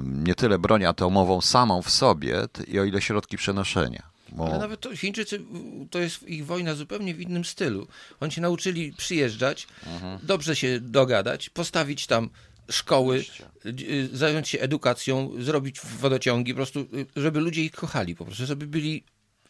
nie 0.04 0.36
tyle 0.36 0.60
broń 0.60 0.86
atomową 0.86 1.41
samą 1.41 1.82
w 1.82 1.89
sobie, 1.89 2.38
i 2.67 2.80
o 2.80 2.84
ile 2.84 3.02
środki 3.02 3.38
przenoszenia. 3.38 4.10
Bo... 4.32 4.48
Ale 4.48 4.60
nawet 4.60 4.80
to 4.80 4.95
Chińczycy, 4.95 5.41
to 5.89 6.00
jest 6.00 6.30
ich 6.30 6.45
wojna 6.45 6.76
zupełnie 6.76 7.15
w 7.15 7.22
innym 7.22 7.45
stylu. 7.45 7.88
Oni 8.19 8.32
się 8.32 8.41
nauczyli 8.41 8.93
przyjeżdżać, 8.93 9.67
mhm. 9.86 10.19
dobrze 10.24 10.56
się 10.56 10.80
dogadać, 10.80 11.50
postawić 11.50 12.08
tam 12.08 12.30
szkoły, 12.72 13.24
y, 13.65 14.10
zająć 14.13 14.50
się 14.50 14.60
edukacją, 14.60 15.32
zrobić 15.39 15.80
wodociągi, 15.80 16.54
po 16.54 16.56
prostu, 16.56 16.80
y, 16.80 17.06
żeby 17.15 17.39
ludzie 17.39 17.63
ich 17.63 17.72
kochali, 17.72 18.15
po 18.15 18.26
prostu, 18.26 18.45
żeby 18.45 18.67
byli 18.67 19.04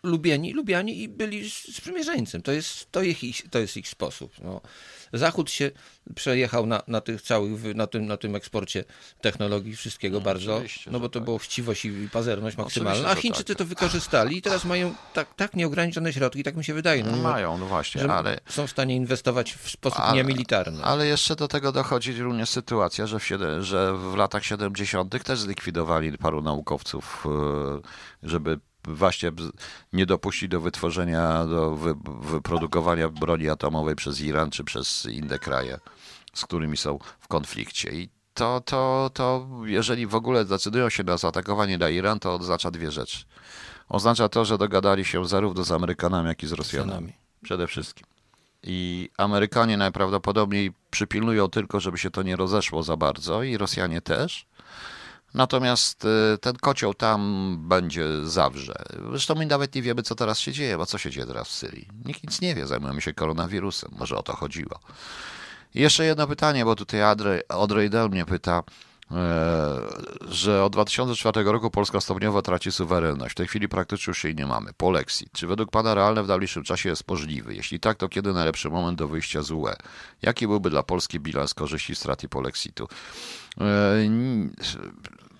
lubieni, 0.03 0.53
lubiani 0.53 1.01
i 1.01 1.09
byli 1.09 1.49
sprzymierzeńcem. 1.49 2.41
To 2.41 2.51
jest, 2.51 2.91
to 2.91 3.01
ich, 3.01 3.49
to 3.49 3.59
jest 3.59 3.77
ich 3.77 3.87
sposób. 3.87 4.33
No. 4.43 4.61
Zachód 5.13 5.51
się 5.51 5.71
przejechał 6.15 6.65
na, 6.65 6.81
na 6.87 7.01
tych 7.01 7.21
całych, 7.21 7.75
na 7.75 7.87
tym, 7.87 8.05
na 8.05 8.17
tym 8.17 8.35
eksporcie 8.35 8.83
technologii 9.21 9.75
wszystkiego 9.75 10.17
no, 10.17 10.23
bardzo, 10.23 10.61
no 10.91 10.99
bo 10.99 11.09
to 11.09 11.19
tak. 11.19 11.25
było 11.25 11.37
chciwość 11.37 11.85
i 11.85 12.09
pazerność 12.11 12.57
maksymalna, 12.57 13.09
a 13.09 13.15
Chińczycy 13.15 13.45
tak. 13.45 13.57
to 13.57 13.65
wykorzystali 13.65 14.37
i 14.37 14.41
teraz 14.41 14.65
mają 14.65 14.93
tak, 15.13 15.35
tak 15.35 15.53
nieograniczone 15.53 16.13
środki, 16.13 16.43
tak 16.43 16.55
mi 16.55 16.63
się 16.63 16.73
wydaje. 16.73 17.03
No, 17.03 17.17
mają, 17.17 17.57
no 17.57 17.65
właśnie, 17.65 18.11
ale... 18.11 18.39
Są 18.49 18.67
w 18.67 18.71
stanie 18.71 18.95
inwestować 18.95 19.53
w 19.53 19.69
sposób 19.69 19.99
ale, 19.99 20.17
niemilitarny. 20.17 20.83
Ale 20.83 21.07
jeszcze 21.07 21.35
do 21.35 21.47
tego 21.47 21.71
dochodzi 21.71 22.13
również 22.13 22.49
sytuacja, 22.49 23.07
że 23.07 23.19
w, 23.19 23.23
że 23.59 23.93
w 23.97 24.15
latach 24.15 24.45
70. 24.45 25.23
też 25.23 25.39
zlikwidowali 25.39 26.17
paru 26.17 26.41
naukowców, 26.41 27.25
e, 27.25 28.27
żeby 28.27 28.59
właśnie 28.83 29.31
nie 29.93 30.05
dopuścić 30.05 30.49
do 30.49 30.61
wytworzenia, 30.61 31.45
do 31.45 31.75
wy, 31.75 31.93
wyprodukowania 32.21 33.09
broni 33.09 33.49
atomowej 33.49 33.95
przez 33.95 34.21
Iran 34.21 34.49
czy 34.49 34.63
przez 34.63 35.05
inne 35.05 35.39
kraje, 35.39 35.79
z 36.33 36.45
którymi 36.45 36.77
są 36.77 36.99
w 37.19 37.27
konflikcie. 37.27 37.89
I 37.91 38.09
to, 38.33 38.61
to, 38.65 39.11
to 39.13 39.47
jeżeli 39.63 40.07
w 40.07 40.15
ogóle 40.15 40.45
decydują 40.45 40.89
się 40.89 41.03
na 41.03 41.17
zaatakowanie 41.17 41.77
na 41.77 41.89
Iran, 41.89 42.19
to 42.19 42.33
oznacza 42.33 42.71
dwie 42.71 42.91
rzeczy. 42.91 43.25
Oznacza 43.89 44.29
to, 44.29 44.45
że 44.45 44.57
dogadali 44.57 45.05
się 45.05 45.27
zarówno 45.27 45.63
z 45.63 45.71
Amerykanami, 45.71 46.27
jak 46.27 46.43
i 46.43 46.47
z 46.47 46.51
Rosjanami. 46.51 47.13
Przede 47.43 47.67
wszystkim. 47.67 48.05
I 48.63 49.09
Amerykanie 49.17 49.77
najprawdopodobniej 49.77 50.71
przypilnują 50.91 51.47
tylko, 51.47 51.79
żeby 51.79 51.97
się 51.97 52.11
to 52.11 52.23
nie 52.23 52.35
rozeszło 52.35 52.83
za 52.83 52.97
bardzo, 52.97 53.43
i 53.43 53.57
Rosjanie 53.57 54.01
też. 54.01 54.45
Natomiast 55.33 56.05
y, 56.05 56.37
ten 56.41 56.55
kocioł 56.55 56.93
tam 56.93 57.55
będzie 57.59 58.27
zawrze. 58.27 58.73
Zresztą 59.09 59.35
my 59.35 59.45
nawet 59.45 59.75
nie 59.75 59.81
wiemy, 59.81 60.03
co 60.03 60.15
teraz 60.15 60.39
się 60.39 60.51
dzieje, 60.51 60.77
bo 60.77 60.85
co 60.85 60.97
się 60.97 61.11
dzieje 61.11 61.27
teraz 61.27 61.47
w 61.47 61.51
Syrii. 61.51 61.87
Nikt 62.05 62.23
nic 62.23 62.41
nie 62.41 62.55
wie, 62.55 62.67
zajmujemy 62.67 63.01
się 63.01 63.13
koronawirusem. 63.13 63.91
Może 63.99 64.17
o 64.17 64.23
to 64.23 64.35
chodziło. 64.35 64.79
Jeszcze 65.73 66.05
jedno 66.05 66.27
pytanie, 66.27 66.65
bo 66.65 66.75
tutaj 66.75 67.01
Audrey 67.49 67.89
Del 67.89 68.09
mnie 68.09 68.25
pyta, 68.25 68.63
że 70.29 70.63
od 70.63 70.73
2004 70.73 71.43
roku 71.43 71.71
Polska 71.71 72.01
stopniowo 72.01 72.41
traci 72.41 72.71
suwerenność. 72.71 73.31
W 73.31 73.35
tej 73.35 73.47
chwili 73.47 73.69
praktycznie 73.69 74.11
już 74.11 74.23
jej 74.23 74.35
nie 74.35 74.45
mamy. 74.45 74.73
Polexit. 74.73 75.29
Czy 75.33 75.47
według 75.47 75.71
Pana 75.71 75.93
realne 75.93 76.23
w 76.23 76.27
najbliższym 76.27 76.63
czasie 76.63 76.89
jest 76.89 77.07
możliwy? 77.07 77.55
Jeśli 77.55 77.79
tak, 77.79 77.97
to 77.97 78.09
kiedy 78.09 78.33
najlepszy 78.33 78.69
moment 78.69 78.97
do 78.97 79.07
wyjścia 79.07 79.41
z 79.41 79.51
UE? 79.51 79.73
Jaki 80.21 80.47
byłby 80.47 80.69
dla 80.69 80.83
Polski 80.83 81.19
bilans 81.19 81.53
korzyści 81.53 81.95
strat 81.95 82.21
Polexitu? 82.29 82.87
E, 83.61 83.65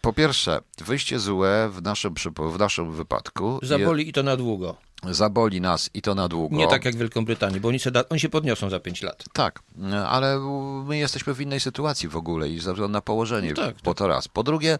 po 0.02 0.14
pierwsze, 0.14 0.62
wyjście 0.86 1.20
z 1.20 1.30
UE 1.30 1.70
w 1.70 1.82
naszym, 1.82 2.14
w 2.54 2.60
naszym 2.60 2.92
wypadku. 2.92 3.60
Zaboli 3.62 4.04
je... 4.04 4.10
i 4.10 4.14
to 4.14 4.24
na 4.24 4.38
długo. 4.38 4.76
Zaboli 5.04 5.62
nas 5.62 5.90
i 5.94 6.02
to 6.02 6.16
na 6.16 6.28
długo. 6.28 6.56
Nie 6.56 6.68
tak 6.68 6.86
jak 6.86 6.96
w 6.96 6.98
Wielką 6.98 7.26
Brytanii, 7.26 7.60
bo 7.60 7.68
oni 7.68 7.80
się, 7.80 7.92
da, 7.92 8.04
oni 8.10 8.20
się 8.20 8.30
podniosą 8.30 8.70
za 8.70 8.80
5 8.80 9.02
lat. 9.02 9.24
Tak, 9.34 9.60
ale 10.08 10.40
my 10.86 10.98
jesteśmy 10.98 11.34
w 11.34 11.42
innej 11.42 11.60
sytuacji 11.60 12.10
w 12.10 12.16
ogóle 12.16 12.50
i 12.50 12.60
ze 12.60 12.74
względu 12.74 12.94
na 12.94 13.02
położenie, 13.02 13.50
no 13.50 13.56
tak, 13.56 13.76
po 13.76 13.92
tak. 13.92 13.98
to 13.98 14.08
raz. 14.08 14.28
Po 14.28 14.44
drugie, 14.44 14.78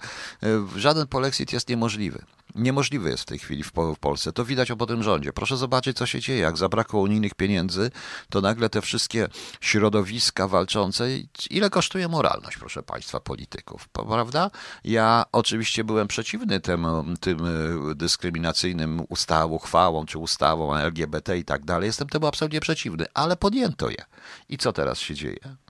żaden 0.76 1.08
polexit 1.08 1.54
jest 1.54 1.70
niemożliwy 1.70 2.24
niemożliwy 2.56 3.10
jest 3.10 3.24
w 3.24 3.26
tej 3.26 3.40
chwili 3.40 3.64
w, 3.64 3.72
w 3.96 4.00
Polsce. 4.00 4.32
To 4.32 4.46
widać 4.46 4.72
po 4.78 4.86
tym 4.86 5.04
rządzie. 5.04 5.34
Proszę 5.34 5.58
zobaczyć, 5.58 5.98
co 5.98 6.06
się 6.06 6.20
dzieje. 6.20 6.40
Jak 6.40 6.58
zabrakło 6.58 7.02
unijnych 7.02 7.34
pieniędzy, 7.34 7.92
to 8.30 8.42
nagle 8.42 8.70
te 8.70 8.82
wszystkie 8.82 9.28
środowiska 9.62 10.48
walczące, 10.48 11.08
ile 11.50 11.70
kosztuje 11.70 12.08
moralność, 12.08 12.58
proszę 12.58 12.84
Państwa, 12.84 13.20
polityków, 13.20 13.88
prawda? 13.88 14.52
Ja 14.84 15.26
oczywiście 15.32 15.84
byłem 15.84 16.08
przeciwny 16.08 16.60
tym, 16.60 16.88
tym 17.20 17.40
e, 17.46 17.96
dyskryminacyjnym 17.96 19.02
ustawom, 19.10 19.54
uchwałom, 19.54 20.06
czy 20.06 20.18
ustawom 20.18 20.74
LGBT 20.78 21.38
i 21.38 21.46
tak 21.46 21.66
dalej. 21.66 21.88
Jestem 21.88 22.10
temu 22.10 22.28
absolutnie 22.28 22.60
przeciwny, 22.60 23.06
ale 23.14 23.38
podjęto 23.38 23.90
je. 23.90 24.06
I 24.50 24.58
co 24.58 24.74
teraz 24.74 25.00
się 25.00 25.16
dzieje? 25.16 25.69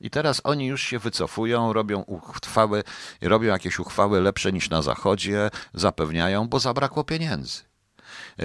I 0.00 0.10
teraz 0.10 0.40
oni 0.44 0.66
już 0.66 0.82
się 0.82 0.98
wycofują, 0.98 1.72
robią 1.72 2.00
uchwały, 2.00 2.84
robią 3.22 3.48
jakieś 3.48 3.78
uchwały 3.78 4.20
lepsze 4.20 4.52
niż 4.52 4.70
na 4.70 4.82
Zachodzie, 4.82 5.50
zapewniają, 5.74 6.48
bo 6.48 6.60
zabrakło 6.60 7.04
pieniędzy. 7.04 7.62
E, 8.38 8.44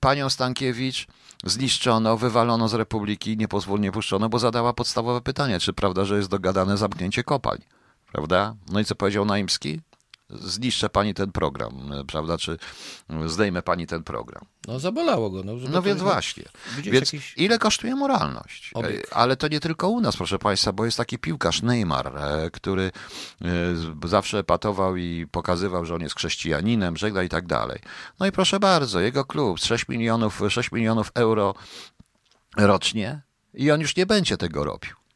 panią 0.00 0.30
Stankiewicz 0.30 1.06
zniszczono, 1.44 2.16
wywalono 2.16 2.68
z 2.68 2.74
Republiki, 2.74 3.36
nie 3.36 3.92
puszczono, 3.92 4.28
bo 4.28 4.38
zadała 4.38 4.72
podstawowe 4.72 5.20
pytanie, 5.20 5.60
czy 5.60 5.72
prawda, 5.72 6.04
że 6.04 6.16
jest 6.16 6.28
dogadane 6.28 6.76
zamknięcie 6.76 7.24
kopalń. 7.24 7.60
Prawda? 8.12 8.54
No 8.72 8.80
i 8.80 8.84
co 8.84 8.94
powiedział 8.94 9.24
Naimski? 9.24 9.80
Zniszczę 10.30 10.88
pani 10.88 11.14
ten 11.14 11.32
program, 11.32 11.90
prawda, 12.06 12.38
czy 12.38 12.58
zdejmę 13.26 13.62
pani 13.62 13.86
ten 13.86 14.04
program. 14.04 14.44
No 14.66 14.80
zabolało 14.80 15.30
go. 15.30 15.42
No, 15.42 15.52
no 15.70 15.82
więc 15.82 16.02
właśnie. 16.02 16.44
Więc 16.78 17.12
jakiś... 17.12 17.34
ile 17.36 17.58
kosztuje 17.58 17.94
moralność? 17.94 18.70
Obiekt. 18.74 19.12
Ale 19.12 19.36
to 19.36 19.48
nie 19.48 19.60
tylko 19.60 19.88
u 19.88 20.00
nas, 20.00 20.16
proszę 20.16 20.38
państwa, 20.38 20.72
bo 20.72 20.84
jest 20.84 20.96
taki 20.96 21.18
piłkarz 21.18 21.62
Neymar, 21.62 22.16
e, 22.16 22.50
który 22.50 22.90
e, 23.42 24.08
zawsze 24.08 24.44
patował 24.44 24.96
i 24.96 25.26
pokazywał, 25.30 25.84
że 25.84 25.94
on 25.94 26.00
jest 26.00 26.16
chrześcijaninem, 26.16 26.96
żegna 26.96 27.22
i 27.22 27.28
tak 27.28 27.46
dalej. 27.46 27.78
No 28.20 28.26
i 28.26 28.32
proszę 28.32 28.60
bardzo, 28.60 29.00
jego 29.00 29.24
klub 29.24 29.58
6 29.58 29.88
milionów, 29.88 30.42
6 30.48 30.72
milionów 30.72 31.10
euro 31.14 31.54
rocznie 32.56 33.22
i 33.54 33.70
on 33.70 33.80
już 33.80 33.96
nie 33.96 34.06
będzie 34.06 34.36
tego 34.36 34.64
robił. 34.64 35.07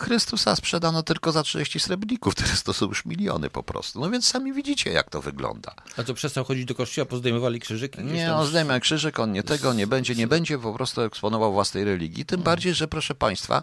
Chrystusa 0.00 0.56
sprzedano 0.56 1.02
tylko 1.02 1.32
za 1.32 1.42
30 1.42 1.80
srebrników, 1.80 2.34
teraz 2.34 2.62
to 2.62 2.72
są 2.72 2.86
już 2.86 3.04
miliony 3.04 3.50
po 3.50 3.62
prostu. 3.62 4.00
No 4.00 4.10
więc 4.10 4.28
sami 4.28 4.52
widzicie, 4.52 4.90
jak 4.90 5.10
to 5.10 5.22
wygląda. 5.22 5.74
A 5.96 6.02
co, 6.02 6.14
przestał 6.14 6.44
chodzić 6.44 6.64
do 6.64 6.74
kościoła, 6.74 7.06
pozdejmowali 7.06 7.60
krzyżyk? 7.60 7.98
Nie, 7.98 8.34
on 8.34 8.46
zdejmie 8.46 8.80
krzyżyk, 8.80 9.18
on 9.18 9.32
nie 9.32 9.42
tego, 9.42 9.72
nie 9.72 9.86
będzie, 9.86 10.14
nie 10.14 10.26
będzie 10.26 10.58
po 10.58 10.72
prostu 10.72 11.00
eksponował 11.00 11.52
własnej 11.52 11.84
religii. 11.84 12.24
Tym 12.24 12.42
bardziej, 12.42 12.74
że 12.74 12.88
proszę 12.88 13.14
Państwa, 13.14 13.62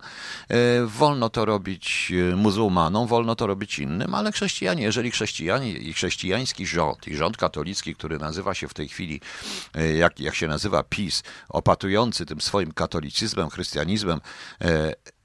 e, 0.49 0.85
wolno 0.85 1.29
to 1.29 1.45
robić 1.45 2.11
e, 2.31 2.35
muzułmanom, 2.35 3.07
wolno 3.07 3.35
to 3.35 3.47
robić 3.47 3.79
innym, 3.79 4.15
ale 4.15 4.31
chrześcijanie, 4.31 4.83
jeżeli 4.83 5.11
chrześcijanie 5.11 5.71
i 5.71 5.93
chrześcijański 5.93 6.67
rząd, 6.67 7.07
i 7.07 7.15
rząd 7.15 7.37
katolicki, 7.37 7.95
który 7.95 8.17
nazywa 8.17 8.53
się 8.53 8.67
w 8.67 8.73
tej 8.73 8.89
chwili, 8.89 9.21
e, 9.75 9.93
jak, 9.93 10.19
jak 10.19 10.35
się 10.35 10.47
nazywa 10.47 10.83
PiS, 10.83 11.23
opatujący 11.49 12.25
tym 12.25 12.41
swoim 12.41 12.71
katolicyzmem, 12.71 13.49
chrystianizmem, 13.49 14.21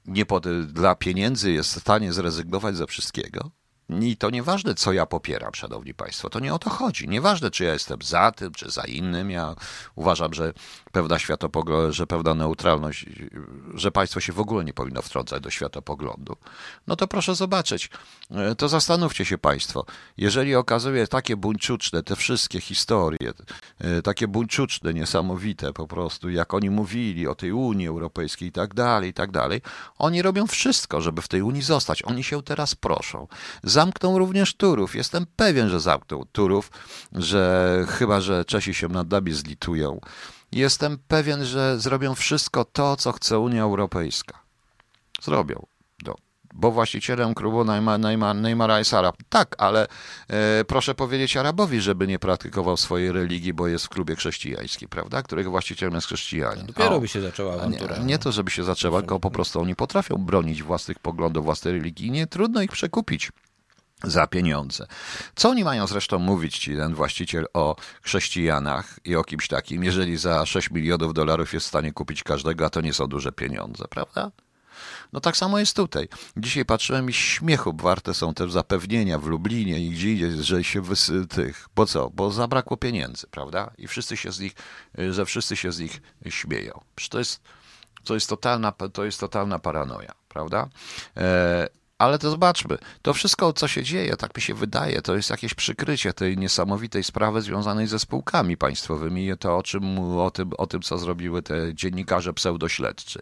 nie 0.05 0.25
pod, 0.25 0.63
dla 0.65 0.95
pieniędzy 0.95 1.51
jest 1.51 1.75
w 1.75 1.81
stanie 1.81 2.13
zrezygnować 2.13 2.77
ze 2.77 2.87
wszystkiego, 2.87 3.51
i 3.89 4.17
to 4.17 4.29
nieważne, 4.29 4.75
co 4.75 4.93
ja 4.93 5.05
popieram, 5.05 5.55
szanowni 5.55 5.93
państwo, 5.93 6.29
to 6.29 6.39
nie 6.39 6.53
o 6.53 6.59
to 6.59 6.69
chodzi. 6.69 7.07
Nieważne, 7.07 7.51
czy 7.51 7.63
ja 7.63 7.73
jestem 7.73 8.01
za 8.01 8.31
tym, 8.31 8.51
czy 8.51 8.71
za 8.71 8.83
innym. 8.83 9.31
Ja 9.31 9.55
uważam, 9.95 10.33
że 10.33 10.53
pewna 10.91 11.19
światopogląd, 11.19 11.93
że 11.93 12.07
pewna 12.07 12.33
neutralność, 12.33 13.05
że 13.73 13.91
państwo 13.91 14.19
się 14.19 14.33
w 14.33 14.39
ogóle 14.39 14.63
nie 14.65 14.73
powinno 14.73 15.01
wtrącać 15.01 15.41
do 15.43 15.49
światopoglądu. 15.49 16.35
No 16.87 16.95
to 16.95 17.07
proszę 17.07 17.35
zobaczyć, 17.35 17.89
e, 18.31 18.55
to 18.55 18.69
zastanówcie 18.69 19.25
się 19.25 19.37
państwo. 19.37 19.85
Jeżeli 20.17 20.55
okazuje 20.55 21.07
takie 21.07 21.37
buńczuczne, 21.37 22.03
te 22.03 22.15
wszystkie 22.15 22.61
historie, 22.61 23.33
e, 23.79 24.01
takie 24.01 24.27
buńczuczne, 24.27 24.93
niesamowite 24.93 25.73
po 25.73 25.87
prostu, 25.87 26.29
jak 26.29 26.53
oni 26.53 26.69
mówili 26.69 27.27
o 27.27 27.35
tej 27.35 27.51
Unii 27.51 27.87
Europejskiej 27.87 28.47
i 28.47 28.51
tak 28.51 28.73
dalej, 28.73 29.09
i 29.09 29.13
tak 29.13 29.31
dalej, 29.31 29.61
oni 29.97 30.21
robią 30.21 30.47
wszystko, 30.47 31.01
żeby 31.01 31.21
w 31.21 31.27
tej 31.27 31.41
Unii 31.41 31.61
zostać. 31.61 32.03
Oni 32.03 32.23
się 32.23 32.43
teraz 32.43 32.75
proszą. 32.75 33.27
Zamkną 33.79 34.17
również 34.17 34.53
Turów. 34.53 34.95
Jestem 34.95 35.25
pewien, 35.35 35.69
że 35.69 35.79
zamkną 35.79 36.23
Turów, 36.31 36.71
że 37.13 37.85
chyba, 37.89 38.21
że 38.21 38.45
Czesi 38.45 38.73
się 38.73 38.87
nad 38.87 39.11
nami 39.11 39.33
zlitują. 39.33 39.99
Jestem 40.51 40.97
pewien, 41.07 41.45
że 41.45 41.79
zrobią 41.79 42.15
wszystko 42.15 42.65
to, 42.65 42.95
co 42.95 43.11
chce 43.11 43.39
Unia 43.39 43.63
Europejska. 43.63 44.39
Zrobią. 45.21 45.65
No. 46.05 46.15
Bo 46.53 46.71
właścicielem 46.71 47.33
klubu 47.33 47.63
Neymara 48.35 48.79
jest 48.79 48.93
Arab. 48.93 49.15
Tak, 49.29 49.55
ale 49.57 49.87
e, 50.27 50.63
proszę 50.67 50.95
powiedzieć 50.95 51.37
Arabowi, 51.37 51.81
żeby 51.81 52.07
nie 52.07 52.19
praktykował 52.19 52.77
swojej 52.77 53.11
religii, 53.11 53.53
bo 53.53 53.67
jest 53.67 53.85
w 53.85 53.89
klubie 53.89 54.15
chrześcijańskim, 54.15 54.89
prawda? 54.89 55.23
Którego 55.23 55.51
właścicielem 55.51 55.95
jest 55.95 56.07
chrześcijanin. 56.07 56.65
Dopiero 56.65 56.95
o, 56.95 56.99
by 56.99 57.07
się 57.07 57.21
zaczęła 57.21 57.53
awantura. 57.53 57.97
Nie, 57.97 58.05
nie 58.05 58.19
to, 58.19 58.31
żeby 58.31 58.51
się 58.51 58.63
zaczęła, 58.63 58.99
tylko 58.99 59.19
po 59.19 59.31
prostu 59.31 59.61
oni 59.61 59.75
potrafią 59.75 60.15
bronić 60.15 60.63
własnych 60.63 60.99
poglądów, 60.99 61.45
własnej 61.45 61.73
religii. 61.73 62.11
Nie 62.11 62.27
trudno 62.27 62.61
ich 62.61 62.71
przekupić 62.71 63.31
za 64.03 64.27
pieniądze. 64.27 64.87
Co 65.35 65.49
oni 65.49 65.63
mają 65.63 65.87
zresztą 65.87 66.19
mówić, 66.19 66.59
ci 66.59 66.75
ten 66.75 66.95
właściciel, 66.95 67.45
o 67.53 67.75
chrześcijanach 68.01 68.99
i 69.05 69.15
o 69.15 69.23
kimś 69.23 69.47
takim, 69.47 69.83
jeżeli 69.83 70.17
za 70.17 70.45
6 70.45 70.71
milionów 70.71 71.13
dolarów 71.13 71.53
jest 71.53 71.65
w 71.65 71.69
stanie 71.69 71.91
kupić 71.91 72.23
każdego, 72.23 72.65
a 72.65 72.69
to 72.69 72.81
nie 72.81 72.93
są 72.93 73.07
duże 73.07 73.31
pieniądze, 73.31 73.85
prawda? 73.89 74.31
No 75.13 75.19
tak 75.19 75.37
samo 75.37 75.59
jest 75.59 75.75
tutaj. 75.75 76.07
Dzisiaj 76.37 76.65
patrzyłem 76.65 77.09
i 77.09 77.13
śmiechu 77.13 77.73
warte 77.77 78.13
są 78.13 78.33
te 78.33 78.49
zapewnienia 78.49 79.19
w 79.19 79.25
Lublinie 79.25 79.79
i 79.79 79.89
gdzie 79.89 80.11
indziej, 80.11 80.43
że 80.43 80.63
się 80.63 80.81
wysy, 80.81 81.27
tych, 81.27 81.67
bo 81.75 81.85
co? 81.85 82.09
Bo 82.09 82.31
zabrakło 82.31 82.77
pieniędzy, 82.77 83.27
prawda? 83.27 83.71
I 83.77 83.87
wszyscy 83.87 84.17
się 84.17 84.31
z 84.31 84.39
nich, 84.39 84.53
że 85.09 85.25
wszyscy 85.25 85.55
się 85.55 85.71
z 85.71 85.79
nich 85.79 86.01
śmieją. 86.29 86.81
Przecież 86.95 87.09
to 87.09 87.19
jest, 87.19 87.41
to 88.03 88.13
jest 88.13 88.29
totalna, 88.29 88.71
to 88.71 89.05
jest 89.05 89.19
totalna 89.19 89.59
paranoja, 89.59 90.13
prawda? 90.27 90.69
E, 91.17 91.67
ale 91.99 92.19
to 92.19 92.29
zobaczmy, 92.29 92.77
to 93.01 93.13
wszystko, 93.13 93.53
co 93.53 93.67
się 93.67 93.83
dzieje, 93.83 94.17
tak 94.17 94.35
mi 94.35 94.41
się 94.41 94.53
wydaje, 94.53 95.01
to 95.01 95.15
jest 95.15 95.29
jakieś 95.29 95.53
przykrycie 95.53 96.13
tej 96.13 96.37
niesamowitej 96.37 97.03
sprawy 97.03 97.41
związanej 97.41 97.87
ze 97.87 97.99
spółkami 97.99 98.57
państwowymi, 98.57 99.31
to 99.39 99.57
o, 99.57 99.63
czym, 99.63 99.99
o, 99.99 100.31
tym, 100.31 100.51
o 100.57 100.67
tym, 100.67 100.81
co 100.81 100.97
zrobiły 100.97 101.41
te 101.41 101.75
dziennikarze 101.75 102.33
pseudośledczy. 102.33 103.19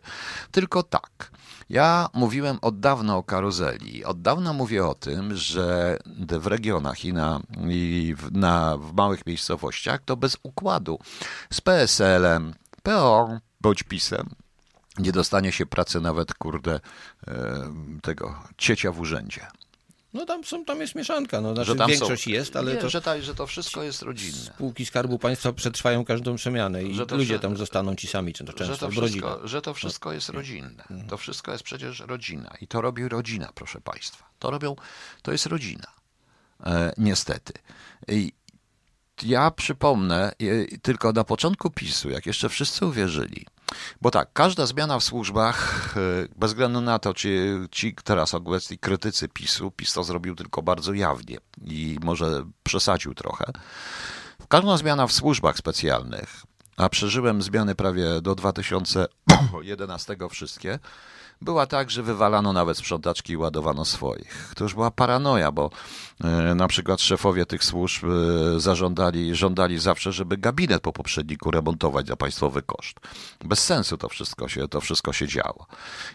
Tylko 0.51 0.83
tak. 0.83 1.31
Ja 1.69 2.09
mówiłem 2.13 2.57
od 2.61 2.79
dawna 2.79 3.17
o 3.17 3.23
karuzeli. 3.23 4.05
Od 4.05 4.21
dawna 4.21 4.53
mówię 4.53 4.85
o 4.85 4.95
tym, 4.95 5.35
że 5.35 5.97
w 6.15 6.47
regionach 6.47 7.05
i, 7.05 7.13
na, 7.13 7.39
i 7.69 8.15
w, 8.17 8.31
na, 8.31 8.77
w 8.77 8.93
małych 8.93 9.25
miejscowościach 9.25 10.01
to 10.05 10.17
bez 10.17 10.37
układu 10.43 10.99
z 11.53 11.61
PSL-em, 11.61 12.53
PO 12.83 13.39
bądź 13.61 13.83
PiSem 13.83 14.29
nie 14.99 15.11
dostanie 15.11 15.51
się 15.51 15.65
pracy 15.65 16.01
nawet, 16.01 16.33
kurde, 16.33 16.79
e, 17.27 17.73
tego 18.01 18.43
ciecia 18.57 18.91
w 18.91 18.99
urzędzie. 18.99 19.47
No 20.13 20.25
tam, 20.25 20.43
są, 20.43 20.65
tam 20.65 20.81
jest 20.81 20.95
mieszanka, 20.95 21.41
no, 21.41 21.53
znaczy 21.53 21.75
większość 21.87 22.23
są, 22.23 22.29
jest, 22.29 22.55
ale 22.55 22.73
nie, 22.73 22.77
to... 22.79 22.89
Że, 22.89 23.01
ta, 23.01 23.21
że 23.21 23.35
to 23.35 23.47
wszystko 23.47 23.83
jest 23.83 24.01
rodzinne. 24.01 24.37
Spółki 24.55 24.85
Skarbu 24.85 25.19
Państwa 25.19 25.53
przetrwają 25.53 26.05
każdą 26.05 26.35
przemianę 26.35 26.83
i 26.83 26.93
ludzie 27.11 27.39
tam 27.39 27.57
zostaną 27.57 27.95
ci 27.95 28.07
sami 28.07 28.33
często, 28.33 28.65
że 28.65 28.77
to 28.77 28.89
wszystko, 28.89 29.47
że 29.47 29.61
to 29.61 29.73
wszystko 29.73 30.13
jest 30.13 30.29
rodzinne. 30.29 30.83
Mhm. 30.83 31.07
To 31.09 31.17
wszystko 31.17 31.51
jest 31.51 31.63
przecież 31.63 31.99
rodzina 31.99 32.53
i 32.61 32.67
to 32.67 32.81
robi 32.81 33.07
rodzina, 33.07 33.49
proszę 33.55 33.81
Państwa. 33.81 34.29
To 34.39 34.51
robią, 34.51 34.75
to 35.21 35.31
jest 35.31 35.45
rodzina. 35.45 35.87
E, 36.65 36.93
niestety. 36.97 37.53
I 38.07 38.31
ja 39.23 39.51
przypomnę, 39.51 40.31
tylko 40.81 41.11
na 41.11 41.23
początku 41.23 41.69
PiSu, 41.69 42.09
jak 42.09 42.25
jeszcze 42.25 42.49
wszyscy 42.49 42.85
uwierzyli, 42.85 43.45
bo 44.01 44.11
tak, 44.11 44.29
każda 44.33 44.65
zmiana 44.65 44.99
w 44.99 45.03
służbach, 45.03 45.93
e, 45.97 45.99
bez 46.35 46.51
względu 46.51 46.81
na 46.81 46.99
to, 46.99 47.13
czy 47.13 47.59
ci 47.71 47.95
teraz 48.03 48.33
obecni 48.33 48.77
krytycy 48.77 49.27
PiSu, 49.27 49.71
PiS 49.71 49.93
to 49.93 50.03
zrobił 50.03 50.35
tylko 50.35 50.61
bardzo 50.61 50.93
jawnie 50.93 51.37
i 51.65 51.97
może 52.03 52.43
przesadził 52.63 53.13
trochę. 53.13 53.45
Każda 54.47 54.77
zmiana 54.77 55.07
w 55.07 55.13
służbach 55.13 55.57
specjalnych, 55.57 56.43
a 56.77 56.89
przeżyłem 56.89 57.41
zmiany 57.41 57.75
prawie 57.75 58.21
do 58.21 58.35
2011 58.35 60.17
wszystkie, 60.29 60.79
była 61.41 61.65
tak, 61.65 61.91
że 61.91 62.03
wywalano 62.03 62.53
nawet 62.53 62.77
sprzątaczki 62.77 63.33
i 63.33 63.37
ładowano 63.37 63.85
swoich. 63.85 64.51
To 64.55 64.63
już 64.63 64.73
była 64.73 64.91
paranoja, 64.91 65.51
bo 65.51 65.69
e, 66.23 66.55
na 66.55 66.67
przykład 66.67 67.01
szefowie 67.01 67.45
tych 67.45 67.63
służb 67.63 68.03
e, 68.05 68.59
zażądali, 68.59 69.35
żądali 69.35 69.79
zawsze, 69.79 70.11
żeby 70.11 70.37
gabinet 70.37 70.81
po 70.81 70.93
poprzedniku 70.93 71.51
remontować 71.51 72.07
za 72.07 72.15
państwowy 72.15 72.61
koszt. 72.61 72.97
Bez 73.45 73.63
sensu 73.63 73.97
to 73.97 74.09
wszystko 74.09 74.47
się, 74.47 74.67
to 74.67 74.81
wszystko 74.81 75.13
się 75.13 75.27
działo. 75.27 75.65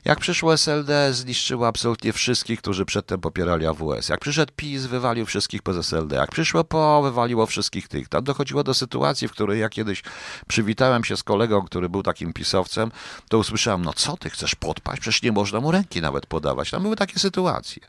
Jak 0.04 0.20
przyszło 0.20 0.54
SLD, 0.54 1.14
zniszczyło 1.14 1.66
absolutnie 1.66 2.12
wszystkich, 2.12 2.58
którzy 2.58 2.84
przedtem 2.84 3.20
popierali 3.20 3.66
AWS. 3.66 4.08
Jak 4.08 4.20
przyszedł 4.20 4.52
PiS, 4.56 4.86
wywalił 4.86 5.26
wszystkich 5.26 5.62
bez 5.62 5.76
SLD. 5.76 6.16
Jak 6.16 6.30
przyszło 6.30 6.64
PO, 6.64 7.02
wywaliło 7.02 7.46
wszystkich 7.46 7.88
tych. 7.88 8.08
Tam 8.08 8.24
dochodziło 8.24 8.64
do 8.64 8.74
sytuacji, 8.74 9.28
w 9.28 9.32
której 9.32 9.60
ja 9.60 9.68
kiedyś 9.68 10.02
przywitałem 10.48 11.04
się 11.04 11.16
z 11.16 11.22
kolegą, 11.22 11.62
który 11.62 11.88
był 11.88 12.02
takim 12.02 12.32
pisowcem, 12.32 12.90
to 13.28 13.38
usłyszałem, 13.38 13.84
no 13.84 13.92
co 13.92 14.16
ty 14.16 14.30
chcesz 14.30 14.54
podpaść? 14.54 15.00
Przecież 15.00 15.11
nie 15.22 15.32
można 15.32 15.60
mu 15.60 15.70
ręki 15.70 16.00
nawet 16.00 16.26
podawać. 16.26 16.70
Tam 16.70 16.82
były 16.82 16.96
takie 16.96 17.18
sytuacje. 17.18 17.82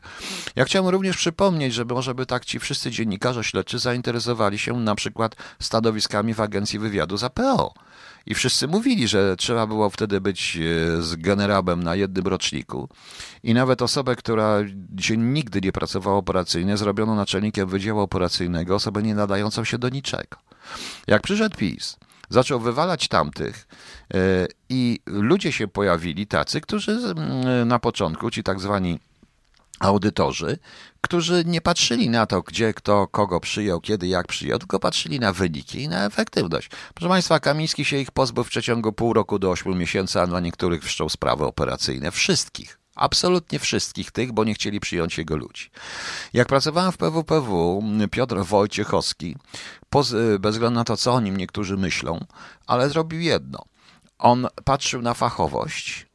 Ja 0.56 0.64
chciałem 0.64 0.88
również 0.88 1.16
przypomnieć, 1.16 1.74
żeby 1.74 1.94
może 1.94 2.14
by 2.14 2.26
tak 2.26 2.44
ci 2.44 2.58
wszyscy 2.58 2.90
dziennikarze 2.90 3.44
śledczy 3.44 3.78
zainteresowali 3.78 4.58
się 4.58 4.80
na 4.80 4.94
przykład 4.94 5.36
stanowiskami 5.60 6.34
w 6.34 6.40
agencji 6.40 6.78
wywiadu 6.78 7.16
za 7.16 7.30
PO. 7.30 7.74
I 8.26 8.34
wszyscy 8.34 8.68
mówili, 8.68 9.08
że 9.08 9.36
trzeba 9.36 9.66
było 9.66 9.90
wtedy 9.90 10.20
być 10.20 10.56
e, 10.56 11.02
z 11.02 11.16
generałem 11.16 11.82
na 11.82 11.94
jednym 11.94 12.26
roczniku. 12.26 12.88
I 13.42 13.54
nawet 13.54 13.82
osobę, 13.82 14.16
która 14.16 14.58
dzisiaj 14.90 15.18
nigdy 15.18 15.60
nie 15.60 15.72
pracowała 15.72 16.16
operacyjnie, 16.16 16.76
zrobiono 16.76 17.14
naczelnikiem 17.14 17.68
Wydziału 17.68 18.00
Operacyjnego, 18.00 18.74
osobę 18.74 19.02
nie 19.02 19.14
nadającą 19.14 19.64
się 19.64 19.78
do 19.78 19.88
niczego. 19.88 20.36
Jak 21.06 21.22
przyszedł 21.22 21.56
PiS, 21.56 21.96
zaczął 22.28 22.60
wywalać 22.60 23.08
tamtych 23.08 23.66
e, 24.14 24.18
i 24.68 25.00
ludzie 25.06 25.52
się 25.52 25.68
pojawili 25.68 26.26
tacy, 26.26 26.60
którzy 26.60 27.14
na 27.66 27.78
początku, 27.78 28.30
ci 28.30 28.42
tak 28.42 28.60
zwani 28.60 28.98
audytorzy, 29.80 30.58
którzy 31.00 31.42
nie 31.46 31.60
patrzyli 31.60 32.10
na 32.10 32.26
to, 32.26 32.42
gdzie 32.42 32.74
kto 32.74 33.06
kogo 33.06 33.40
przyjął, 33.40 33.80
kiedy, 33.80 34.06
jak 34.08 34.26
przyjął, 34.26 34.58
tylko 34.58 34.80
patrzyli 34.80 35.20
na 35.20 35.32
wyniki 35.32 35.82
i 35.82 35.88
na 35.88 36.06
efektywność. 36.06 36.70
Proszę 36.94 37.08
Państwa, 37.08 37.40
Kamiński 37.40 37.84
się 37.84 37.96
ich 37.96 38.10
pozbył 38.10 38.44
w 38.44 38.48
przeciągu 38.48 38.92
pół 38.92 39.12
roku 39.12 39.38
do 39.38 39.50
ośmiu 39.50 39.74
miesięcy, 39.74 40.20
a 40.20 40.26
dla 40.26 40.40
niektórych 40.40 40.84
wszczął 40.84 41.08
sprawy 41.08 41.44
operacyjne. 41.44 42.10
Wszystkich. 42.10 42.83
Absolutnie 42.94 43.58
wszystkich 43.58 44.10
tych, 44.10 44.32
bo 44.32 44.44
nie 44.44 44.54
chcieli 44.54 44.80
przyjąć 44.80 45.18
jego 45.18 45.36
ludzi. 45.36 45.70
Jak 46.32 46.48
pracowałem 46.48 46.92
w 46.92 46.96
PWPW, 46.96 47.82
Piotr 48.10 48.36
Wojciechowski, 48.36 49.36
bez 50.40 50.54
względu 50.54 50.74
na 50.74 50.84
to, 50.84 50.96
co 50.96 51.14
o 51.14 51.20
nim 51.20 51.36
niektórzy 51.36 51.76
myślą, 51.76 52.24
ale 52.66 52.90
zrobił 52.90 53.20
jedno. 53.20 53.64
On 54.18 54.48
patrzył 54.64 55.02
na 55.02 55.14
fachowość, 55.14 56.06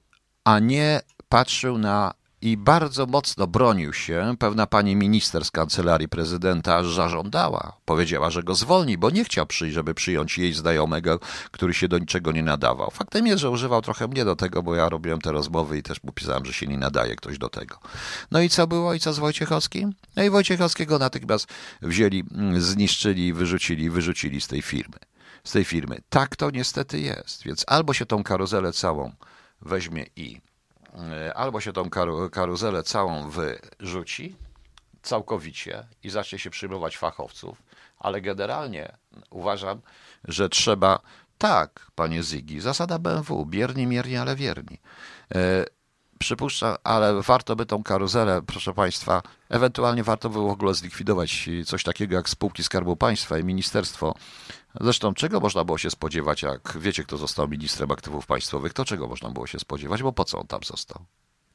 a 0.44 0.60
nie 0.60 1.02
patrzył 1.30 1.78
na 1.78 2.14
i 2.42 2.58
bardzo 2.58 3.06
mocno 3.06 3.48
bronił 3.48 3.94
się. 3.94 4.36
Pewna 4.40 4.68
pani 4.68 4.96
minister 4.96 5.46
z 5.46 5.52
kancelarii 5.52 6.10
prezydenta 6.10 6.84
zażądała, 6.84 7.74
powiedziała, 7.86 8.30
że 8.30 8.44
go 8.44 8.56
zwolni, 8.56 8.98
bo 8.98 9.10
nie 9.10 9.24
chciał 9.24 9.46
przyjść, 9.46 9.74
żeby 9.74 9.94
przyjąć 9.94 10.38
jej 10.38 10.54
znajomego, 10.54 11.20
który 11.52 11.74
się 11.74 11.88
do 11.88 11.98
niczego 11.98 12.32
nie 12.32 12.44
nadawał. 12.44 12.92
Faktem 12.92 13.28
jest, 13.28 13.40
że 13.40 13.50
używał 13.50 13.82
trochę 13.82 14.08
mnie 14.08 14.26
do 14.26 14.36
tego, 14.36 14.64
bo 14.64 14.76
ja 14.76 14.90
robiłem 14.90 15.22
te 15.22 15.32
rozmowy 15.32 15.78
i 15.78 15.84
też 15.84 16.04
mu 16.04 16.12
pisałem, 16.12 16.46
że 16.46 16.54
się 16.54 16.68
nie 16.68 16.78
nadaje 16.78 17.16
ktoś 17.16 17.38
do 17.38 17.50
tego. 17.50 17.80
No 18.32 18.42
i 18.42 18.50
co 18.50 18.68
było? 18.68 18.94
I 18.94 19.00
co 19.00 19.14
z 19.14 19.20
Wojciechowskim? 19.20 19.94
No 20.16 20.24
i 20.24 20.30
Wojciechowskiego 20.30 21.00
natychmiast 21.00 21.48
wzięli, 21.82 22.24
mm, 22.32 22.62
zniszczyli, 22.62 23.34
wyrzucili, 23.34 23.90
wyrzucili 23.90 24.42
z 24.42 24.48
tej 24.48 24.62
firmy. 24.62 24.98
Z 25.44 25.52
tej 25.52 25.66
firmy. 25.66 25.98
Tak 26.10 26.36
to 26.36 26.52
niestety 26.52 27.00
jest. 27.00 27.44
Więc 27.44 27.64
albo 27.68 27.94
się 27.94 28.06
tą 28.06 28.24
karuzelę 28.24 28.74
całą 28.74 29.12
weźmie 29.62 30.06
i 30.16 30.42
albo 31.36 31.62
się 31.62 31.74
tą 31.74 31.90
karuzelę 32.32 32.84
całą 32.84 33.30
wyrzuci 33.30 34.36
całkowicie 35.02 35.86
i 36.04 36.10
zacznie 36.10 36.40
się 36.40 36.50
przyjmować 36.50 36.98
fachowców, 36.98 37.64
ale 38.00 38.22
generalnie 38.22 38.98
uważam, 39.30 39.82
że 40.24 40.50
trzeba 40.50 41.00
tak, 41.38 41.92
panie 41.96 42.24
Zygi, 42.24 42.60
zasada 42.60 43.00
BMW, 43.00 43.46
bierni, 43.46 43.88
mierni, 43.88 44.18
ale 44.18 44.36
wierni. 44.36 44.78
E, 45.36 45.66
przypuszczam, 46.20 46.76
ale 46.84 47.22
warto 47.22 47.56
by 47.56 47.66
tą 47.66 47.84
karuzelę, 47.84 48.42
proszę 48.48 48.74
Państwa, 48.74 49.22
ewentualnie 49.50 50.04
warto 50.04 50.30
by 50.30 50.40
w 50.40 50.52
ogóle 50.52 50.74
zlikwidować 50.74 51.50
coś 51.66 51.84
takiego 51.84 52.16
jak 52.16 52.30
spółki 52.30 52.64
Skarbu 52.64 52.96
Państwa 52.96 53.38
i 53.38 53.44
Ministerstwo 53.44 54.16
Zresztą 54.82 55.14
czego 55.14 55.40
można 55.40 55.64
było 55.64 55.78
się 55.78 55.90
spodziewać, 55.90 56.42
jak 56.42 56.78
wiecie, 56.80 57.04
kto 57.04 57.18
został 57.18 57.48
ministrem 57.48 57.92
aktywów 57.92 58.26
państwowych, 58.26 58.74
to 58.74 58.86
czego 58.86 59.08
można 59.08 59.30
było 59.30 59.48
się 59.48 59.60
spodziewać, 59.60 60.04
bo 60.04 60.14
po 60.14 60.26
co 60.26 60.40
on 60.40 60.48
tam 60.48 60.64
został? 60.64 61.06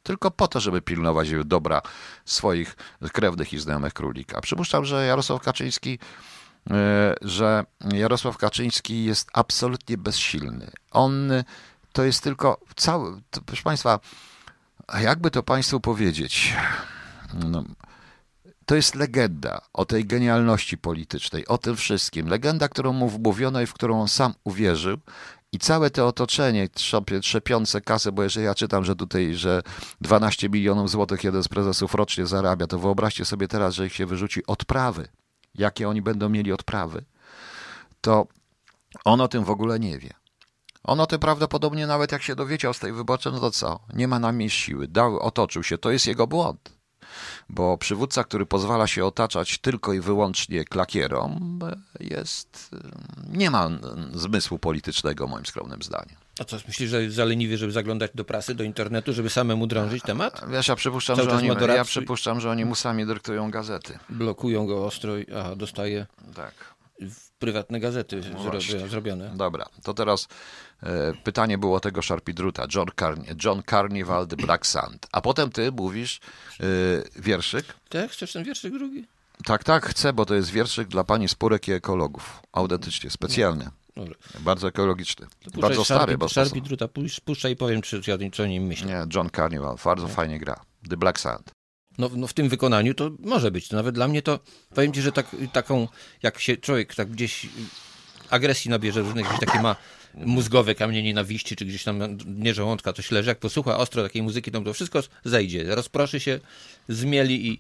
Tylko 0.03 0.31
po 0.31 0.49
to, 0.49 0.61
żeby 0.61 0.83
pilnować 0.83 1.29
dobra 1.45 1.83
swoich 2.25 2.77
krewnych 3.12 3.53
i 3.53 3.59
znajomych 3.59 3.93
królika. 3.93 4.41
Przypuszczam, 4.41 4.85
że 4.85 5.07
Jarosław 5.07 5.43
Kaczyński 5.43 5.99
e, 6.71 7.15
że 7.23 7.65
Jarosław 7.93 8.37
Kaczyński 8.37 9.05
jest 9.05 9.29
absolutnie 9.33 9.99
bezsilny. 9.99 10.71
On 10.91 11.33
to 11.93 12.05
jest 12.05 12.23
tylko 12.23 12.61
cały, 12.77 13.23
to, 13.31 13.41
proszę 13.43 13.62
Państwa, 13.62 14.01
jakby 15.01 15.31
to 15.31 15.43
Państwu 15.43 15.81
powiedzieć, 15.81 16.55
no, 17.35 17.65
to 18.67 18.75
jest 18.75 18.95
legenda 18.95 19.61
o 19.73 19.85
tej 19.85 20.05
genialności 20.05 20.79
politycznej, 20.79 21.47
o 21.47 21.59
tym 21.59 21.77
wszystkim. 21.77 22.29
Legenda, 22.29 22.69
którą 22.69 22.93
mu 22.93 23.09
wmówiono 23.09 23.61
i 23.61 23.67
w 23.67 23.75
którą 23.75 24.01
on 24.01 24.09
sam 24.09 24.35
uwierzył. 24.45 24.99
I 25.53 25.59
całe 25.59 25.91
to 25.91 26.07
otoczenie 26.07 26.69
trzepiące 27.21 27.81
kasę, 27.81 28.12
bo 28.12 28.23
jeżeli 28.23 28.47
ja 28.47 28.55
czytam, 28.55 28.85
że 28.85 28.97
tutaj, 28.97 29.35
że 29.35 29.62
12 30.01 30.49
milionów 30.49 30.91
złotych 30.91 31.25
jeden 31.25 31.43
z 31.43 31.49
prezesów 31.49 31.95
rocznie 31.95 32.27
zarabia, 32.27 32.67
to 32.67 32.79
wyobraźcie 32.79 33.25
sobie 33.25 33.49
teraz, 33.49 33.75
że 33.75 33.87
ich 33.87 33.95
się 33.95 34.07
wyrzuci 34.07 34.47
odprawy. 34.47 35.09
Jakie 35.55 35.89
oni 35.89 36.03
będą 36.03 36.29
mieli 36.29 36.53
odprawy? 36.53 37.05
To 38.01 38.27
on 39.05 39.21
o 39.21 39.29
tym 39.29 39.45
w 39.45 39.51
ogóle 39.51 39.81
nie 39.81 39.99
wie. 39.99 40.11
On 40.85 41.01
o 41.01 41.07
tym 41.07 41.21
prawdopodobnie 41.21 41.87
nawet 41.87 42.12
jak 42.12 42.23
się 42.23 42.35
dowiedział 42.35 42.75
z 42.75 42.79
tej 42.79 42.93
wyborczej, 42.93 43.33
no 43.33 43.41
to 43.41 43.51
co? 43.51 43.81
Nie 43.93 44.09
ma 44.09 44.19
na 44.19 44.33
mnie 44.33 44.51
siły. 44.51 44.89
Dał, 44.89 45.19
otoczył 45.19 45.62
się. 45.62 45.79
To 45.79 45.91
jest 45.91 46.07
jego 46.07 46.27
błąd 46.27 46.74
bo 47.49 47.79
przywódca, 47.79 48.25
który 48.25 48.47
pozwala 48.47 48.87
się 48.87 49.05
otaczać 49.05 49.59
tylko 49.59 49.93
i 49.93 50.01
wyłącznie 50.01 50.65
klakierom, 50.65 51.59
jest, 52.01 52.71
nie 53.29 53.51
ma 53.51 53.71
zmysłu 54.15 54.59
politycznego, 54.59 55.27
moim 55.27 55.47
skromnym 55.47 55.83
zdaniem. 55.83 56.17
A 56.41 56.45
co, 56.45 56.57
myślisz, 56.69 56.91
że 56.91 57.03
jest 57.03 57.17
zaleniwy, 57.17 57.59
żeby 57.59 57.73
zaglądać 57.73 58.11
do 58.15 58.25
prasy, 58.25 58.55
do 58.55 58.65
internetu, 58.65 59.13
żeby 59.13 59.31
samemu 59.31 59.67
drążyć 59.67 60.03
temat? 60.03 60.45
Wiesz, 60.49 60.69
ja 60.69 60.77
przypuszczam, 60.77 61.17
że 61.17 61.31
oni, 61.31 61.49
ja 61.77 61.85
przypuszczam, 61.85 62.41
że 62.41 62.51
oni 62.51 62.65
mu 62.65 62.75
sami 62.75 63.07
dyktują 63.07 63.51
gazety. 63.51 63.99
Blokują 64.09 64.67
go 64.67 64.87
ostro, 64.87 65.13
a 65.45 65.57
dostaje 65.57 66.07
tak. 66.35 66.75
Prywatne 67.39 67.80
gazety 67.80 68.20
no 68.35 68.89
zrobione. 68.89 69.32
Dobra, 69.37 69.66
to 69.82 69.95
teraz 69.95 70.28
E, 70.85 71.12
pytanie 71.24 71.59
było 71.59 71.80
tego 71.80 72.03
Sharpidruta, 72.03 72.66
John, 72.74 72.87
Carn 72.99 73.22
John 73.45 73.62
Carnival, 73.70 74.26
The 74.26 74.37
Black 74.37 74.66
Sand. 74.66 75.07
A 75.12 75.20
potem 75.20 75.51
ty 75.51 75.72
mówisz 75.72 76.20
yy, 76.61 76.66
wierszyk. 77.16 77.66
Tak, 77.89 78.11
chcesz 78.11 78.32
ten 78.32 78.45
wierszyk 78.45 78.72
drugi? 78.72 79.05
Tak, 79.45 79.64
tak, 79.64 79.87
chcę, 79.87 80.12
bo 80.12 80.26
to 80.26 80.35
jest 80.35 80.51
wierszyk 80.51 80.89
dla 80.89 81.05
pani 81.05 81.28
spórek 81.28 81.68
i 81.68 81.72
ekologów. 81.72 82.41
Autentycznie, 82.53 83.11
specjalny. 83.11 83.68
No, 83.97 84.05
bardzo 84.41 84.68
ekologiczny. 84.68 85.26
bardzo 85.61 85.85
stary. 85.85 86.18
Bo 86.18 86.28
Sharpidruta, 86.28 86.89
puszczaj 87.24 87.53
i 87.53 87.57
powiem, 87.57 87.82
czy, 87.82 88.01
co 88.32 88.43
o 88.43 88.47
nim 88.47 88.62
myślę. 88.62 88.87
Nie, 88.87 89.07
John 89.14 89.30
Carnival, 89.37 89.76
bardzo 89.85 90.09
fajnie 90.09 90.39
gra. 90.39 90.61
The 90.91 90.97
Black 90.97 91.20
Sand. 91.20 91.51
No, 91.99 92.11
no, 92.17 92.27
w 92.27 92.33
tym 92.33 92.49
wykonaniu 92.49 92.95
to 92.95 93.11
może 93.19 93.51
być. 93.51 93.69
To 93.69 93.77
nawet 93.77 93.95
dla 93.95 94.09
mnie 94.09 94.23
to, 94.23 94.41
powiem 94.75 94.93
ci, 94.93 95.03
że 95.03 95.13
tak, 95.13 95.37
taką, 95.53 95.89
jak 96.23 96.39
się 96.39 96.57
człowiek 96.57 96.95
tak 96.95 97.11
gdzieś 97.11 97.47
agresji 98.31 98.71
nabierze 98.71 99.01
różnych, 99.01 99.27
gdzieś 99.27 99.41
takie 99.41 99.61
ma 99.61 99.77
mózgowe 100.15 100.75
kamienie 100.75 101.03
nienawiści, 101.03 101.57
czy 101.57 101.65
gdzieś 101.65 101.85
tam 101.85 102.19
nie 102.27 102.55
żołądka, 102.55 102.93
coś 102.93 103.11
leży. 103.11 103.29
Jak 103.29 103.39
posłucha 103.39 103.77
ostro 103.77 104.03
takiej 104.03 104.23
muzyki, 104.23 104.51
to, 104.51 104.61
to 104.61 104.73
wszystko 104.73 105.01
zejdzie, 105.25 105.75
rozproszy 105.75 106.21
się, 106.21 106.41
zmieli 106.89 107.49
i, 107.49 107.59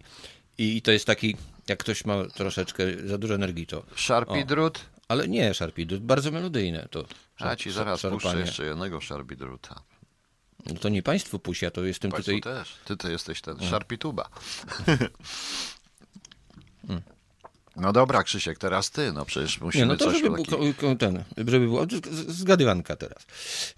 i, 0.58 0.82
to 0.82 0.92
jest 0.92 1.06
taki, 1.06 1.36
jak 1.68 1.78
ktoś 1.78 2.04
ma 2.04 2.24
troszeczkę 2.24 2.84
za 3.04 3.18
dużo 3.18 3.34
energii, 3.34 3.66
to... 3.66 3.82
Sharpie 3.96 4.44
drut? 4.44 4.80
Ale 5.08 5.28
nie 5.28 5.54
Sharpie 5.54 5.86
drut, 5.86 6.02
bardzo 6.02 6.30
melodyjne 6.30 6.88
to. 6.90 7.04
A 7.38 7.56
ci 7.56 7.70
zaraz 7.70 8.02
puszczę 8.02 8.38
jeszcze 8.38 8.64
jednego 8.64 9.00
Sharpie 9.00 9.36
druta. 9.36 9.82
No 10.66 10.74
to 10.74 10.88
nie 10.88 11.02
państwu 11.02 11.38
puści, 11.38 11.66
a 11.66 11.70
to 11.70 11.84
jestem 11.84 12.10
państwu 12.10 12.32
tutaj... 12.32 12.54
też. 12.54 12.76
Ty 12.84 12.96
to 12.96 13.08
jesteś 13.08 13.40
ten 13.40 13.54
hmm. 13.54 13.70
Sharpie 13.70 13.98
tuba. 13.98 14.28
hmm. 16.86 17.02
No 17.76 17.92
dobra, 17.92 18.22
Krzysiek, 18.22 18.58
teraz 18.58 18.90
ty, 18.90 19.12
no 19.12 19.24
przecież 19.24 19.60
musimy 19.60 19.84
Nie, 19.84 19.92
no 19.92 19.96
to 19.96 20.04
coś 20.04 20.22
żeby, 20.22 20.36
taki... 20.36 20.98
ten, 20.98 21.24
żeby 21.36 21.66
było 21.66 21.86
zgadywanka 22.28 22.96
teraz. 22.96 23.26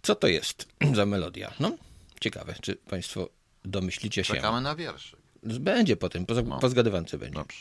Co 0.03 0.15
to 0.15 0.27
jest 0.27 0.69
za 0.97 1.07
melodia? 1.07 1.53
No, 1.61 1.77
ciekawe, 2.21 2.55
czy 2.63 2.77
państwo 2.77 3.29
domyślicie 3.65 4.25
się. 4.25 4.35
Czekamy 4.35 4.61
na 4.61 4.75
wierszy. 4.75 5.17
Będzie 5.43 5.97
potem, 5.97 6.27
po, 6.27 6.35
no. 6.35 6.59
po 6.59 6.69
zgadywance 6.69 7.19
będzie. 7.19 7.39
Dobrze. 7.39 7.59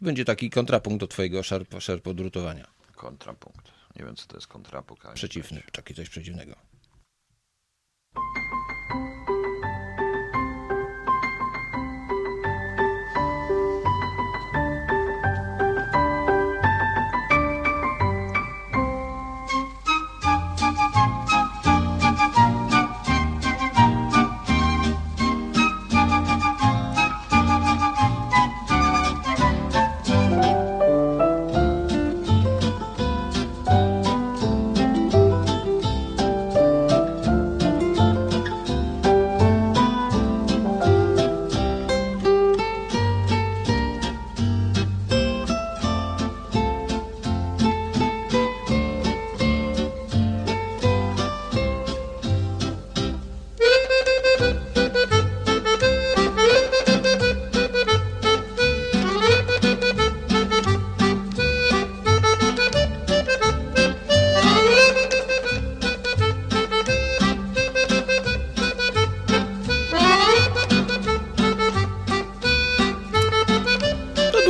Będzie 0.00 0.24
taki 0.24 0.50
kontrapunkt 0.50 1.00
do 1.00 1.06
twojego 1.06 1.42
szarp, 1.42 1.74
szarpodrutowania. 1.80 2.66
Kontrapunkt. 2.96 3.72
Nie 3.96 4.04
wiem, 4.04 4.16
co 4.16 4.26
to 4.26 4.36
jest 4.36 4.46
kontrapunkt. 4.46 5.12
Przeciwny, 5.14 5.62
taki 5.72 5.94
coś 5.94 6.08
przeciwnego. 6.08 6.56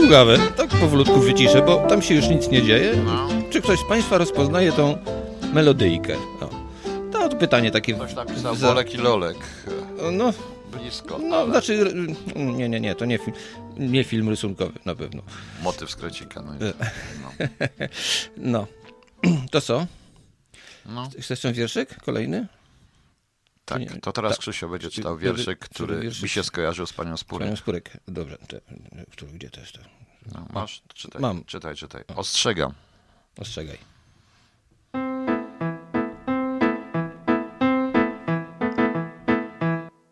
Plugawe, 0.09 0.39
tak 0.57 0.69
powolutku 0.71 1.21
wyciszę, 1.21 1.63
bo 1.63 1.87
tam 1.89 2.03
się 2.03 2.15
już 2.15 2.29
nic 2.29 2.49
nie 2.49 2.63
dzieje. 2.63 3.05
Czy 3.51 3.63
ktoś 3.63 3.79
z 3.79 3.89
Państwa 3.89 4.19
rozpoznaje 4.19 4.73
tą 4.73 4.99
melodyjkę? 5.53 6.17
No. 6.41 6.51
To 7.13 7.37
pytanie 7.37 7.71
takie... 7.71 7.95
Ktoś 7.95 8.15
napisał 8.15 8.57
za... 8.57 8.67
Bolek 8.67 8.95
i 8.95 8.97
Lolek. 8.97 9.37
No, 10.13 10.33
blisko. 10.73 11.19
No, 11.19 11.37
ale... 11.37 11.51
znaczy, 11.51 11.93
nie, 12.37 12.69
nie, 12.69 12.81
nie, 12.81 12.95
to 12.95 13.05
nie 13.05 13.19
film, 13.19 13.37
nie 13.77 14.05
film 14.05 14.29
rysunkowy 14.29 14.79
na 14.85 14.95
pewno. 14.95 15.23
Motyw 15.63 15.91
z 15.91 15.97
Krecika. 15.97 16.43
No, 16.43 16.53
no. 17.23 17.47
no. 18.37 18.67
To 19.51 19.61
co? 19.61 19.87
No. 20.87 21.09
Chcesz 21.21 21.41
ten 21.41 21.55
wierszyk 21.55 22.03
kolejny? 22.03 22.47
Tak, 23.65 23.83
to 24.03 24.13
teraz 24.13 24.33
Ta, 24.33 24.39
Krzysio 24.39 24.69
będzie 24.69 24.91
czytał 24.91 25.19
wierszyk, 25.19 25.59
który, 25.59 25.87
który 25.87 26.03
wierszyk? 26.03 26.23
mi 26.23 26.29
się 26.29 26.45
skojarzył 26.45 26.87
z 26.87 26.93
panią 26.93 27.17
Spurek. 27.17 27.47
Panią 27.49 27.57
Spurek, 27.57 27.91
dobrze. 28.09 28.39
Te, 28.39 28.61
który, 29.11 29.33
gdzie 29.33 29.51
to 29.51 29.61
jest? 29.61 29.73
To? 29.73 29.98
No, 30.35 30.47
masz? 30.53 30.83
Czytaj, 30.95 31.23
Mam. 31.23 31.45
czytaj, 31.45 31.77
czytaj. 31.77 32.05
Ostrzegam. 32.17 32.73
Ostrzegaj. 33.39 33.79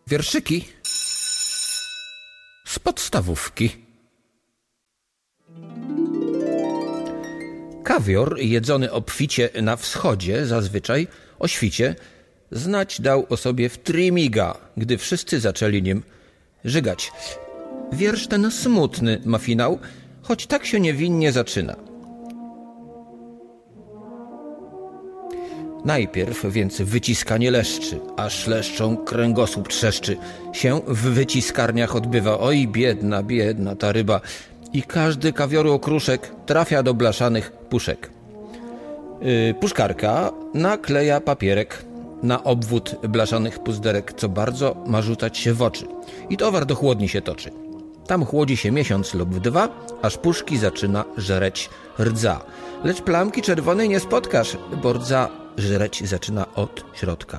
Wierszyki 0.07 0.65
z 2.67 2.79
podstawówki. 2.79 3.71
Kawior 7.85 8.39
jedzony 8.39 8.93
obficie 8.93 9.51
na 9.63 9.77
wschodzie 9.77 10.47
zazwyczaj 10.47 11.09
o 11.39 11.49
świcie 11.49 11.95
znać 12.51 13.01
dał 13.01 13.27
o 13.29 13.37
sobie 13.37 13.69
w 13.69 13.79
Trimiga, 13.79 14.57
gdy 14.77 14.99
wszyscy 14.99 15.41
zaczęli 15.41 15.83
nim 15.83 16.03
żygać. 16.65 17.13
Wiersz 17.93 18.27
ten 18.27 18.51
smutny 18.51 19.21
ma 19.25 19.39
finał, 19.39 19.79
choć 20.29 20.47
tak 20.47 20.67
się 20.67 20.81
niewinnie 20.81 21.33
zaczyna. 21.33 21.77
Najpierw 25.85 26.47
więc 26.47 26.81
wyciskanie 26.81 27.51
leszczy, 27.51 28.01
aż 28.17 28.47
leszczą 28.47 28.97
kręgosłup 28.97 29.69
trzeszczy. 29.69 30.17
Się 30.53 30.81
w 30.87 31.01
wyciskarniach 31.01 31.97
odbywa, 31.97 32.39
oj 32.39 32.69
biedna, 32.69 33.23
biedna 33.23 33.77
ta 33.77 33.93
ryba. 33.93 34.21
I 34.73 34.83
każdy 34.83 35.33
kawioru 35.33 35.73
okruszek 35.73 36.33
trafia 36.47 36.83
do 36.83 36.95
blaszanych 36.95 37.53
puszek. 37.53 38.11
Yy, 39.21 39.55
puszkarka 39.61 40.33
nakleja 40.55 41.21
papierek 41.21 41.85
na 42.23 42.45
obwód 42.45 42.97
blaszanych 43.09 43.59
puzderek, 43.59 44.13
co 44.13 44.29
bardzo 44.29 44.77
ma 44.87 45.03
rzucać 45.03 45.39
się 45.39 45.53
w 45.55 45.63
oczy. 45.63 45.87
I 46.31 46.37
towar 46.37 46.67
do 46.67 46.75
chłodni 46.75 47.09
się 47.09 47.23
toczy. 47.23 47.66
Tam 48.07 48.25
chłodzi 48.25 48.57
się 48.57 48.73
miesiąc 48.73 49.15
lub 49.15 49.39
dwa, 49.39 49.69
aż 50.03 50.17
puszki 50.17 50.59
zaczyna 50.59 51.05
żreć 51.17 51.71
rdza. 51.99 52.41
Lecz 52.85 53.03
plamki 53.03 53.43
czerwonej 53.43 53.89
nie 53.89 54.01
spotkasz, 54.01 54.57
bo 54.83 54.93
rdza 54.93 55.29
żreć 55.57 56.09
zaczyna 56.09 56.55
od 56.55 56.85
środka. 56.95 57.39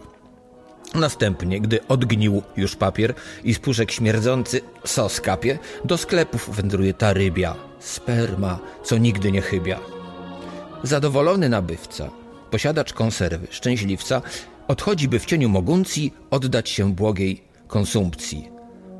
Następnie, 0.95 1.61
gdy 1.61 1.87
odgnił 1.87 2.41
już 2.57 2.75
papier 2.75 3.13
i 3.43 3.53
z 3.53 3.59
puszek 3.59 3.91
śmierdzący 3.91 4.61
sos 4.85 5.21
kapie, 5.21 5.59
do 5.85 5.97
sklepów 5.97 6.55
wędruje 6.55 6.93
ta 6.93 7.13
rybia, 7.13 7.55
sperma, 7.79 8.59
co 8.83 8.97
nigdy 8.97 9.31
nie 9.31 9.41
chybia. 9.41 9.79
Zadowolony 10.83 11.49
nabywca, 11.49 12.09
posiadacz 12.51 12.93
konserwy, 12.93 13.47
szczęśliwca, 13.49 14.21
odchodzi 14.67 15.07
by 15.07 15.19
w 15.19 15.25
cieniu 15.25 15.49
moguncji 15.49 16.13
oddać 16.31 16.69
się 16.69 16.93
błogiej 16.93 17.43
konsumpcji. 17.67 18.56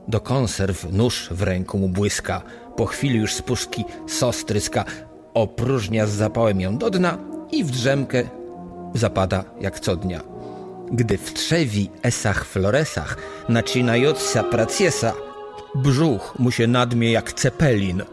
Do 0.07 0.19
konserw 0.19 0.91
nóż 0.91 1.27
w 1.31 1.41
ręku 1.41 1.77
mu 1.77 1.89
błyska, 1.89 2.41
po 2.75 2.85
chwili 2.85 3.19
już 3.19 3.33
z 3.33 3.41
puszki 3.41 3.85
sos 4.07 4.45
tryska, 4.45 4.85
opróżnia 5.33 6.07
z 6.07 6.11
zapałem 6.11 6.61
ją 6.61 6.77
do 6.77 6.89
dna 6.89 7.17
i 7.51 7.63
w 7.63 7.71
drzemkę 7.71 8.23
zapada 8.93 9.43
jak 9.61 9.79
co 9.79 9.95
dnia. 9.95 10.21
Gdy 10.91 11.17
w 11.17 11.33
trzewi 11.33 11.89
esach 12.03 12.45
floresach 12.45 13.17
nacinająca 13.49 14.43
praciesa, 14.43 15.13
brzuch 15.75 16.39
mu 16.39 16.51
się 16.51 16.67
nadmie 16.67 17.11
jak 17.11 17.33
cepelin 17.33 18.03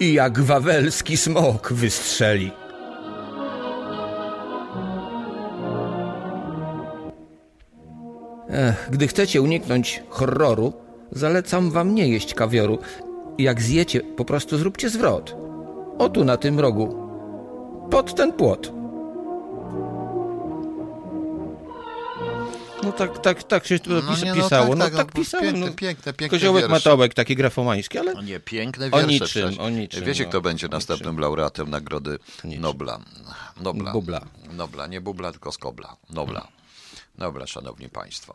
i 0.00 0.12
jak 0.12 0.40
wawelski 0.40 1.16
smok 1.16 1.72
wystrzeli. 1.72 2.52
Ech, 8.48 8.88
gdy 8.90 9.08
chcecie 9.08 9.42
uniknąć 9.42 10.02
horroru, 10.08 10.85
zalecam 11.12 11.70
wam 11.70 11.94
nie 11.94 12.08
jeść 12.08 12.34
kawioru. 12.34 12.78
Jak 13.38 13.62
zjecie, 13.62 14.00
po 14.00 14.24
prostu 14.24 14.58
zróbcie 14.58 14.90
zwrot. 14.90 15.36
O 15.98 16.08
tu 16.08 16.24
na 16.24 16.36
tym 16.36 16.60
rogu. 16.60 17.08
Pod 17.90 18.14
ten 18.14 18.32
płot. 18.32 18.72
No 22.82 22.92
tak, 22.92 23.18
tak, 23.18 23.42
tak 23.42 23.66
się 23.66 23.78
to 23.78 23.90
no 23.90 24.00
pis- 24.00 24.24
nie, 24.24 24.34
no 24.34 24.42
pisało. 24.42 24.68
Tak, 24.68 24.78
no 24.78 24.84
tak, 24.84 24.92
no, 24.92 24.98
tak 24.98 25.12
pisałem. 25.12 25.46
Piękne, 25.46 25.66
no. 25.66 25.72
piękne, 25.76 26.12
piękne 26.12 26.38
Koziołek 26.38 26.62
wiersze. 26.62 26.74
Matołek, 26.74 27.14
takie 27.14 27.34
grafomańskie, 27.34 28.00
ale... 28.00 28.14
No 28.14 28.22
nie, 28.22 28.40
piękne 28.40 28.90
wiersze. 28.90 29.06
O 29.06 29.50
niczym, 29.50 29.64
o 29.64 29.70
niczym. 29.70 30.04
Wiecie, 30.04 30.24
no, 30.24 30.28
kto 30.28 30.40
będzie 30.40 30.68
następnym 30.68 31.18
laureatem 31.18 31.70
nagrody 31.70 32.18
Nobla? 32.44 33.00
Nobla. 33.60 33.92
Bubla. 33.92 34.20
Nobla, 34.52 34.86
nie 34.86 35.00
Bubla, 35.00 35.32
tylko 35.32 35.52
Skobla. 35.52 35.96
Nobla. 36.10 36.48
Dobra, 37.18 37.46
szanowni 37.46 37.88
państwo. 37.88 38.34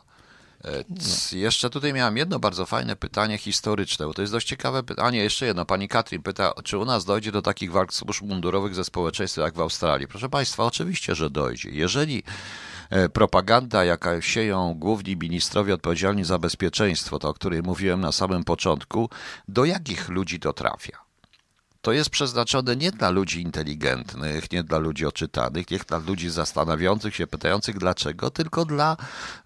No. 0.64 1.38
Jeszcze 1.38 1.70
tutaj 1.70 1.92
miałem 1.92 2.16
jedno 2.16 2.38
bardzo 2.38 2.66
fajne 2.66 2.96
pytanie 2.96 3.38
historyczne, 3.38 4.06
bo 4.06 4.14
to 4.14 4.22
jest 4.22 4.32
dość 4.32 4.46
ciekawe 4.46 4.82
pytanie. 4.82 5.18
Jeszcze 5.18 5.46
jedno. 5.46 5.64
Pani 5.64 5.88
Katrin 5.88 6.22
pyta, 6.22 6.52
czy 6.64 6.78
u 6.78 6.84
nas 6.84 7.04
dojdzie 7.04 7.32
do 7.32 7.42
takich 7.42 7.72
walk 7.72 7.94
służb 7.94 8.24
mundurowych 8.24 8.74
ze 8.74 8.84
społeczeństwem 8.84 9.44
jak 9.44 9.54
w 9.54 9.60
Australii? 9.60 10.08
Proszę 10.08 10.28
Państwa, 10.28 10.64
oczywiście, 10.64 11.14
że 11.14 11.30
dojdzie. 11.30 11.70
Jeżeli 11.70 12.22
e, 12.90 13.08
propaganda, 13.08 13.84
jaka 13.84 14.22
sieją 14.22 14.74
główni 14.74 15.16
ministrowie 15.16 15.74
odpowiedzialni 15.74 16.24
za 16.24 16.38
bezpieczeństwo, 16.38 17.18
to 17.18 17.28
o 17.28 17.34
której 17.34 17.62
mówiłem 17.62 18.00
na 18.00 18.12
samym 18.12 18.44
początku, 18.44 19.10
do 19.48 19.64
jakich 19.64 20.08
ludzi 20.08 20.40
to 20.40 20.52
trafia? 20.52 21.11
To 21.82 21.92
jest 21.92 22.10
przeznaczone 22.10 22.76
nie 22.76 22.90
dla 22.90 23.10
ludzi 23.10 23.42
inteligentnych, 23.42 24.52
nie 24.52 24.62
dla 24.62 24.78
ludzi 24.78 25.06
oczytanych, 25.06 25.70
nie 25.70 25.78
dla 25.78 25.98
ludzi 25.98 26.30
zastanawiających 26.30 27.16
się, 27.16 27.26
pytających 27.26 27.78
dlaczego, 27.78 28.30
tylko 28.30 28.64
dla 28.64 28.96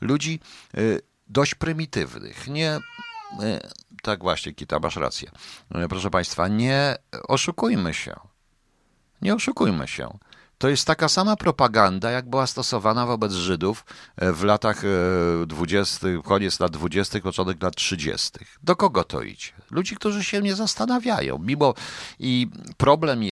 ludzi 0.01 0.41
y, 0.79 1.01
dość 1.29 1.55
prymitywnych. 1.55 2.49
Nie, 2.49 2.77
y, 2.77 2.81
tak 4.03 4.21
właśnie, 4.23 4.53
Kita, 4.53 4.79
masz 4.79 4.97
rację. 4.97 5.31
Y, 5.85 5.89
proszę 5.89 6.11
Państwa, 6.11 6.49
nie 6.49 6.97
oszukujmy 7.29 7.95
się. 7.95 8.17
Nie 9.23 9.35
oszukujmy 9.35 9.89
się. 9.89 10.19
To 10.59 10.69
jest 10.69 10.87
taka 10.87 11.09
sama 11.09 11.37
propaganda, 11.37 12.11
jak 12.11 12.31
była 12.31 12.47
stosowana 12.47 13.07
wobec 13.07 13.33
Żydów 13.33 13.85
w 14.19 14.45
latach 14.45 14.83
20., 15.47 16.07
koniec 16.25 16.61
lat 16.61 16.73
20., 16.73 17.21
początek 17.21 17.63
lat 17.63 17.77
30. 17.77 18.31
Do 18.63 18.77
kogo 18.77 19.05
to 19.05 19.23
idzie? 19.23 19.53
Ludzi, 19.71 19.97
którzy 19.97 20.25
się 20.25 20.41
nie 20.41 20.55
zastanawiają. 20.55 21.39
Mimo 21.39 21.75
i 22.19 22.51
problem 22.77 23.29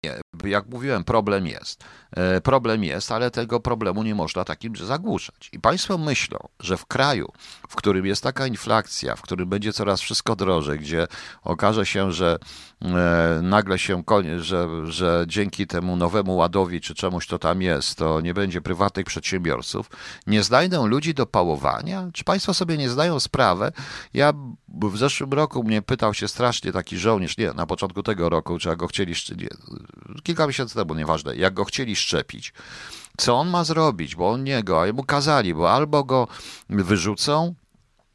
jak 0.50 0.66
mówiłem, 0.66 1.04
problem 1.04 1.46
jest. 1.46 1.84
E, 2.16 2.40
problem 2.40 2.84
jest, 2.84 3.12
ale 3.12 3.30
tego 3.30 3.60
problemu 3.60 4.02
nie 4.02 4.14
można 4.14 4.44
takim 4.44 4.76
zagłuszać. 4.76 5.50
I 5.52 5.60
państwo 5.60 5.98
myślą, 5.98 6.38
że 6.60 6.76
w 6.76 6.86
kraju, 6.86 7.32
w 7.68 7.76
którym 7.76 8.06
jest 8.06 8.22
taka 8.22 8.46
inflacja, 8.46 9.16
w 9.16 9.22
którym 9.22 9.48
będzie 9.48 9.72
coraz 9.72 10.00
wszystko 10.00 10.36
drożej, 10.36 10.78
gdzie 10.78 11.06
okaże 11.42 11.86
się, 11.86 12.12
że 12.12 12.38
e, 12.82 13.40
nagle 13.42 13.78
się 13.78 14.02
że, 14.38 14.68
że 14.84 15.24
dzięki 15.28 15.66
temu 15.66 15.96
nowemu 15.96 16.36
ładowi 16.36 16.80
czy 16.80 16.94
czemuś 16.94 17.26
to 17.26 17.38
tam 17.38 17.62
jest, 17.62 17.98
to 17.98 18.20
nie 18.20 18.34
będzie 18.34 18.60
prywatnych 18.60 19.06
przedsiębiorców, 19.06 19.90
nie 20.26 20.42
znajdą 20.42 20.86
ludzi 20.86 21.14
do 21.14 21.26
pałowania? 21.26 22.10
Czy 22.12 22.24
państwo 22.24 22.54
sobie 22.54 22.78
nie 22.78 22.90
zdają 22.90 23.20
sprawy? 23.20 23.72
Ja 24.14 24.32
w 24.68 24.98
zeszłym 24.98 25.32
roku 25.32 25.64
mnie 25.64 25.82
pytał 25.82 26.14
się 26.14 26.28
strasznie 26.28 26.72
taki 26.72 26.98
żołnierz, 26.98 27.38
nie, 27.38 27.52
na 27.52 27.66
początku 27.66 28.02
tego 28.02 28.28
roku, 28.28 28.58
czy 28.58 28.68
jak 28.68 28.78
go 28.78 28.86
chcieli, 28.86 29.14
nie, 29.36 29.48
kilka 30.32 30.46
miesięcy 30.46 30.74
temu, 30.74 30.94
nieważne, 30.94 31.36
jak 31.36 31.54
go 31.54 31.64
chcieli 31.64 31.96
szczepić. 31.96 32.52
Co 33.16 33.34
on 33.34 33.48
ma 33.48 33.64
zrobić? 33.64 34.16
Bo 34.16 34.30
on 34.30 34.44
nie 34.44 34.62
go, 34.64 34.82
a 34.82 34.92
mu 34.92 35.04
kazali, 35.04 35.54
bo 35.54 35.72
albo 35.72 36.04
go 36.04 36.28
wyrzucą, 36.68 37.54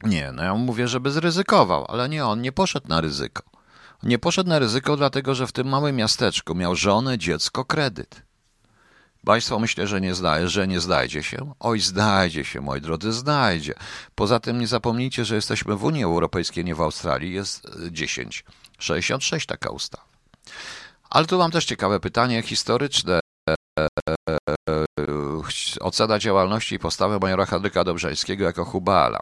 nie, 0.04 0.32
no 0.32 0.44
ja 0.44 0.56
mówię, 0.56 0.88
żeby 0.88 1.12
zryzykował, 1.12 1.86
ale 1.90 2.10
nie, 2.10 2.26
on 2.26 2.42
nie 2.42 2.52
poszedł 2.52 2.88
na 2.88 3.02
ryzyko. 3.02 3.44
Nie 4.04 4.20
poszedł 4.20 4.50
na 4.50 4.60
ryzyko, 4.60 4.98
dlatego 4.98 5.36
że 5.36 5.48
w 5.48 5.52
tym 5.52 5.68
małym 5.68 5.96
miasteczku 5.96 6.56
miał 6.56 6.76
żonę, 6.76 7.18
dziecko, 7.18 7.66
kredyt. 7.66 8.22
Państwo 9.26 9.60
myślę, 9.60 9.88
że 9.88 10.02
nie 10.02 10.16
zdaje, 10.16 10.48
że 10.48 10.68
nie 10.68 10.80
znajdzie 10.80 11.24
się. 11.24 11.54
Oj, 11.60 11.80
znajdzie 11.80 12.46
się, 12.46 12.62
moi 12.62 12.82
drodzy, 12.82 13.14
znajdzie. 13.14 13.74
Poza 14.16 14.40
tym 14.40 14.60
nie 14.60 14.68
zapomnijcie, 14.68 15.26
że 15.26 15.36
jesteśmy 15.36 15.76
w 15.76 15.84
Unii 15.84 16.04
Europejskiej, 16.04 16.66
nie 16.66 16.76
w 16.76 16.82
Australii. 16.82 17.34
Jest 17.34 17.68
10. 17.92 18.46
66 18.80 19.46
taka 19.46 19.70
ustawa. 19.70 20.08
Ale 21.10 21.26
tu 21.26 21.38
mam 21.38 21.52
też 21.52 21.66
ciekawe 21.66 22.00
pytanie 22.00 22.42
historyczne. 22.42 23.20
Ocena 25.80 26.20
działalności 26.20 26.76
i 26.76 26.80
postawy 26.80 27.20
majora 27.22 27.46
Henryka 27.46 27.84
Dobrzeńskiego 27.84 28.46
jako 28.46 28.66
Hubala. 28.66 29.20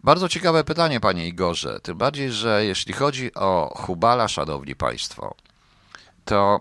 Bardzo 0.00 0.28
ciekawe 0.28 0.64
pytanie, 0.64 1.00
panie 1.00 1.28
Igorze. 1.28 1.80
Tym 1.80 1.98
bardziej, 1.98 2.32
że 2.32 2.64
jeśli 2.64 2.92
chodzi 2.92 3.34
o 3.34 3.72
Hubala, 3.76 4.28
szanowni 4.28 4.76
państwo, 4.76 5.34
to 6.24 6.60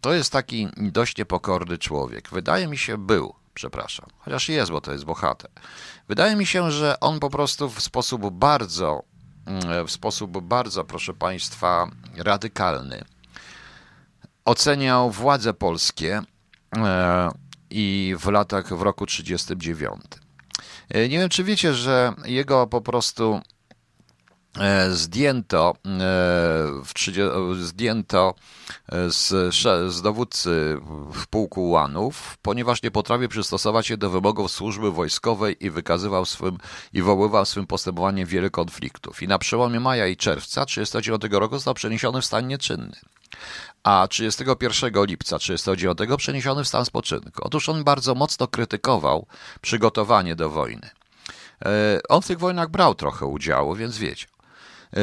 to 0.00 0.12
jest 0.12 0.32
taki 0.32 0.68
dość 0.76 1.16
niepokorny 1.16 1.78
człowiek. 1.78 2.28
Wydaje 2.28 2.66
mi 2.66 2.78
się, 2.78 2.98
był, 2.98 3.34
przepraszam, 3.54 4.06
chociaż 4.18 4.48
jest, 4.48 4.70
bo 4.70 4.80
to 4.80 4.92
jest 4.92 5.04
bohater. 5.04 5.50
Wydaje 6.08 6.36
mi 6.36 6.46
się, 6.46 6.70
że 6.70 7.00
on 7.00 7.20
po 7.20 7.30
prostu 7.30 7.70
w 7.70 7.82
sposób 7.82 8.30
bardzo, 8.30 9.02
w 9.86 9.90
sposób 9.90 10.40
bardzo, 10.40 10.84
proszę 10.84 11.14
państwa, 11.14 11.90
radykalny 12.16 13.04
oceniał 14.44 15.10
władze 15.10 15.54
polskie 15.54 16.22
e, 16.76 17.30
i 17.70 18.14
w 18.18 18.26
latach, 18.26 18.74
w 18.76 18.82
roku 18.82 19.06
1939. 19.06 20.02
E, 20.88 21.08
nie 21.08 21.18
wiem, 21.18 21.28
czy 21.28 21.44
wiecie, 21.44 21.74
że 21.74 22.14
jego 22.24 22.66
po 22.66 22.80
prostu 22.80 23.40
zdjęto, 24.90 25.74
w 26.84 26.94
30, 26.94 27.30
zdjęto 27.60 28.34
z, 29.08 29.54
z 29.92 30.02
dowódcy 30.02 30.78
w 31.12 31.26
pułku 31.26 31.70
Łanów, 31.70 32.36
ponieważ 32.42 32.82
nie 32.82 32.90
potrafił 32.90 33.28
przystosować 33.28 33.86
się 33.86 33.96
do 33.96 34.10
wymogów 34.10 34.50
służby 34.50 34.92
wojskowej 34.92 35.56
i 35.60 35.70
wykazywał 35.70 36.24
swym 36.24 36.58
i 36.92 37.02
woływał 37.02 37.44
swym 37.44 37.66
postępowaniem 37.66 38.26
wiele 38.26 38.50
konfliktów. 38.50 39.22
I 39.22 39.28
na 39.28 39.38
przełomie 39.38 39.80
maja 39.80 40.06
i 40.06 40.16
czerwca 40.16 40.66
1939 40.66 41.40
roku 41.40 41.54
został 41.54 41.74
przeniesiony 41.74 42.20
w 42.20 42.24
stan 42.24 42.46
nieczynny 42.46 42.96
a 43.82 44.08
31 44.08 45.04
lipca 45.06 45.38
1939 45.38 46.18
przeniesiony 46.18 46.64
w 46.64 46.68
stan 46.68 46.84
spoczynku. 46.84 47.42
Otóż 47.44 47.68
on 47.68 47.84
bardzo 47.84 48.14
mocno 48.14 48.48
krytykował 48.48 49.26
przygotowanie 49.60 50.36
do 50.36 50.50
wojny. 50.50 50.90
E, 51.64 52.00
on 52.08 52.22
w 52.22 52.26
tych 52.26 52.38
wojnach 52.38 52.70
brał 52.70 52.94
trochę 52.94 53.26
udziału, 53.26 53.74
więc 53.74 53.98
wiecie. 53.98 54.26
E, 54.96 54.98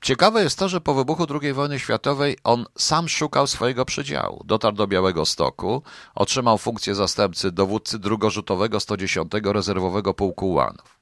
ciekawe 0.00 0.42
jest 0.42 0.58
to, 0.58 0.68
że 0.68 0.80
po 0.80 0.94
wybuchu 0.94 1.26
II 1.42 1.52
wojny 1.52 1.78
światowej 1.78 2.36
on 2.44 2.66
sam 2.78 3.08
szukał 3.08 3.46
swojego 3.46 3.84
przedziału. 3.84 4.42
Dotarł 4.44 4.76
do 4.76 4.86
Białego 4.86 5.26
Stoku, 5.26 5.82
otrzymał 6.14 6.58
funkcję 6.58 6.94
zastępcy 6.94 7.52
dowódcy 7.52 7.98
drugorzutowego 7.98 8.80
110 8.80 9.32
rezerwowego 9.44 10.14
pułku 10.14 10.52
Łanów. 10.52 11.00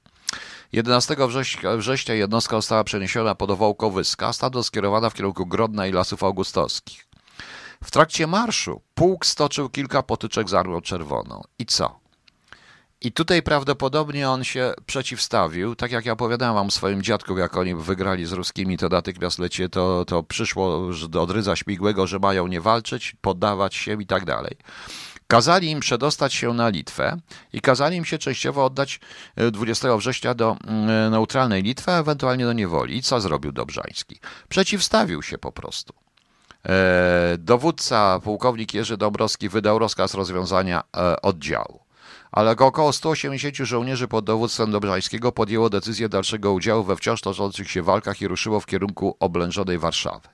11 0.73 1.17
września, 1.29 1.77
września 1.77 2.15
jednostka 2.15 2.57
została 2.57 2.85
przeniesiona 2.85 3.35
pod 3.35 3.53
Wołkowyska, 3.53 4.33
stamtąd 4.33 4.67
skierowana 4.67 5.11
w 5.11 5.15
kierunku 5.15 5.47
Grodna 5.47 5.87
i 5.87 5.93
Lasów 5.93 6.23
Augustowskich. 6.23 7.07
W 7.85 7.91
trakcie 7.91 8.27
marszu 8.27 8.83
pułk 8.95 9.27
stoczył 9.27 9.69
kilka 9.69 10.03
potyczek 10.03 10.49
z 10.49 10.55
Armią 10.55 10.81
Czerwoną. 10.81 11.43
I 11.59 11.67
co? 11.67 12.01
I 13.01 13.13
tutaj 13.13 13.43
prawdopodobnie 13.43 14.31
on 14.31 14.45
się 14.45 14.75
przeciwstawił. 14.87 15.77
Tak 15.77 15.93
jak 15.93 16.07
ja 16.07 16.13
opowiadałem 16.13 16.55
wam 16.55 16.71
swoim 16.71 17.03
dziadkom, 17.03 17.39
jak 17.39 17.57
oni 17.57 17.75
wygrali 17.75 18.27
z 18.27 18.33
ruskimi, 18.33 18.79
to 18.79 18.89
natychmiast 18.89 19.39
lecie, 19.39 19.69
to, 19.69 20.05
to 20.05 20.23
przyszło 20.23 20.91
od 21.21 21.31
Rydza 21.31 21.57
Śmigłego, 21.57 22.07
że 22.07 22.19
mają 22.19 22.47
nie 22.47 22.61
walczyć, 22.61 23.17
poddawać 23.21 23.75
się 23.75 24.03
i 24.03 24.07
tak 24.07 24.25
dalej. 24.25 24.57
Kazali 25.27 25.71
im 25.71 25.81
przedostać 25.81 26.35
się 26.35 26.55
na 26.55 26.69
Litwę 26.69 27.17
i 27.53 27.61
kazali 27.61 27.97
im 27.97 28.05
się 28.05 28.19
częściowo 28.19 28.65
oddać 28.65 29.01
20 29.53 29.89
e, 29.89 29.99
września 29.99 30.35
do 30.35 30.57
mm, 30.67 31.11
neutralnej 31.11 31.63
Litwy, 31.63 31.93
ewentualnie 31.93 32.45
do 32.45 32.53
niewoli. 32.53 33.03
Co 33.03 33.21
zrobił 33.21 33.53
Dobrzański? 33.53 34.21
Przeciwstawił 34.49 35.23
się 35.23 35.39
po 35.39 35.53
prostu. 35.53 35.93
E, 36.67 37.37
dowódca, 37.39 38.21
pułkownik 38.25 38.75
Jerzy 38.75 38.97
Dąbrowski, 38.97 39.49
wydał 39.49 39.79
rozkaz 39.79 40.15
rozwiązania 40.15 40.83
e, 40.97 41.23
oddziału. 41.23 41.88
Ale 42.33 42.51
około 42.51 42.93
180 42.93 43.57
żołnierzy 43.57 44.09
pod 44.09 44.25
dowództwem 44.25 44.71
Dobrzańskiego 44.71 45.33
podjęło 45.33 45.71
decyzję 45.71 46.09
dalszego 46.09 46.53
udziału 46.53 46.85
we 46.85 46.97
wciąż 46.97 47.21
toczących 47.21 47.71
się 47.71 47.83
walkach 47.83 48.23
i 48.23 48.29
ruszyło 48.29 48.61
w 48.61 48.67
kierunku 48.67 49.17
oblężonej 49.21 49.79
Warszawy. 49.79 50.29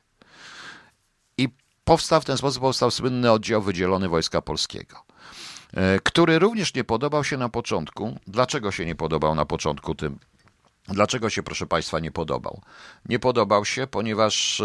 I 1.38 1.49
powstał 1.84 2.20
w 2.20 2.24
ten 2.24 2.36
sposób 2.36 2.62
powstał 2.62 2.90
słynny 2.90 3.32
oddział 3.32 3.62
wydzielony 3.62 4.09
Wojska 4.09 4.42
Polskiego, 4.42 4.97
e, 5.74 6.01
który 6.01 6.38
również 6.38 6.74
nie 6.74 6.84
podobał 6.84 7.24
się 7.24 7.36
na 7.36 7.49
początku. 7.49 8.18
Dlaczego 8.26 8.72
się 8.72 8.86
nie 8.86 8.95
podobał 8.95 9.34
na 9.34 9.45
początku 9.45 9.95
tym 9.95 10.18
Dlaczego 10.88 11.30
się, 11.30 11.42
proszę 11.42 11.66
Państwa, 11.66 12.01
nie 12.01 12.11
podobał? 12.11 12.61
Nie 13.09 13.18
podobał 13.18 13.64
się, 13.64 13.86
ponieważ, 13.86 14.61
e, 14.61 14.64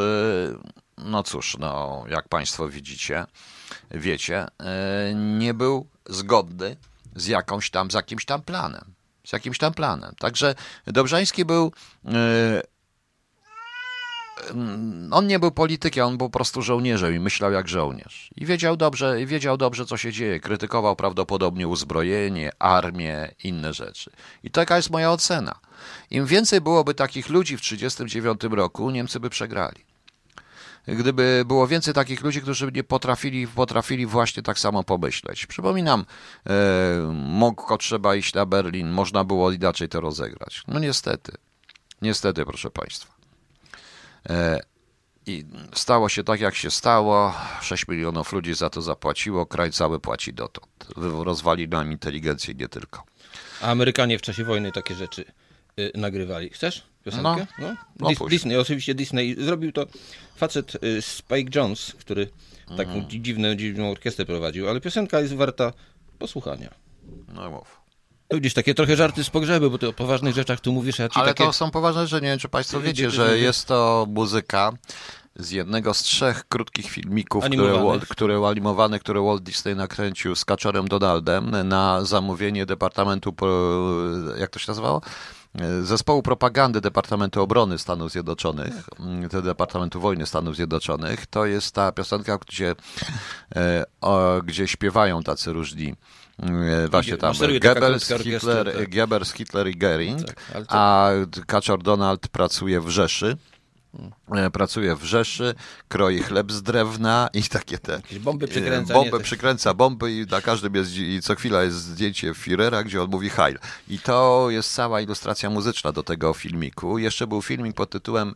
no 0.97 1.23
cóż, 1.23 1.57
no, 1.59 2.03
jak 2.09 2.29
Państwo 2.29 2.67
widzicie, 2.67 3.25
wiecie, 3.91 4.45
e, 4.59 5.13
nie 5.15 5.53
był 5.53 5.87
zgodny 6.05 6.75
z 7.15 7.27
jakąś 7.27 7.69
tam, 7.69 7.91
z 7.91 7.93
jakimś 7.93 8.25
tam 8.25 8.41
planem. 8.41 8.93
Z 9.25 9.33
jakimś 9.33 9.57
tam 9.57 9.73
planem. 9.73 10.15
Także 10.19 10.55
Dobrzański 10.87 11.45
był 11.45 11.71
Mm, 14.51 15.09
on 15.13 15.27
nie 15.27 15.39
był 15.39 15.51
politykiem, 15.51 16.05
on 16.05 16.17
był 16.17 16.29
po 16.29 16.33
prostu 16.33 16.61
żołnierzem 16.61 17.15
i 17.15 17.19
myślał 17.19 17.51
jak 17.51 17.67
żołnierz. 17.67 18.29
I 18.35 18.45
wiedział 18.45 18.77
dobrze, 18.77 19.25
wiedział 19.25 19.57
dobrze, 19.57 19.85
co 19.85 19.97
się 19.97 20.11
dzieje. 20.11 20.39
Krytykował 20.39 20.95
prawdopodobnie 20.95 21.67
uzbrojenie, 21.67 22.51
armię, 22.59 23.31
inne 23.43 23.73
rzeczy. 23.73 24.11
I 24.43 24.51
taka 24.51 24.75
jest 24.75 24.89
moja 24.89 25.11
ocena. 25.11 25.59
Im 26.11 26.25
więcej 26.25 26.61
byłoby 26.61 26.93
takich 26.93 27.29
ludzi 27.29 27.57
w 27.57 27.61
1939 27.61 28.57
roku, 28.57 28.89
Niemcy 28.89 29.19
by 29.19 29.29
przegrali. 29.29 29.88
Gdyby 30.97 31.43
było 31.45 31.67
więcej 31.67 31.93
takich 31.93 32.21
ludzi, 32.21 32.41
którzy 32.41 32.71
nie 32.71 32.83
potrafili, 32.83 33.47
potrafili 33.47 34.05
właśnie 34.05 34.43
tak 34.43 34.59
samo 34.59 34.83
pomyśleć. 34.83 35.45
Przypominam, 35.45 36.05
e, 36.45 36.53
mogło 37.13 37.77
trzeba 37.77 38.15
iść 38.15 38.33
na 38.33 38.45
Berlin, 38.45 38.89
można 38.89 39.23
było 39.23 39.51
inaczej 39.51 39.89
to 39.89 40.01
rozegrać. 40.01 40.63
No 40.67 40.79
niestety. 40.79 41.31
Niestety, 42.01 42.45
proszę 42.45 42.71
Państwa. 42.71 43.13
E, 44.29 44.59
I 45.25 45.45
stało 45.73 46.09
się 46.09 46.23
tak, 46.23 46.39
jak 46.39 46.55
się 46.55 46.71
stało. 46.71 47.33
6 47.61 47.87
milionów 47.87 48.33
ludzi 48.33 48.53
za 48.53 48.69
to 48.69 48.81
zapłaciło. 48.81 49.45
Kraj 49.45 49.71
cały 49.71 49.99
płaci 49.99 50.33
dotąd. 50.33 50.67
Rozwali 51.23 51.67
nam 51.67 51.91
inteligencję 51.91 52.53
nie 52.53 52.67
tylko. 52.67 53.03
A 53.61 53.65
Amerykanie 53.65 54.19
w 54.19 54.21
czasie 54.21 54.43
wojny 54.43 54.71
takie 54.71 54.95
rzeczy 54.95 55.25
y, 55.79 55.91
nagrywali. 55.95 56.49
Chcesz 56.49 56.83
piosenkę? 57.05 57.47
No, 57.59 57.75
no. 57.99 58.09
no 58.19 58.27
Disney, 58.27 58.57
oczywiście 58.57 58.95
Disney. 58.95 59.35
Zrobił 59.39 59.71
to 59.71 59.85
facet 60.35 60.83
y, 60.83 61.01
Spike 61.01 61.59
Jones, 61.59 61.93
który 61.99 62.29
taką 62.77 62.91
mm. 62.91 63.09
dziwną, 63.09 63.55
dziwną 63.55 63.91
orkiestrę 63.91 64.25
prowadził, 64.25 64.69
ale 64.69 64.81
piosenka 64.81 65.19
jest 65.19 65.33
warta 65.33 65.73
posłuchania. 66.19 66.73
No 67.33 67.49
mów. 67.49 67.79
Gdzieś 68.29 68.53
takie 68.53 68.73
trochę 68.73 68.95
żarty 68.95 69.23
z 69.23 69.29
pogrzeby, 69.29 69.69
bo 69.69 69.77
ty 69.77 69.87
o 69.87 69.93
poważnych 69.93 70.35
rzeczach 70.35 70.59
tu 70.59 70.73
mówisz, 70.73 70.99
ja 70.99 71.09
ci 71.09 71.19
Ale 71.19 71.27
takie... 71.27 71.43
to 71.43 71.53
są 71.53 71.71
poważne 71.71 72.07
rzeczy, 72.07 72.23
nie 72.23 72.29
wiem 72.29 72.39
czy 72.39 72.49
państwo 72.49 72.81
wiecie, 72.81 73.11
że 73.11 73.37
jest 73.37 73.67
to 73.67 74.07
muzyka 74.09 74.71
z 75.35 75.51
jednego 75.51 75.93
z 75.93 75.99
trzech 75.99 76.47
krótkich 76.47 76.89
filmików, 76.89 77.45
które, 77.45 77.99
które 78.09 78.47
animowane, 78.47 78.99
które 78.99 79.21
Walt 79.21 79.43
Disney 79.43 79.75
nakręcił 79.75 80.35
z 80.35 80.45
Kaczorem 80.45 80.87
Donaldem 80.87 81.67
na 81.67 82.05
zamówienie 82.05 82.65
Departamentu, 82.65 83.33
jak 84.39 84.49
to 84.49 84.59
się 84.59 84.65
nazywało? 84.67 85.01
Zespołu 85.81 86.21
Propagandy 86.21 86.81
Departamentu 86.81 87.41
Obrony 87.41 87.77
Stanów 87.77 88.11
Zjednoczonych, 88.11 88.73
tak. 89.31 89.41
Departamentu 89.41 90.01
Wojny 90.01 90.25
Stanów 90.25 90.55
Zjednoczonych. 90.55 91.25
To 91.27 91.45
jest 91.45 91.75
ta 91.75 91.91
piosenka, 91.91 92.37
gdzie, 92.37 92.75
e, 93.55 93.85
gdzie 94.43 94.67
śpiewają 94.67 95.23
tacy 95.23 95.53
różni 95.53 95.95
E, 96.43 96.87
właśnie 96.87 97.17
tam 97.17 97.33
Goebbels, 97.61 98.07
Hitler, 98.23 98.73
tak. 98.73 98.95
Goebbels, 98.95 99.33
Hitler 99.33 99.67
i 99.67 99.77
Goering, 99.77 100.23
tak, 100.23 100.65
a 100.67 101.09
Kaczor 101.47 101.83
Donald 101.83 102.27
pracuje 102.27 102.81
w 102.81 102.89
Rzeszy. 102.89 103.37
Hmm. 103.97 104.51
Pracuje 104.51 104.95
w 104.95 105.03
Rzeszy, 105.03 105.55
kroi 105.87 106.21
chleb 106.23 106.51
z 106.51 106.61
drewna 106.61 107.29
i 107.33 107.43
takie 107.43 107.77
te. 107.77 107.91
Jakieś 107.91 108.19
bomby 108.19 108.47
przykręca. 108.47 108.93
Bombę 108.93 109.19
przykręca 109.19 109.73
bomby 109.73 110.11
i 110.11 110.25
na 110.25 110.41
każdym 110.41 110.75
jest, 110.75 110.97
i 110.97 111.21
co 111.21 111.35
chwila 111.35 111.63
jest 111.63 111.77
zdjęcie 111.77 112.31
Führera, 112.31 112.83
gdzie 112.83 113.01
on 113.01 113.09
mówi 113.09 113.29
Heil. 113.29 113.59
I 113.87 113.99
to 113.99 114.47
jest 114.49 114.73
cała 114.73 115.01
ilustracja 115.01 115.49
muzyczna 115.49 115.91
do 115.91 116.03
tego 116.03 116.33
filmiku. 116.33 116.97
Jeszcze 116.97 117.27
był 117.27 117.41
filmik 117.41 117.75
pod 117.75 117.89
tytułem 117.89 118.35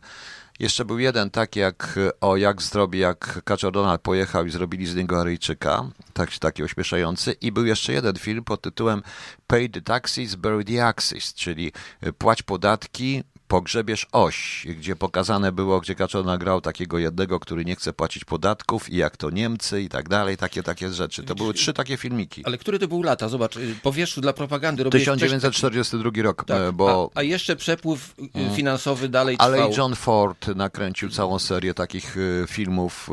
jeszcze 0.58 0.84
był 0.84 0.98
jeden 0.98 1.30
tak 1.30 1.56
jak 1.56 1.98
o 2.20 2.36
jak 2.36 2.62
zrobi, 2.62 2.98
jak 2.98 3.44
Kaczor 3.44 3.72
Donald 3.72 4.00
pojechał 4.00 4.46
i 4.46 4.50
zrobili 4.50 4.86
z 4.86 4.94
niego 4.94 5.20
Aryjczyka, 5.20 5.90
tak, 6.12 6.38
taki 6.38 6.62
ośmieszający. 6.62 7.32
I 7.32 7.52
był 7.52 7.66
jeszcze 7.66 7.92
jeden 7.92 8.16
film 8.16 8.44
pod 8.44 8.60
tytułem 8.60 9.02
Pay 9.46 9.68
the 9.68 9.80
taxes, 9.80 10.34
bury 10.34 10.64
the 10.64 10.86
axis, 10.86 11.34
czyli 11.34 11.72
płać 12.18 12.42
podatki, 12.42 13.22
pogrzebiesz 13.48 14.06
oś, 14.12 14.66
gdzie 14.78 14.96
pokazane 14.96 15.52
było, 15.52 15.80
gdzie 15.80 15.94
Kaczor 15.94 16.24
nagrał 16.24 16.60
takiego 16.60 16.98
jednego, 16.98 17.40
który 17.40 17.64
nie 17.64 17.76
chce 17.76 17.92
płacić 17.92 18.24
podatków 18.24 18.90
i 18.90 18.96
jak 18.96 19.16
to 19.16 19.30
Niemcy 19.30 19.82
i 19.82 19.88
tak 19.88 20.08
dalej, 20.08 20.36
takie 20.36 20.62
takie 20.62 20.90
rzeczy. 20.90 21.22
To 21.22 21.34
były 21.34 21.54
trzy 21.54 21.72
takie 21.72 21.96
filmiki. 21.96 22.42
Ale 22.44 22.58
który 22.58 22.78
to 22.78 22.88
był 22.88 23.02
lata? 23.02 23.28
Zobacz, 23.28 23.56
y, 23.56 23.76
po 23.82 23.92
dla 24.16 24.32
propagandy 24.32 24.84
1942 24.90 26.22
rok, 26.22 26.44
tak, 26.44 26.72
bo... 26.72 27.10
A, 27.14 27.18
a, 27.18 27.22
jeszcze 27.22 27.56
przepływ 27.56 28.14
y, 28.18 28.22
mhm. 28.22 28.56
finansowy 28.56 29.08
dalej 29.08 29.36
trwał. 29.36 29.52
Ale 29.52 29.70
John 29.76 29.94
Ford 29.94 30.48
nakręcił 30.48 31.10
całą 31.10 31.38
serię 31.38 31.74
takich 31.74 32.16
y, 32.16 32.44
filmów, 32.48 33.10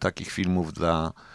takich 0.00 0.30
filmów 0.30 0.72
dla 0.72 1.12
e, 1.16 1.33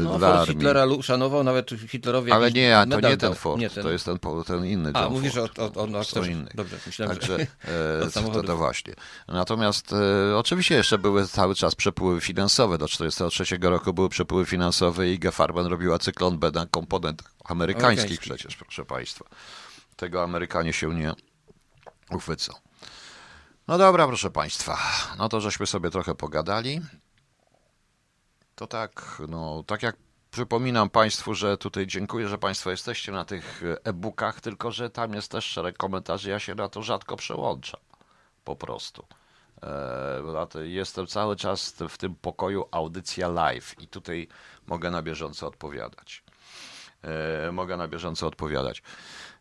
No, 0.00 0.18
dla 0.18 0.32
armii. 0.40 0.46
Hitlera 0.46 0.86
szanował, 1.02 1.44
nawet 1.44 1.70
Hitlerowi 1.88 2.32
Ale 2.32 2.52
nie, 2.52 2.78
a 2.78 2.86
to 2.86 3.00
nie 3.00 3.16
ten. 3.16 3.34
Ford, 3.34 3.60
Nie 3.60 3.70
ten. 3.70 3.82
to 3.82 3.90
jest 3.90 4.04
ten, 4.04 4.18
ten 4.46 4.66
inny 4.66 4.90
A, 4.94 5.02
John 5.02 5.12
mówisz 5.12 5.36
o, 5.36 5.48
Ford. 5.48 5.58
o, 5.58 5.64
o, 5.64 5.88
o 5.92 6.00
aktorze. 6.00 6.30
inny. 6.32 6.50
Dobrze, 6.54 6.76
myślałem, 6.86 7.16
Także 7.16 7.38
że 7.38 7.42
e, 8.06 8.32
to, 8.32 8.42
to 8.42 8.56
właśnie. 8.56 8.94
Natomiast 9.28 9.92
e, 9.92 10.36
oczywiście 10.36 10.74
jeszcze 10.74 10.98
były 10.98 11.26
cały 11.28 11.54
czas 11.54 11.74
przepływy 11.74 12.20
finansowe. 12.20 12.78
Do 12.78 12.86
1943 12.86 13.68
roku 13.70 13.92
były 13.92 14.08
przepływy 14.08 14.46
finansowe 14.46 15.10
i 15.10 15.18
G. 15.18 15.32
Farben 15.32 15.66
robiła 15.66 15.98
cyklon 15.98 16.38
B 16.38 16.50
na 16.50 16.66
komponentach 16.66 17.32
amerykańskich 17.44 17.84
Amerykańskich. 17.84 18.20
przecież, 18.20 18.56
proszę 18.56 18.84
Państwa. 18.84 19.24
Tego 19.96 20.22
Amerykanie 20.22 20.72
się 20.72 20.94
nie 20.94 21.12
uchwycą. 22.10 22.52
No 23.68 23.78
dobra, 23.78 24.06
proszę 24.06 24.30
Państwa. 24.30 24.78
No 25.18 25.28
to 25.28 25.40
żeśmy 25.40 25.66
sobie 25.66 25.90
trochę 25.90 26.14
pogadali. 26.14 26.80
To 28.54 28.66
tak, 28.66 29.22
no 29.28 29.64
tak 29.66 29.82
jak 29.82 29.96
przypominam 30.30 30.90
Państwu, 30.90 31.34
że 31.34 31.58
tutaj 31.58 31.86
dziękuję, 31.86 32.28
że 32.28 32.38
Państwo 32.38 32.70
jesteście 32.70 33.12
na 33.12 33.24
tych 33.24 33.62
e-bookach, 33.84 34.40
tylko 34.40 34.70
że 34.72 34.90
tam 34.90 35.14
jest 35.14 35.30
też 35.30 35.44
szereg 35.44 35.76
komentarzy, 35.76 36.30
ja 36.30 36.38
się 36.38 36.54
na 36.54 36.68
to 36.68 36.82
rzadko 36.82 37.16
przełączam. 37.16 37.80
Po 38.44 38.56
prostu. 38.56 39.06
E, 39.62 40.68
Jestem 40.68 41.06
cały 41.06 41.36
czas 41.36 41.74
w 41.88 41.98
tym 41.98 42.14
pokoju 42.14 42.64
audycja 42.70 43.28
live 43.28 43.74
i 43.80 43.88
tutaj 43.88 44.28
mogę 44.66 44.90
na 44.90 45.02
bieżąco 45.02 45.46
odpowiadać. 45.46 46.22
E, 47.48 47.52
Mogę 47.52 47.76
na 47.76 47.88
bieżąco 47.88 48.26
odpowiadać. 48.26 48.82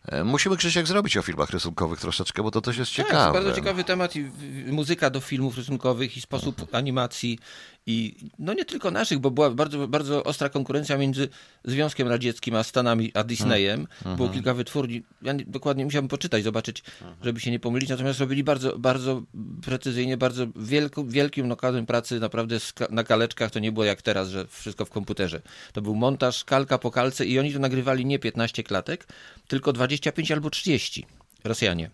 E, 0.05 0.23
Musimy 0.23 0.57
Krzysiek 0.57 0.87
zrobić 0.87 1.17
o 1.17 1.21
filmach 1.21 1.49
rysunkowych 1.49 1.99
troszeczkę, 1.99 2.43
bo 2.43 2.51
to 2.51 2.61
też 2.61 2.77
jest 2.77 2.95
Tak, 2.95 3.05
ciekawe. 3.05 3.27
to 3.27 3.33
bardzo 3.33 3.53
ciekawy 3.53 3.83
temat 3.83 4.15
i 4.15 4.31
muzyka 4.67 5.09
do 5.09 5.21
filmów 5.21 5.57
rysunkowych 5.57 6.17
i 6.17 6.21
sposób 6.21 6.75
animacji 6.75 7.39
i 7.85 8.15
no 8.39 8.53
nie 8.53 8.65
tylko 8.65 8.91
naszych, 8.91 9.19
bo 9.19 9.31
była 9.31 9.49
bardzo, 9.49 9.87
bardzo 9.87 10.23
ostra 10.23 10.49
konkurencja 10.49 10.97
między 10.97 11.29
Związkiem 11.65 12.07
Radzieckim 12.07 12.55
a 12.55 12.63
Stanami, 12.63 13.11
a 13.13 13.23
Disneyem. 13.23 13.87
Było 14.15 14.29
kilka 14.29 14.53
wytwórni, 14.53 15.03
ja 15.21 15.33
nie, 15.33 15.45
dokładnie 15.45 15.85
musiałem 15.85 16.07
poczytać, 16.07 16.43
zobaczyć, 16.43 16.83
żeby 17.23 17.39
się 17.39 17.51
nie 17.51 17.59
pomylić, 17.59 17.89
natomiast 17.89 18.19
robili 18.19 18.43
bardzo, 18.43 18.79
bardzo 18.79 19.21
precyzyjnie, 19.65 20.17
bardzo 20.17 20.47
wielką, 20.55 21.07
wielkim 21.09 21.47
nakładem 21.47 21.85
pracy, 21.85 22.19
naprawdę 22.19 22.57
na 22.89 23.03
kaleczkach. 23.03 23.51
To 23.51 23.59
nie 23.59 23.71
było 23.71 23.85
jak 23.85 24.01
teraz, 24.01 24.29
że 24.29 24.47
wszystko 24.47 24.85
w 24.85 24.89
komputerze. 24.89 25.41
To 25.73 25.81
był 25.81 25.95
montaż, 25.95 26.43
kalka 26.43 26.77
po 26.77 26.91
kalce 26.91 27.25
i 27.25 27.39
oni 27.39 27.53
to 27.53 27.59
nagrywali 27.59 28.05
nie 28.05 28.19
15 28.19 28.63
klatek, 28.63 29.07
tylko 29.47 29.73
25 29.73 30.31
albo 30.31 30.49
30 30.49 31.05
Rosjanie. 31.43 31.89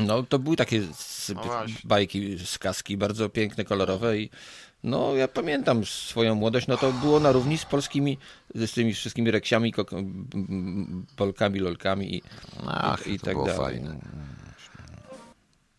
No, 0.00 0.22
to 0.22 0.38
były 0.38 0.56
takie 0.56 0.78
s- 0.78 1.32
No 1.34 1.42
bajki, 1.84 2.38
skaski, 2.44 2.96
bardzo 2.96 3.28
piękne, 3.28 3.64
kolorowe 3.64 4.18
i 4.18 4.30
no, 4.84 5.14
ja 5.14 5.28
pamiętam 5.28 5.84
swoją 5.84 6.34
młodość, 6.34 6.66
no 6.66 6.76
to 6.76 6.92
było 6.92 7.20
na 7.20 7.32
równi 7.32 7.58
z 7.58 7.64
polskimi, 7.64 8.18
z 8.54 8.72
tymi 8.72 8.94
wszystkimi 8.94 9.30
reksiami, 9.30 9.74
polkami, 11.16 11.60
lolkami 11.60 12.14
i, 12.16 12.22
Ach, 12.66 13.06
i, 13.06 13.12
i 13.12 13.18
tak 13.18 13.34
było 13.34 13.46
dalej. 13.46 13.58
fajne. 13.58 13.98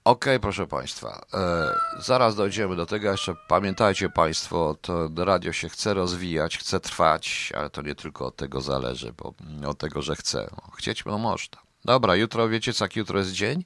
Okej, 0.06 0.39
proszę 0.39 0.68
Państwa, 0.68 1.26
e, 1.34 1.68
zaraz 1.99 2.36
dojdziemy 2.36 2.76
do 2.76 2.86
tego. 2.86 3.12
Jeszcze 3.12 3.36
pamiętajcie 3.47 4.10
Państwo, 4.10 4.78
to 4.82 5.10
radio 5.18 5.53
się 5.53 5.70
chce 5.70 5.93
rozwijać, 5.93 6.58
chce 6.58 6.80
trwać, 6.80 7.53
ale 7.56 7.70
to 7.70 7.82
nie 7.82 7.95
tylko 7.95 8.26
od 8.26 8.36
tego 8.36 8.62
zależy, 8.62 9.14
bo 9.18 9.34
od 9.68 9.78
tego, 9.78 10.01
że 10.01 10.16
chce. 10.16 10.47
No, 10.51 10.72
chcieć 10.78 11.06
no 11.06 11.18
można. 11.18 11.58
Dobra, 11.86 12.16
jutro 12.16 12.49
wiecie, 12.49 12.74
co 12.74 12.86
jaki 12.86 12.99
jutro 12.99 13.20
jest 13.20 13.32
dzień? 13.32 13.66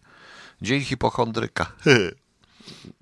Dzień 0.62 0.82
hipochondryka. 0.82 1.72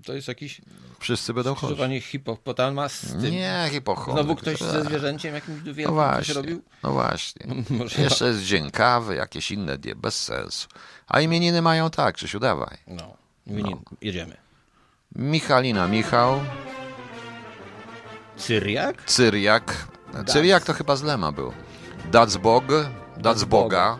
To 0.06 0.14
jest 0.14 0.28
jakieś 0.28 0.62
Wszyscy 1.00 1.34
będą 1.34 1.56
chodzić. 1.56 2.06
hipopotama 2.06 2.90
z 2.90 3.02
tym. 3.12 3.32
Nie, 3.32 3.68
hipochondryk. 3.72 4.16
Znowu 4.26 4.36
ktoś 4.36 4.58
ze 4.60 4.84
zwierzęciem 4.84 5.34
jakimś 5.36 5.58
No 5.60 5.64
wielkim 5.74 5.86
coś 5.86 5.94
właśnie, 5.94 6.34
robił? 6.34 6.62
no 6.84 6.92
właśnie. 6.92 7.46
Może- 7.70 8.02
Jeszcze 8.02 8.28
jest 8.28 8.44
dzień 8.44 8.72
kawy, 8.72 9.16
jakieś 9.16 9.52
inne 9.52 9.78
dnie, 9.78 9.96
bez 9.96 10.24
sensu. 10.24 10.68
A 11.08 11.22
imieniny 11.22 11.62
mają 11.62 11.90
tak, 11.90 12.16
Krzysiu, 12.16 12.40
dawaj. 12.40 12.78
No, 12.88 13.14
imienin, 13.48 13.78
jedziemy. 14.02 14.38
Michalina 15.16 15.88
Michał, 15.88 16.40
Cyriak? 18.38 19.04
Cyriak. 19.06 19.88
Cyriak 20.28 20.64
to 20.64 20.74
chyba 20.74 20.96
z 20.96 21.04
Lema 21.04 21.32
był. 21.32 21.54
Dacbog, 22.12 22.64
Dacboga, 23.18 24.00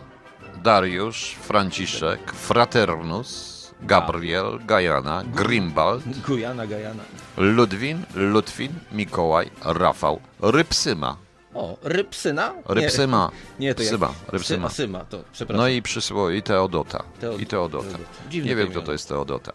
Dariusz, 0.62 1.36
Franciszek, 1.42 2.32
Fraternus, 2.32 3.57
Gabriel, 3.82 4.58
Gajana, 4.66 5.22
Grimbald, 5.34 6.02
Gujana, 6.26 6.66
Gajana. 6.66 7.02
Ludwin, 7.36 8.02
Lutwin, 8.14 8.72
Mikołaj, 8.92 9.50
Rafał, 9.64 10.20
Rypsyma. 10.40 11.16
O, 11.54 11.76
Rypsyna? 11.82 12.54
Rypsyma. 12.68 13.30
Nie, 13.58 13.66
nie 13.68 13.74
to 13.74 13.82
Syma, 13.84 14.12
jak... 14.32 14.72
Syma, 14.72 15.04
to 15.04 15.18
przepraszam. 15.32 15.60
No 15.62 15.68
i 15.68 15.82
przysło 15.82 16.30
i 16.30 16.42
Teodota. 16.42 17.04
Teod- 17.20 17.40
I 17.40 17.46
Teodota. 17.46 17.88
Teodota. 17.88 18.10
Dziwne 18.30 18.48
Nie 18.50 18.56
wiem, 18.56 18.66
to 18.66 18.72
kto 18.72 18.82
to 18.82 18.92
jest 18.92 19.08
Teodota. 19.08 19.52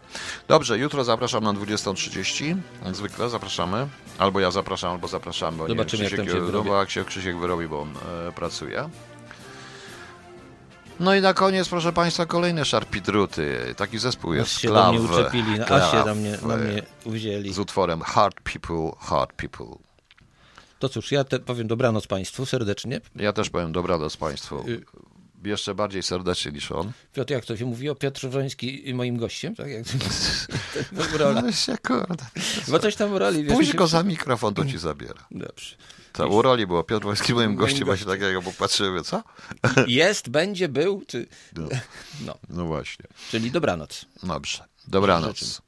Dobrze, 0.48 0.78
jutro 0.78 1.04
zapraszam 1.04 1.44
na 1.44 1.52
20.30. 1.52 2.56
Jak 2.84 2.94
zwykle 2.96 3.28
zapraszamy. 3.30 3.88
Albo 4.18 4.40
ja 4.40 4.50
zapraszam, 4.50 4.90
albo 4.90 5.08
zapraszamy. 5.08 5.56
Bo 5.58 5.68
Zobaczymy, 5.68 5.98
nie, 6.02 6.04
jak 6.04 6.12
Krzysiek, 6.12 6.32
tam 6.34 6.40
się 6.40 6.46
wyrobi. 6.46 6.70
jak 6.70 6.90
się 6.90 7.04
Krzysiek 7.04 7.38
wyrobi, 7.38 7.68
bo 7.68 7.80
on 7.80 7.88
e, 8.28 8.32
pracuje. 8.32 8.88
No 11.00 11.14
i 11.14 11.20
na 11.20 11.34
koniec, 11.34 11.68
proszę 11.68 11.92
Państwa, 11.92 12.26
kolejne 12.26 12.64
szarpidruty. 12.64 13.74
Taki 13.76 13.98
zespół 13.98 14.32
Aż 14.32 14.36
jest. 14.38 14.60
się 14.60 14.68
do 14.68 14.92
mnie 14.92 14.98
Klaw, 15.08 15.10
uczepili, 15.10 15.58
no, 15.58 15.62
aż 15.64 15.68
Klaw, 15.68 15.90
się 15.90 16.04
na 16.04 16.14
mnie, 16.14 16.38
na 16.46 16.56
mnie 16.56 16.82
uwzięli. 17.04 17.52
Z 17.52 17.58
utworem 17.58 18.00
Hard 18.00 18.40
People, 18.40 18.90
Hard 19.00 19.32
People. 19.32 19.66
To 20.78 20.88
cóż, 20.88 21.12
ja 21.12 21.24
te 21.24 21.38
powiem 21.38 21.66
dobranoc 21.66 22.06
Państwu 22.06 22.46
serdecznie. 22.46 23.00
Ja 23.16 23.32
też 23.32 23.50
powiem 23.50 23.72
dobranoc 23.72 24.16
Państwu. 24.16 24.64
Y- 24.68 24.84
Jeszcze 25.44 25.74
bardziej 25.74 26.02
serdecznie 26.02 26.52
niż 26.52 26.72
on. 26.72 26.92
Piotr, 27.12 27.32
jak 27.32 27.44
to 27.44 27.56
się 27.56 27.64
mówiło? 27.64 27.94
Piotr 27.94 28.28
Wroński 28.28 28.94
moim 28.94 29.16
gościem, 29.16 29.54
tak? 29.56 29.68
Jak. 29.68 29.84
No 31.42 31.52
się, 31.52 31.78
kurde. 31.86 32.24
Bo 32.68 32.78
coś 32.78 32.96
tam 32.96 33.16
roli. 33.16 33.44
Pójdź 33.44 33.72
go 33.72 33.86
za 33.86 34.02
mikrofon, 34.02 34.54
to 34.54 34.64
ci 34.64 34.78
zabiera. 34.78 35.26
Dobrze. 35.30 35.76
To 36.14 36.28
u 36.28 36.42
roli 36.42 36.66
było. 36.66 36.84
Piotr 36.84 37.04
Wojski 37.04 37.34
moim 37.34 37.56
gościem, 37.56 37.84
właśnie 37.84 38.06
takiego 38.06 38.42
popatrzymy, 38.42 39.02
co? 39.02 39.22
Jest, 39.86 40.28
będzie, 40.28 40.68
był, 40.68 41.02
czy... 41.06 41.26
No, 41.56 41.68
No, 42.26 42.34
no 42.48 42.64
właśnie. 42.64 43.04
czyli 43.30 43.50
dobranoc. 43.50 44.04
Dobrze. 44.22 44.64
Dobranoc. 44.88 45.62